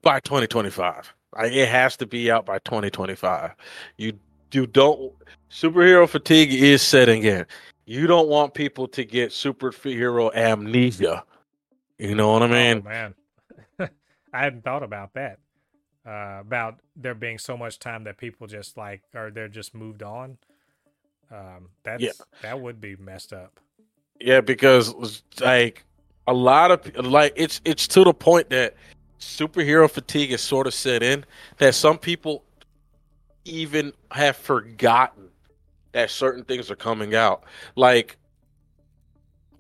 by 0.01 0.21
2025. 0.21 1.13
It 1.41 1.69
has 1.69 1.97
to 1.97 2.07
be 2.07 2.31
out 2.31 2.47
by 2.47 2.61
2025. 2.61 3.51
You 3.97 4.13
you 4.53 4.69
don't 4.69 5.13
superhero 5.51 6.09
fatigue 6.09 6.53
is 6.53 6.83
setting 6.83 7.25
in. 7.25 7.47
You 7.85 8.07
don't 8.07 8.29
want 8.29 8.55
people 8.55 8.87
to 8.89 9.05
get 9.05 9.31
superhero 9.31 10.33
amnesia. 10.37 11.25
You 11.99 12.15
know 12.15 12.31
what 12.33 12.45
I 12.45 12.47
mean? 12.47 12.83
Oh, 12.87 12.89
man, 12.89 13.15
I 13.81 13.89
hadn't 14.45 14.63
thought 14.63 14.85
about 14.85 15.15
that. 15.15 15.41
Uh, 16.07 16.39
about 16.41 16.79
there 16.95 17.15
being 17.15 17.39
so 17.39 17.57
much 17.57 17.81
time 17.81 18.05
that 18.05 18.19
people 18.19 18.47
just 18.47 18.77
like, 18.77 19.03
or 19.17 19.33
they're 19.33 19.49
just 19.49 19.75
moved 19.75 20.05
on. 20.05 20.39
Um, 21.33 21.71
that's 21.83 22.03
yeah. 22.03 22.13
that 22.43 22.61
would 22.61 22.81
be 22.81 22.95
messed 22.95 23.33
up. 23.33 23.59
Yeah, 24.25 24.41
because 24.41 25.23
like 25.41 25.85
a 26.27 26.33
lot 26.33 26.71
of 26.71 27.07
like 27.07 27.33
it's 27.37 27.61
it's 27.65 27.89
to 27.89 28.05
the 28.05 28.15
point 28.15 28.51
that 28.51 28.75
superhero 29.19 29.91
fatigue 29.91 30.33
is 30.33 30.41
sort 30.41 30.67
of 30.67 30.75
set 30.75 31.03
in 31.03 31.25
that 31.59 31.75
some 31.75 31.99
people 31.99 32.45
even 33.45 33.93
have 34.13 34.37
forgotten 34.37 35.29
that 35.93 36.11
certain 36.11 36.45
things 36.45 36.71
are 36.71 36.77
coming 36.77 37.15
out. 37.15 37.45
Like, 37.77 38.17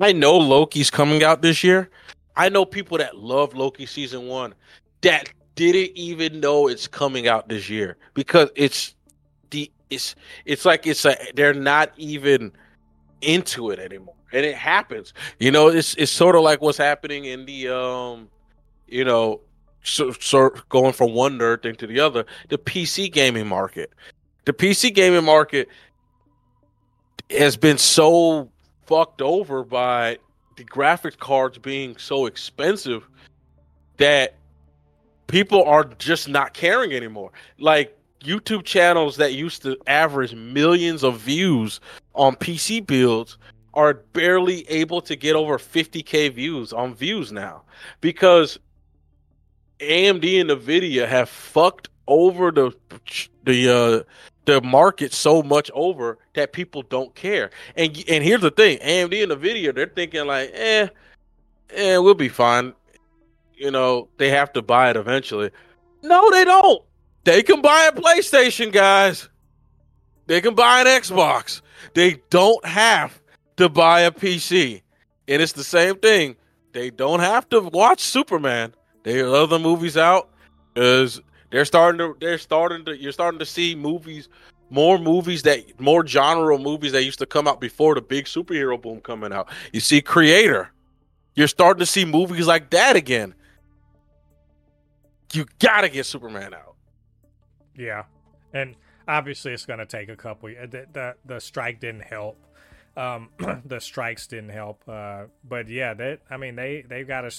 I 0.00 0.12
know 0.12 0.36
Loki's 0.36 0.90
coming 0.90 1.22
out 1.22 1.42
this 1.42 1.62
year. 1.62 1.90
I 2.36 2.48
know 2.48 2.64
people 2.64 2.98
that 2.98 3.18
love 3.18 3.54
Loki 3.54 3.86
season 3.86 4.26
one 4.28 4.54
that 5.02 5.28
didn't 5.56 5.96
even 5.96 6.40
know 6.40 6.68
it's 6.68 6.86
coming 6.88 7.28
out 7.28 7.48
this 7.48 7.68
year 7.68 7.96
because 8.14 8.50
it's 8.54 8.94
the 9.50 9.70
it's 9.90 10.14
it's 10.46 10.64
like 10.64 10.86
it's 10.86 11.04
a 11.04 11.14
they're 11.34 11.52
not 11.52 11.92
even 11.98 12.52
into 13.20 13.70
it 13.70 13.78
anymore 13.78 14.14
and 14.32 14.44
it 14.44 14.54
happens 14.54 15.12
you 15.38 15.50
know 15.50 15.68
it's 15.68 15.94
it's 15.94 16.12
sort 16.12 16.34
of 16.34 16.42
like 16.42 16.60
what's 16.60 16.78
happening 16.78 17.24
in 17.24 17.44
the 17.46 17.68
um 17.68 18.28
you 18.86 19.04
know 19.04 19.40
so, 19.84 20.50
going 20.68 20.92
from 20.92 21.12
one 21.12 21.38
nerd 21.38 21.62
thing 21.62 21.74
to 21.76 21.86
the 21.86 22.00
other, 22.00 22.24
the 22.48 22.58
PC 22.58 23.12
gaming 23.12 23.46
market. 23.46 23.92
The 24.44 24.52
PC 24.52 24.94
gaming 24.94 25.24
market 25.24 25.68
has 27.30 27.56
been 27.56 27.78
so 27.78 28.50
fucked 28.86 29.22
over 29.22 29.64
by 29.64 30.18
the 30.56 30.64
graphics 30.64 31.18
cards 31.18 31.58
being 31.58 31.96
so 31.96 32.26
expensive 32.26 33.08
that 33.96 34.36
people 35.26 35.64
are 35.64 35.84
just 35.84 36.28
not 36.28 36.54
caring 36.54 36.92
anymore. 36.92 37.32
Like 37.58 37.96
YouTube 38.22 38.64
channels 38.64 39.16
that 39.16 39.32
used 39.32 39.62
to 39.62 39.76
average 39.86 40.34
millions 40.34 41.02
of 41.02 41.18
views 41.18 41.80
on 42.14 42.36
PC 42.36 42.86
builds 42.86 43.38
are 43.74 43.94
barely 43.94 44.68
able 44.68 45.00
to 45.00 45.16
get 45.16 45.34
over 45.34 45.58
50k 45.58 46.32
views 46.34 46.72
on 46.72 46.94
views 46.94 47.32
now 47.32 47.62
because 48.00 48.58
AMD 49.80 50.40
and 50.40 50.50
Nvidia 50.50 51.08
have 51.08 51.28
fucked 51.28 51.88
over 52.06 52.50
the 52.50 52.72
the 53.44 53.68
uh, 53.68 54.02
the 54.44 54.60
market 54.60 55.12
so 55.12 55.42
much 55.42 55.70
over 55.74 56.18
that 56.34 56.52
people 56.52 56.82
don't 56.82 57.14
care. 57.14 57.50
And 57.76 57.96
and 58.08 58.22
here's 58.22 58.42
the 58.42 58.50
thing: 58.50 58.78
AMD 58.78 59.22
and 59.22 59.32
Nvidia, 59.32 59.74
they're 59.74 59.86
thinking 59.86 60.26
like, 60.26 60.50
eh, 60.54 60.88
eh, 61.70 61.96
we'll 61.98 62.14
be 62.14 62.28
fine. 62.28 62.74
You 63.54 63.70
know, 63.70 64.08
they 64.18 64.28
have 64.30 64.52
to 64.54 64.62
buy 64.62 64.90
it 64.90 64.96
eventually. 64.96 65.50
No, 66.02 66.30
they 66.30 66.44
don't. 66.44 66.82
They 67.24 67.42
can 67.42 67.62
buy 67.62 67.84
a 67.84 67.92
PlayStation, 67.92 68.72
guys. 68.72 69.28
They 70.26 70.40
can 70.40 70.54
buy 70.54 70.80
an 70.80 70.86
Xbox. 70.86 71.60
They 71.94 72.20
don't 72.30 72.64
have 72.64 73.21
to 73.62 73.68
buy 73.68 74.00
a 74.00 74.10
PC. 74.10 74.82
And 75.28 75.40
it's 75.40 75.52
the 75.52 75.64
same 75.64 75.96
thing. 75.96 76.36
They 76.72 76.90
don't 76.90 77.20
have 77.20 77.48
to 77.50 77.60
watch 77.60 78.00
Superman. 78.00 78.74
They 79.02 79.20
are 79.20 79.34
other 79.34 79.58
movies 79.58 79.96
out 79.96 80.30
because 80.74 81.20
they're 81.50 81.64
starting 81.64 81.98
to 81.98 82.16
they're 82.20 82.38
starting 82.38 82.84
to 82.86 82.96
you're 82.96 83.12
starting 83.12 83.38
to 83.38 83.46
see 83.46 83.74
movies 83.74 84.28
more 84.70 84.98
movies 84.98 85.42
that 85.42 85.78
more 85.78 86.06
genre 86.06 86.58
movies 86.58 86.92
that 86.92 87.04
used 87.04 87.18
to 87.18 87.26
come 87.26 87.46
out 87.46 87.60
before 87.60 87.94
the 87.94 88.00
big 88.00 88.24
superhero 88.24 88.80
boom 88.80 89.00
coming 89.00 89.32
out. 89.32 89.48
You 89.72 89.80
see 89.80 90.00
Creator. 90.00 90.70
You're 91.34 91.48
starting 91.48 91.80
to 91.80 91.86
see 91.86 92.04
movies 92.04 92.46
like 92.46 92.70
that 92.70 92.96
again. 92.96 93.34
You 95.32 95.46
gotta 95.58 95.88
get 95.88 96.06
Superman 96.06 96.54
out. 96.54 96.74
Yeah, 97.76 98.04
and 98.52 98.76
obviously 99.06 99.52
it's 99.52 99.66
gonna 99.66 99.86
take 99.86 100.08
a 100.08 100.16
couple. 100.16 100.48
The 100.48 100.86
the, 100.92 101.16
the 101.24 101.40
strike 101.40 101.80
didn't 101.80 102.04
help. 102.04 102.38
Um, 102.96 103.30
the 103.64 103.80
strikes 103.80 104.26
didn't 104.26 104.50
help. 104.50 104.82
Uh, 104.86 105.24
but 105.44 105.68
yeah, 105.68 105.94
that 105.94 106.20
I 106.30 106.36
mean 106.36 106.56
they 106.56 106.84
they've 106.86 107.06
got 107.06 107.22
to 107.22 107.34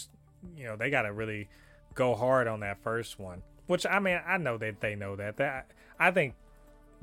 you 0.55 0.65
know 0.65 0.75
they 0.75 0.89
got 0.89 1.03
to 1.03 1.13
really 1.13 1.49
go 1.93 2.15
hard 2.15 2.47
on 2.47 2.61
that 2.61 2.81
first 2.83 3.19
one. 3.19 3.41
Which 3.67 3.85
I 3.85 3.99
mean, 3.99 4.19
I 4.25 4.37
know 4.37 4.57
that 4.57 4.81
they 4.81 4.95
know 4.95 5.15
that. 5.15 5.37
That 5.37 5.71
I 5.99 6.11
think 6.11 6.35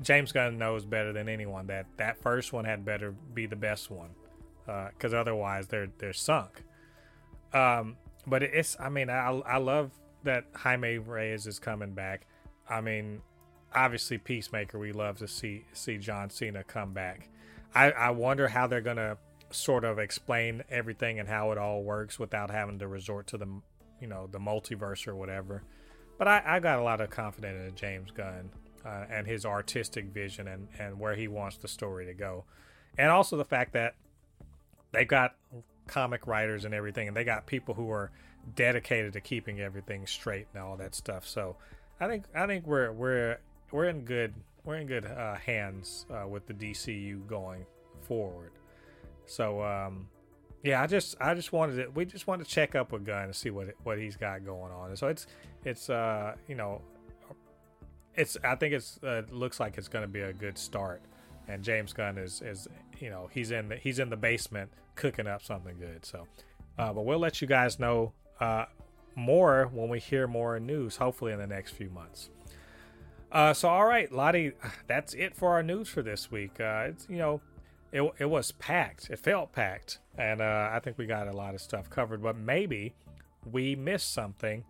James 0.01 0.31
Gunn 0.31 0.57
knows 0.57 0.85
better 0.85 1.13
than 1.13 1.29
anyone 1.29 1.67
that 1.67 1.85
that 1.97 2.21
first 2.21 2.53
one 2.53 2.65
had 2.65 2.85
better 2.85 3.11
be 3.11 3.45
the 3.45 3.55
best 3.55 3.89
one, 3.89 4.09
because 4.65 5.13
uh, 5.13 5.19
otherwise 5.19 5.67
they're 5.67 5.89
they're 5.97 6.13
sunk. 6.13 6.63
Um, 7.53 7.97
but 8.27 8.43
it's 8.43 8.77
I 8.79 8.89
mean 8.89 9.09
I 9.09 9.29
I 9.45 9.57
love 9.57 9.91
that 10.23 10.45
Jaime 10.55 10.97
Reyes 10.97 11.47
is 11.47 11.59
coming 11.59 11.93
back. 11.93 12.27
I 12.69 12.81
mean, 12.81 13.21
obviously 13.73 14.17
Peacemaker, 14.17 14.77
we 14.77 14.91
love 14.91 15.17
to 15.17 15.27
see 15.27 15.65
see 15.73 15.97
John 15.97 16.29
Cena 16.29 16.63
come 16.63 16.93
back. 16.93 17.29
I 17.73 17.91
I 17.91 18.09
wonder 18.11 18.47
how 18.47 18.67
they're 18.67 18.81
gonna 18.81 19.17
sort 19.51 19.83
of 19.83 19.99
explain 19.99 20.63
everything 20.69 21.19
and 21.19 21.27
how 21.27 21.51
it 21.51 21.57
all 21.57 21.83
works 21.83 22.17
without 22.17 22.49
having 22.49 22.79
to 22.79 22.87
resort 22.87 23.27
to 23.27 23.37
the 23.37 23.47
you 23.99 24.07
know 24.07 24.27
the 24.31 24.39
multiverse 24.39 25.07
or 25.07 25.15
whatever. 25.15 25.63
But 26.17 26.27
I, 26.27 26.43
I 26.45 26.59
got 26.59 26.79
a 26.79 26.83
lot 26.83 27.01
of 27.01 27.09
confidence 27.09 27.69
in 27.69 27.75
James 27.75 28.11
Gunn 28.11 28.51
uh, 28.85 29.05
and 29.09 29.25
his 29.25 29.45
artistic 29.45 30.05
vision 30.05 30.47
and 30.47 30.67
and 30.79 30.99
where 30.99 31.15
he 31.15 31.27
wants 31.27 31.57
the 31.57 31.67
story 31.67 32.05
to 32.05 32.13
go, 32.13 32.45
and 32.97 33.09
also 33.09 33.37
the 33.37 33.45
fact 33.45 33.73
that 33.73 33.95
they've 34.91 35.07
got 35.07 35.35
comic 35.87 36.27
writers 36.27 36.65
and 36.65 36.73
everything, 36.73 37.07
and 37.07 37.17
they 37.17 37.23
got 37.23 37.45
people 37.45 37.73
who 37.75 37.89
are 37.91 38.11
dedicated 38.55 39.13
to 39.13 39.21
keeping 39.21 39.59
everything 39.59 40.07
straight 40.07 40.47
and 40.53 40.63
all 40.63 40.77
that 40.77 40.95
stuff. 40.95 41.27
So 41.27 41.57
I 41.99 42.07
think 42.07 42.25
I 42.35 42.47
think 42.47 42.65
we're 42.65 42.91
we're 42.91 43.39
we're 43.71 43.85
in 43.85 44.01
good 44.01 44.33
we're 44.63 44.77
in 44.77 44.87
good 44.87 45.05
uh, 45.05 45.35
hands 45.35 46.05
uh, 46.11 46.27
with 46.27 46.45
the 46.45 46.53
DCU 46.53 47.25
going 47.27 47.65
forward. 48.01 48.51
So 49.25 49.63
um, 49.63 50.07
yeah, 50.63 50.81
I 50.81 50.87
just 50.87 51.15
I 51.19 51.33
just 51.33 51.51
wanted 51.51 51.77
to 51.77 51.89
we 51.91 52.05
just 52.05 52.27
wanted 52.27 52.45
to 52.45 52.49
check 52.51 52.75
up 52.75 52.91
with 52.91 53.05
Gunn 53.05 53.25
and 53.25 53.35
see 53.35 53.49
what 53.49 53.69
what 53.83 53.97
he's 53.97 54.15
got 54.15 54.45
going 54.45 54.71
on. 54.71 54.89
And 54.89 54.97
so 54.99 55.07
it's 55.07 55.27
it's 55.65 55.89
uh 55.89 56.35
you 56.47 56.55
know 56.55 56.81
it's 58.15 58.37
I 58.43 58.55
think 58.55 58.73
it's 58.73 58.99
uh, 59.03 59.23
looks 59.31 59.59
like 59.59 59.77
it's 59.77 59.87
going 59.87 60.03
to 60.03 60.07
be 60.07 60.21
a 60.21 60.33
good 60.33 60.57
start, 60.57 61.01
and 61.47 61.63
James 61.63 61.93
Gunn 61.93 62.17
is 62.17 62.41
is 62.41 62.67
you 62.99 63.09
know 63.09 63.29
he's 63.31 63.51
in 63.51 63.69
the, 63.69 63.77
he's 63.77 63.99
in 63.99 64.09
the 64.09 64.17
basement 64.17 64.71
cooking 64.95 65.27
up 65.27 65.41
something 65.41 65.77
good. 65.79 66.05
So, 66.05 66.27
uh, 66.77 66.93
but 66.93 67.05
we'll 67.05 67.19
let 67.19 67.41
you 67.41 67.47
guys 67.47 67.79
know 67.79 68.13
uh, 68.39 68.65
more 69.15 69.69
when 69.71 69.89
we 69.89 69.99
hear 69.99 70.27
more 70.27 70.59
news. 70.59 70.97
Hopefully 70.97 71.31
in 71.31 71.39
the 71.39 71.47
next 71.47 71.71
few 71.71 71.89
months. 71.89 72.29
Uh, 73.31 73.53
so 73.53 73.69
all 73.69 73.85
right, 73.85 74.11
Lottie, 74.11 74.53
that's 74.87 75.13
it 75.13 75.35
for 75.35 75.51
our 75.51 75.63
news 75.63 75.87
for 75.87 76.01
this 76.01 76.31
week. 76.31 76.59
Uh, 76.59 76.87
it's 76.89 77.07
you 77.09 77.17
know, 77.17 77.41
it 77.91 78.01
it 78.19 78.25
was 78.25 78.51
packed. 78.53 79.09
It 79.09 79.19
felt 79.19 79.53
packed, 79.53 79.99
and 80.17 80.41
uh, 80.41 80.69
I 80.71 80.79
think 80.79 80.97
we 80.97 81.05
got 81.05 81.27
a 81.27 81.33
lot 81.33 81.53
of 81.53 81.61
stuff 81.61 81.89
covered. 81.89 82.21
But 82.21 82.37
maybe 82.37 82.95
we 83.49 83.75
missed 83.75 84.13
something, 84.13 84.65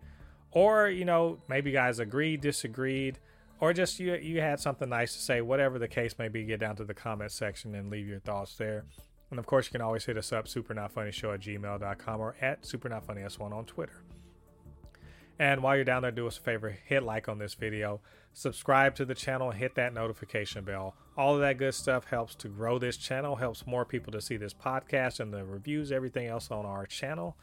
or 0.52 0.88
you 0.88 1.04
know, 1.04 1.38
maybe 1.48 1.70
you 1.70 1.76
guys 1.76 1.98
agreed, 1.98 2.40
disagreed, 2.40 3.18
or 3.60 3.72
just 3.72 3.98
you 3.98 4.14
you 4.14 4.40
had 4.40 4.60
something 4.60 4.88
nice 4.88 5.14
to 5.14 5.20
say. 5.20 5.40
Whatever 5.40 5.78
the 5.78 5.88
case 5.88 6.18
may 6.18 6.28
be, 6.28 6.44
get 6.44 6.60
down 6.60 6.76
to 6.76 6.84
the 6.84 6.94
comment 6.94 7.32
section 7.32 7.74
and 7.74 7.90
leave 7.90 8.06
your 8.06 8.20
thoughts 8.20 8.54
there. 8.56 8.84
And 9.30 9.38
of 9.38 9.46
course, 9.46 9.66
you 9.66 9.72
can 9.72 9.80
always 9.80 10.04
hit 10.04 10.18
us 10.18 10.30
up, 10.30 10.46
super 10.46 10.74
not 10.74 10.92
funny 10.92 11.10
show 11.10 11.32
at 11.32 11.40
gmail.com 11.40 12.20
or 12.20 12.36
at 12.42 12.66
super 12.66 12.90
not 12.90 13.06
funny 13.06 13.22
s1 13.22 13.50
on 13.50 13.64
Twitter. 13.64 14.02
And 15.42 15.60
while 15.60 15.74
you're 15.74 15.84
down 15.84 16.02
there, 16.02 16.12
do 16.12 16.28
us 16.28 16.38
a 16.38 16.40
favor, 16.40 16.70
hit 16.70 17.02
like 17.02 17.28
on 17.28 17.38
this 17.38 17.54
video, 17.54 18.00
subscribe 18.32 18.94
to 18.94 19.04
the 19.04 19.16
channel, 19.16 19.50
hit 19.50 19.74
that 19.74 19.92
notification 19.92 20.62
bell. 20.62 20.94
All 21.16 21.34
of 21.34 21.40
that 21.40 21.58
good 21.58 21.74
stuff 21.74 22.04
helps 22.04 22.36
to 22.36 22.48
grow 22.48 22.78
this 22.78 22.96
channel, 22.96 23.34
helps 23.34 23.66
more 23.66 23.84
people 23.84 24.12
to 24.12 24.20
see 24.20 24.36
this 24.36 24.54
podcast 24.54 25.18
and 25.18 25.34
the 25.34 25.44
reviews, 25.44 25.90
everything 25.90 26.28
else 26.28 26.52
on 26.52 26.64
our 26.64 26.86
channel. 26.86 27.36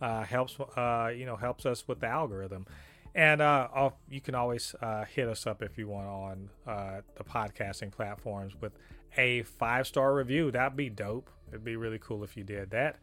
Uh, 0.00 0.24
helps 0.24 0.58
uh, 0.58 1.12
you 1.16 1.24
know 1.24 1.36
helps 1.36 1.64
us 1.64 1.86
with 1.86 2.00
the 2.00 2.08
algorithm. 2.08 2.66
And 3.14 3.40
uh, 3.40 3.90
you 4.10 4.20
can 4.20 4.34
always 4.34 4.74
uh, 4.82 5.04
hit 5.04 5.28
us 5.28 5.46
up 5.46 5.62
if 5.62 5.78
you 5.78 5.86
want 5.86 6.08
on 6.08 6.50
uh, 6.66 7.00
the 7.16 7.22
podcasting 7.22 7.92
platforms 7.92 8.54
with 8.60 8.72
a 9.16 9.42
five 9.42 9.86
star 9.86 10.12
review. 10.12 10.50
That'd 10.50 10.76
be 10.76 10.90
dope. 10.90 11.30
It'd 11.50 11.64
be 11.64 11.76
really 11.76 12.00
cool 12.00 12.24
if 12.24 12.36
you 12.36 12.42
did 12.42 12.70
that. 12.70 12.96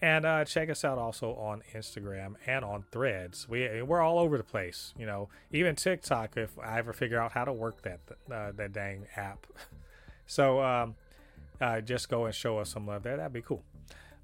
And 0.00 0.24
uh, 0.24 0.44
check 0.44 0.70
us 0.70 0.84
out 0.84 0.96
also 0.96 1.34
on 1.34 1.62
Instagram 1.74 2.34
and 2.46 2.64
on 2.64 2.84
Threads. 2.92 3.48
We 3.48 3.82
we're 3.82 4.00
all 4.00 4.18
over 4.18 4.36
the 4.36 4.44
place. 4.44 4.94
You 4.96 5.06
know, 5.06 5.28
even 5.50 5.74
TikTok. 5.74 6.36
If 6.36 6.56
I 6.58 6.78
ever 6.78 6.92
figure 6.92 7.20
out 7.20 7.32
how 7.32 7.44
to 7.44 7.52
work 7.52 7.82
that 7.82 8.00
uh, 8.32 8.52
that 8.52 8.72
dang 8.72 9.06
app, 9.16 9.46
so 10.26 10.62
um, 10.62 10.94
uh, 11.60 11.80
just 11.80 12.08
go 12.08 12.26
and 12.26 12.34
show 12.34 12.58
us 12.58 12.70
some 12.70 12.86
love 12.86 13.02
there. 13.02 13.16
That'd 13.16 13.32
be 13.32 13.42
cool. 13.42 13.64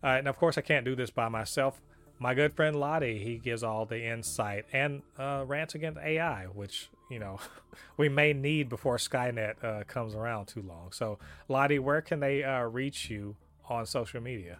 Uh, 0.02 0.18
and 0.18 0.28
of 0.28 0.36
course, 0.36 0.56
I 0.56 0.60
can't 0.60 0.84
do 0.84 0.94
this 0.94 1.10
by 1.10 1.28
myself. 1.28 1.80
My 2.20 2.34
good 2.34 2.54
friend 2.54 2.76
Lottie, 2.76 3.18
he 3.18 3.38
gives 3.38 3.64
all 3.64 3.84
the 3.84 4.04
insight 4.04 4.66
and 4.72 5.02
uh, 5.18 5.44
rants 5.44 5.74
against 5.74 5.98
AI, 5.98 6.44
which 6.44 6.88
you 7.10 7.18
know 7.18 7.40
we 7.96 8.08
may 8.08 8.32
need 8.32 8.68
before 8.68 8.96
Skynet 8.98 9.64
uh, 9.64 9.82
comes 9.88 10.14
around 10.14 10.46
too 10.46 10.62
long. 10.62 10.92
So, 10.92 11.18
Lottie, 11.48 11.80
where 11.80 12.00
can 12.00 12.20
they 12.20 12.44
reach 12.70 13.10
you 13.10 13.34
on 13.68 13.86
social 13.86 14.20
media? 14.20 14.58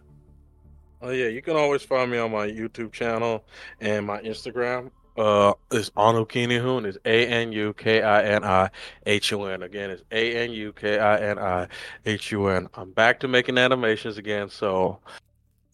Oh 1.05 1.11
yeah, 1.11 1.27
you 1.27 1.43
can 1.43 1.55
always 1.55 1.83
find 1.83 2.09
me 2.09 2.17
on 2.17 2.31
my 2.31 2.47
YouTube 2.47 2.91
channel 2.91 3.45
and 3.79 4.07
my 4.07 4.19
Instagram. 4.21 4.89
Uh, 5.15 5.53
it's 5.69 5.91
Anukinihun. 5.91 6.83
It's 6.83 6.97
A 7.05 7.27
N 7.27 7.51
U 7.51 7.73
K 7.73 8.01
I 8.01 8.23
N 8.23 8.43
I 8.43 8.71
H 9.05 9.29
U 9.29 9.43
N. 9.43 9.61
Again, 9.61 9.91
it's 9.91 10.01
A 10.11 10.35
N 10.35 10.51
U 10.51 10.73
K 10.73 10.97
I 10.97 11.17
N 11.19 11.37
I 11.37 11.67
H 12.07 12.31
U 12.31 12.47
N. 12.47 12.67
I'm 12.73 12.89
back 12.89 13.19
to 13.19 13.27
making 13.27 13.59
animations 13.59 14.17
again, 14.17 14.49
so 14.49 14.97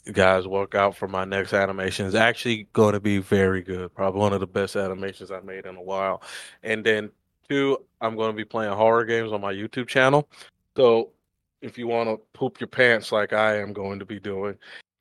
you 0.04 0.12
guys 0.12 0.48
work 0.48 0.76
out 0.76 0.98
for 0.98 1.08
my 1.08 1.24
next 1.24 1.54
animation. 1.54 2.06
It's 2.08 2.16
actually 2.16 2.68
going 2.74 2.92
to 2.92 3.00
be 3.00 3.20
very 3.20 3.62
good. 3.62 3.96
Probably 3.96 4.20
one 4.20 4.34
of 4.34 4.42
the 4.42 4.48
best 4.48 4.76
animations 4.76 5.32
I've 5.32 5.46
made 5.46 5.66
in 5.66 5.78
a 5.78 5.82
while. 5.82 6.24
And 6.62 6.86
then 6.86 7.10
two, 7.48 7.78
I'm 8.02 8.18
going 8.18 8.32
to 8.32 8.36
be 8.36 8.44
playing 8.44 8.74
horror 8.74 9.06
games 9.06 9.32
on 9.32 9.40
my 9.40 9.54
YouTube 9.54 9.88
channel. 9.88 10.28
So 10.76 11.12
if 11.62 11.78
you 11.78 11.88
want 11.88 12.10
to 12.10 12.20
poop 12.34 12.60
your 12.60 12.68
pants 12.68 13.14
like 13.14 13.32
I 13.32 13.60
am 13.60 13.72
going 13.72 13.98
to 14.00 14.06
be 14.06 14.20
doing, 14.20 14.58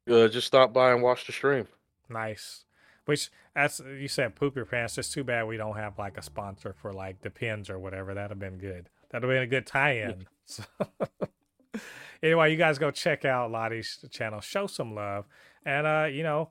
uh, 0.09 0.29
just 0.29 0.47
stop 0.47 0.73
by 0.73 0.93
and 0.93 1.03
watch 1.03 1.27
the 1.27 1.33
stream. 1.33 1.67
Nice. 2.09 2.65
Which 3.05 3.31
as 3.57 3.81
you 3.81 4.09
said 4.09 4.37
poop 4.37 4.57
your 4.57 4.65
pants. 4.65 4.99
It's 4.99 5.13
too 5.13 5.25
bad 5.25 5.47
we 5.47 5.57
don't 5.57 5.77
have 5.77 5.99
like 5.99 6.17
a 6.17 6.23
sponsor 6.23 6.73
for 6.73 6.93
like 6.93 7.23
the 7.23 7.31
pins 7.31 7.71
or 7.71 7.79
whatever. 7.79 8.15
That'd 8.15 8.31
have 8.31 8.39
been 8.39 8.59
good. 8.59 8.89
That'd 9.11 9.29
have 9.29 9.35
been 9.35 9.43
a 9.43 9.47
good 9.47 9.67
tie-in. 9.67 10.27
So 10.51 10.65
anyway, 12.25 12.51
you 12.51 12.57
guys 12.57 12.79
go 12.79 12.91
check 12.91 13.25
out 13.25 13.53
Lottie's 13.53 14.05
channel. 14.11 14.41
Show 14.41 14.67
some 14.67 14.97
love, 14.97 15.27
and 15.65 15.87
uh, 15.87 16.09
you 16.11 16.25
know, 16.25 16.49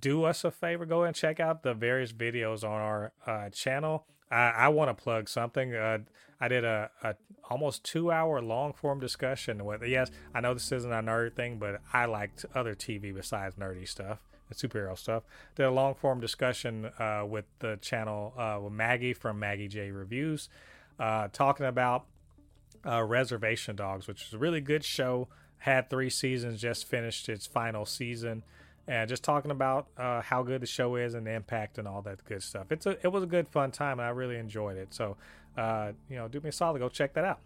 do 0.00 0.24
us 0.24 0.44
a 0.44 0.50
favor. 0.50 0.84
Go 0.84 1.04
and 1.04 1.16
check 1.16 1.40
out 1.40 1.62
the 1.62 1.72
various 1.72 2.12
videos 2.12 2.62
on 2.62 2.72
our 2.72 3.12
uh, 3.26 3.48
channel. 3.48 4.04
I, 4.30 4.50
I 4.50 4.68
want 4.68 4.94
to 4.94 5.02
plug 5.02 5.30
something. 5.30 5.74
Uh, 5.74 6.00
I 6.40 6.48
did 6.48 6.64
a, 6.64 6.90
a 7.02 7.14
almost 7.50 7.84
two 7.84 8.10
hour 8.10 8.40
long 8.40 8.72
form 8.72 9.00
discussion 9.00 9.64
with. 9.64 9.82
Yes, 9.86 10.10
I 10.34 10.40
know 10.40 10.54
this 10.54 10.70
isn't 10.72 10.92
a 10.92 11.02
nerd 11.02 11.34
thing, 11.34 11.58
but 11.58 11.80
I 11.92 12.06
liked 12.06 12.44
other 12.54 12.74
TV 12.74 13.14
besides 13.14 13.56
nerdy 13.56 13.88
stuff 13.88 14.18
superhero 14.54 14.96
stuff. 14.96 15.24
Did 15.56 15.66
a 15.66 15.70
long 15.70 15.94
form 15.94 16.20
discussion 16.20 16.90
uh, 16.98 17.24
with 17.28 17.44
the 17.58 17.78
channel 17.80 18.32
uh, 18.36 18.58
with 18.62 18.72
Maggie 18.72 19.12
from 19.12 19.38
Maggie 19.38 19.68
J 19.68 19.90
Reviews, 19.90 20.48
uh, 20.98 21.28
talking 21.32 21.66
about 21.66 22.06
uh, 22.86 23.02
Reservation 23.02 23.76
Dogs, 23.76 24.06
which 24.06 24.26
is 24.26 24.34
a 24.34 24.38
really 24.38 24.60
good 24.60 24.84
show. 24.84 25.28
Had 25.58 25.90
three 25.90 26.10
seasons, 26.10 26.60
just 26.60 26.86
finished 26.86 27.28
its 27.28 27.46
final 27.46 27.84
season 27.84 28.44
and 28.86 29.08
just 29.08 29.22
talking 29.22 29.50
about 29.50 29.88
uh, 29.98 30.22
how 30.22 30.42
good 30.42 30.62
the 30.62 30.66
show 30.66 30.96
is 30.96 31.14
and 31.14 31.26
the 31.26 31.32
impact 31.32 31.78
and 31.78 31.86
all 31.86 32.00
that 32.02 32.24
good 32.24 32.42
stuff. 32.42 32.70
It's 32.70 32.86
a 32.86 32.96
it 33.02 33.12
was 33.12 33.22
a 33.22 33.26
good 33.26 33.48
fun 33.48 33.70
time 33.70 33.98
and 33.98 34.06
I 34.06 34.10
really 34.10 34.36
enjoyed 34.36 34.76
it. 34.76 34.94
So 34.94 35.16
uh, 35.58 35.92
you 36.08 36.16
know, 36.16 36.28
do 36.28 36.40
me 36.40 36.48
a 36.48 36.52
solid, 36.52 36.78
go 36.78 36.88
check 36.88 37.14
that 37.14 37.24
out. 37.24 37.40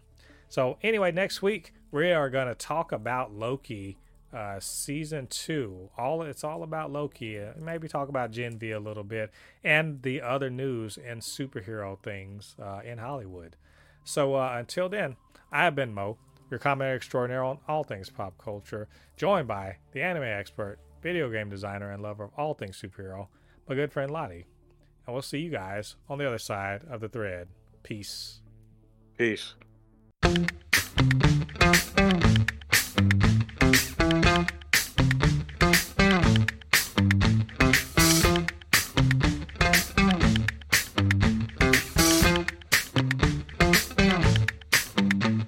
So 0.49 0.77
anyway, 0.83 1.11
next 1.11 1.41
week 1.41 1.73
we 1.91 2.11
are 2.11 2.29
going 2.29 2.47
to 2.47 2.55
talk 2.55 2.91
about 2.91 3.33
Loki 3.33 3.97
uh, 4.31 4.59
season 4.59 5.27
two. 5.27 5.89
All 5.97 6.21
it's 6.21 6.43
all 6.43 6.63
about 6.63 6.91
Loki. 6.91 7.39
Uh, 7.39 7.53
maybe 7.59 7.87
talk 7.87 8.09
about 8.09 8.31
Gen 8.31 8.57
V 8.57 8.71
a 8.71 8.79
little 8.79 9.03
bit 9.03 9.31
and 9.63 10.01
the 10.03 10.21
other 10.21 10.49
news 10.49 10.97
and 10.97 11.21
superhero 11.21 12.01
things 12.01 12.55
uh, 12.61 12.81
in 12.85 12.99
Hollywood. 12.99 13.55
So 14.03 14.35
uh, 14.35 14.55
until 14.57 14.89
then, 14.89 15.15
I 15.51 15.63
have 15.63 15.75
been 15.75 15.93
Mo, 15.93 16.17
your 16.49 16.59
commentator 16.59 16.95
extraordinaire 16.95 17.43
on 17.43 17.59
all 17.67 17.83
things 17.83 18.09
pop 18.09 18.37
culture, 18.37 18.87
joined 19.17 19.47
by 19.47 19.77
the 19.91 20.01
anime 20.01 20.23
expert 20.23 20.77
video 21.01 21.29
game 21.29 21.49
designer 21.49 21.91
and 21.91 22.01
lover 22.01 22.25
of 22.25 22.31
all 22.37 22.53
things 22.53 22.81
superhero, 22.81 23.27
my 23.67 23.75
good 23.75 23.91
friend 23.91 24.11
Lottie. 24.11 24.45
And 25.05 25.13
we'll 25.13 25.21
see 25.21 25.39
you 25.39 25.51
guys 25.51 25.95
on 26.09 26.17
the 26.17 26.27
other 26.27 26.37
side 26.39 26.81
of 26.89 27.01
the 27.01 27.09
thread. 27.09 27.49
Peace. 27.83 28.39
Peace. 29.17 29.55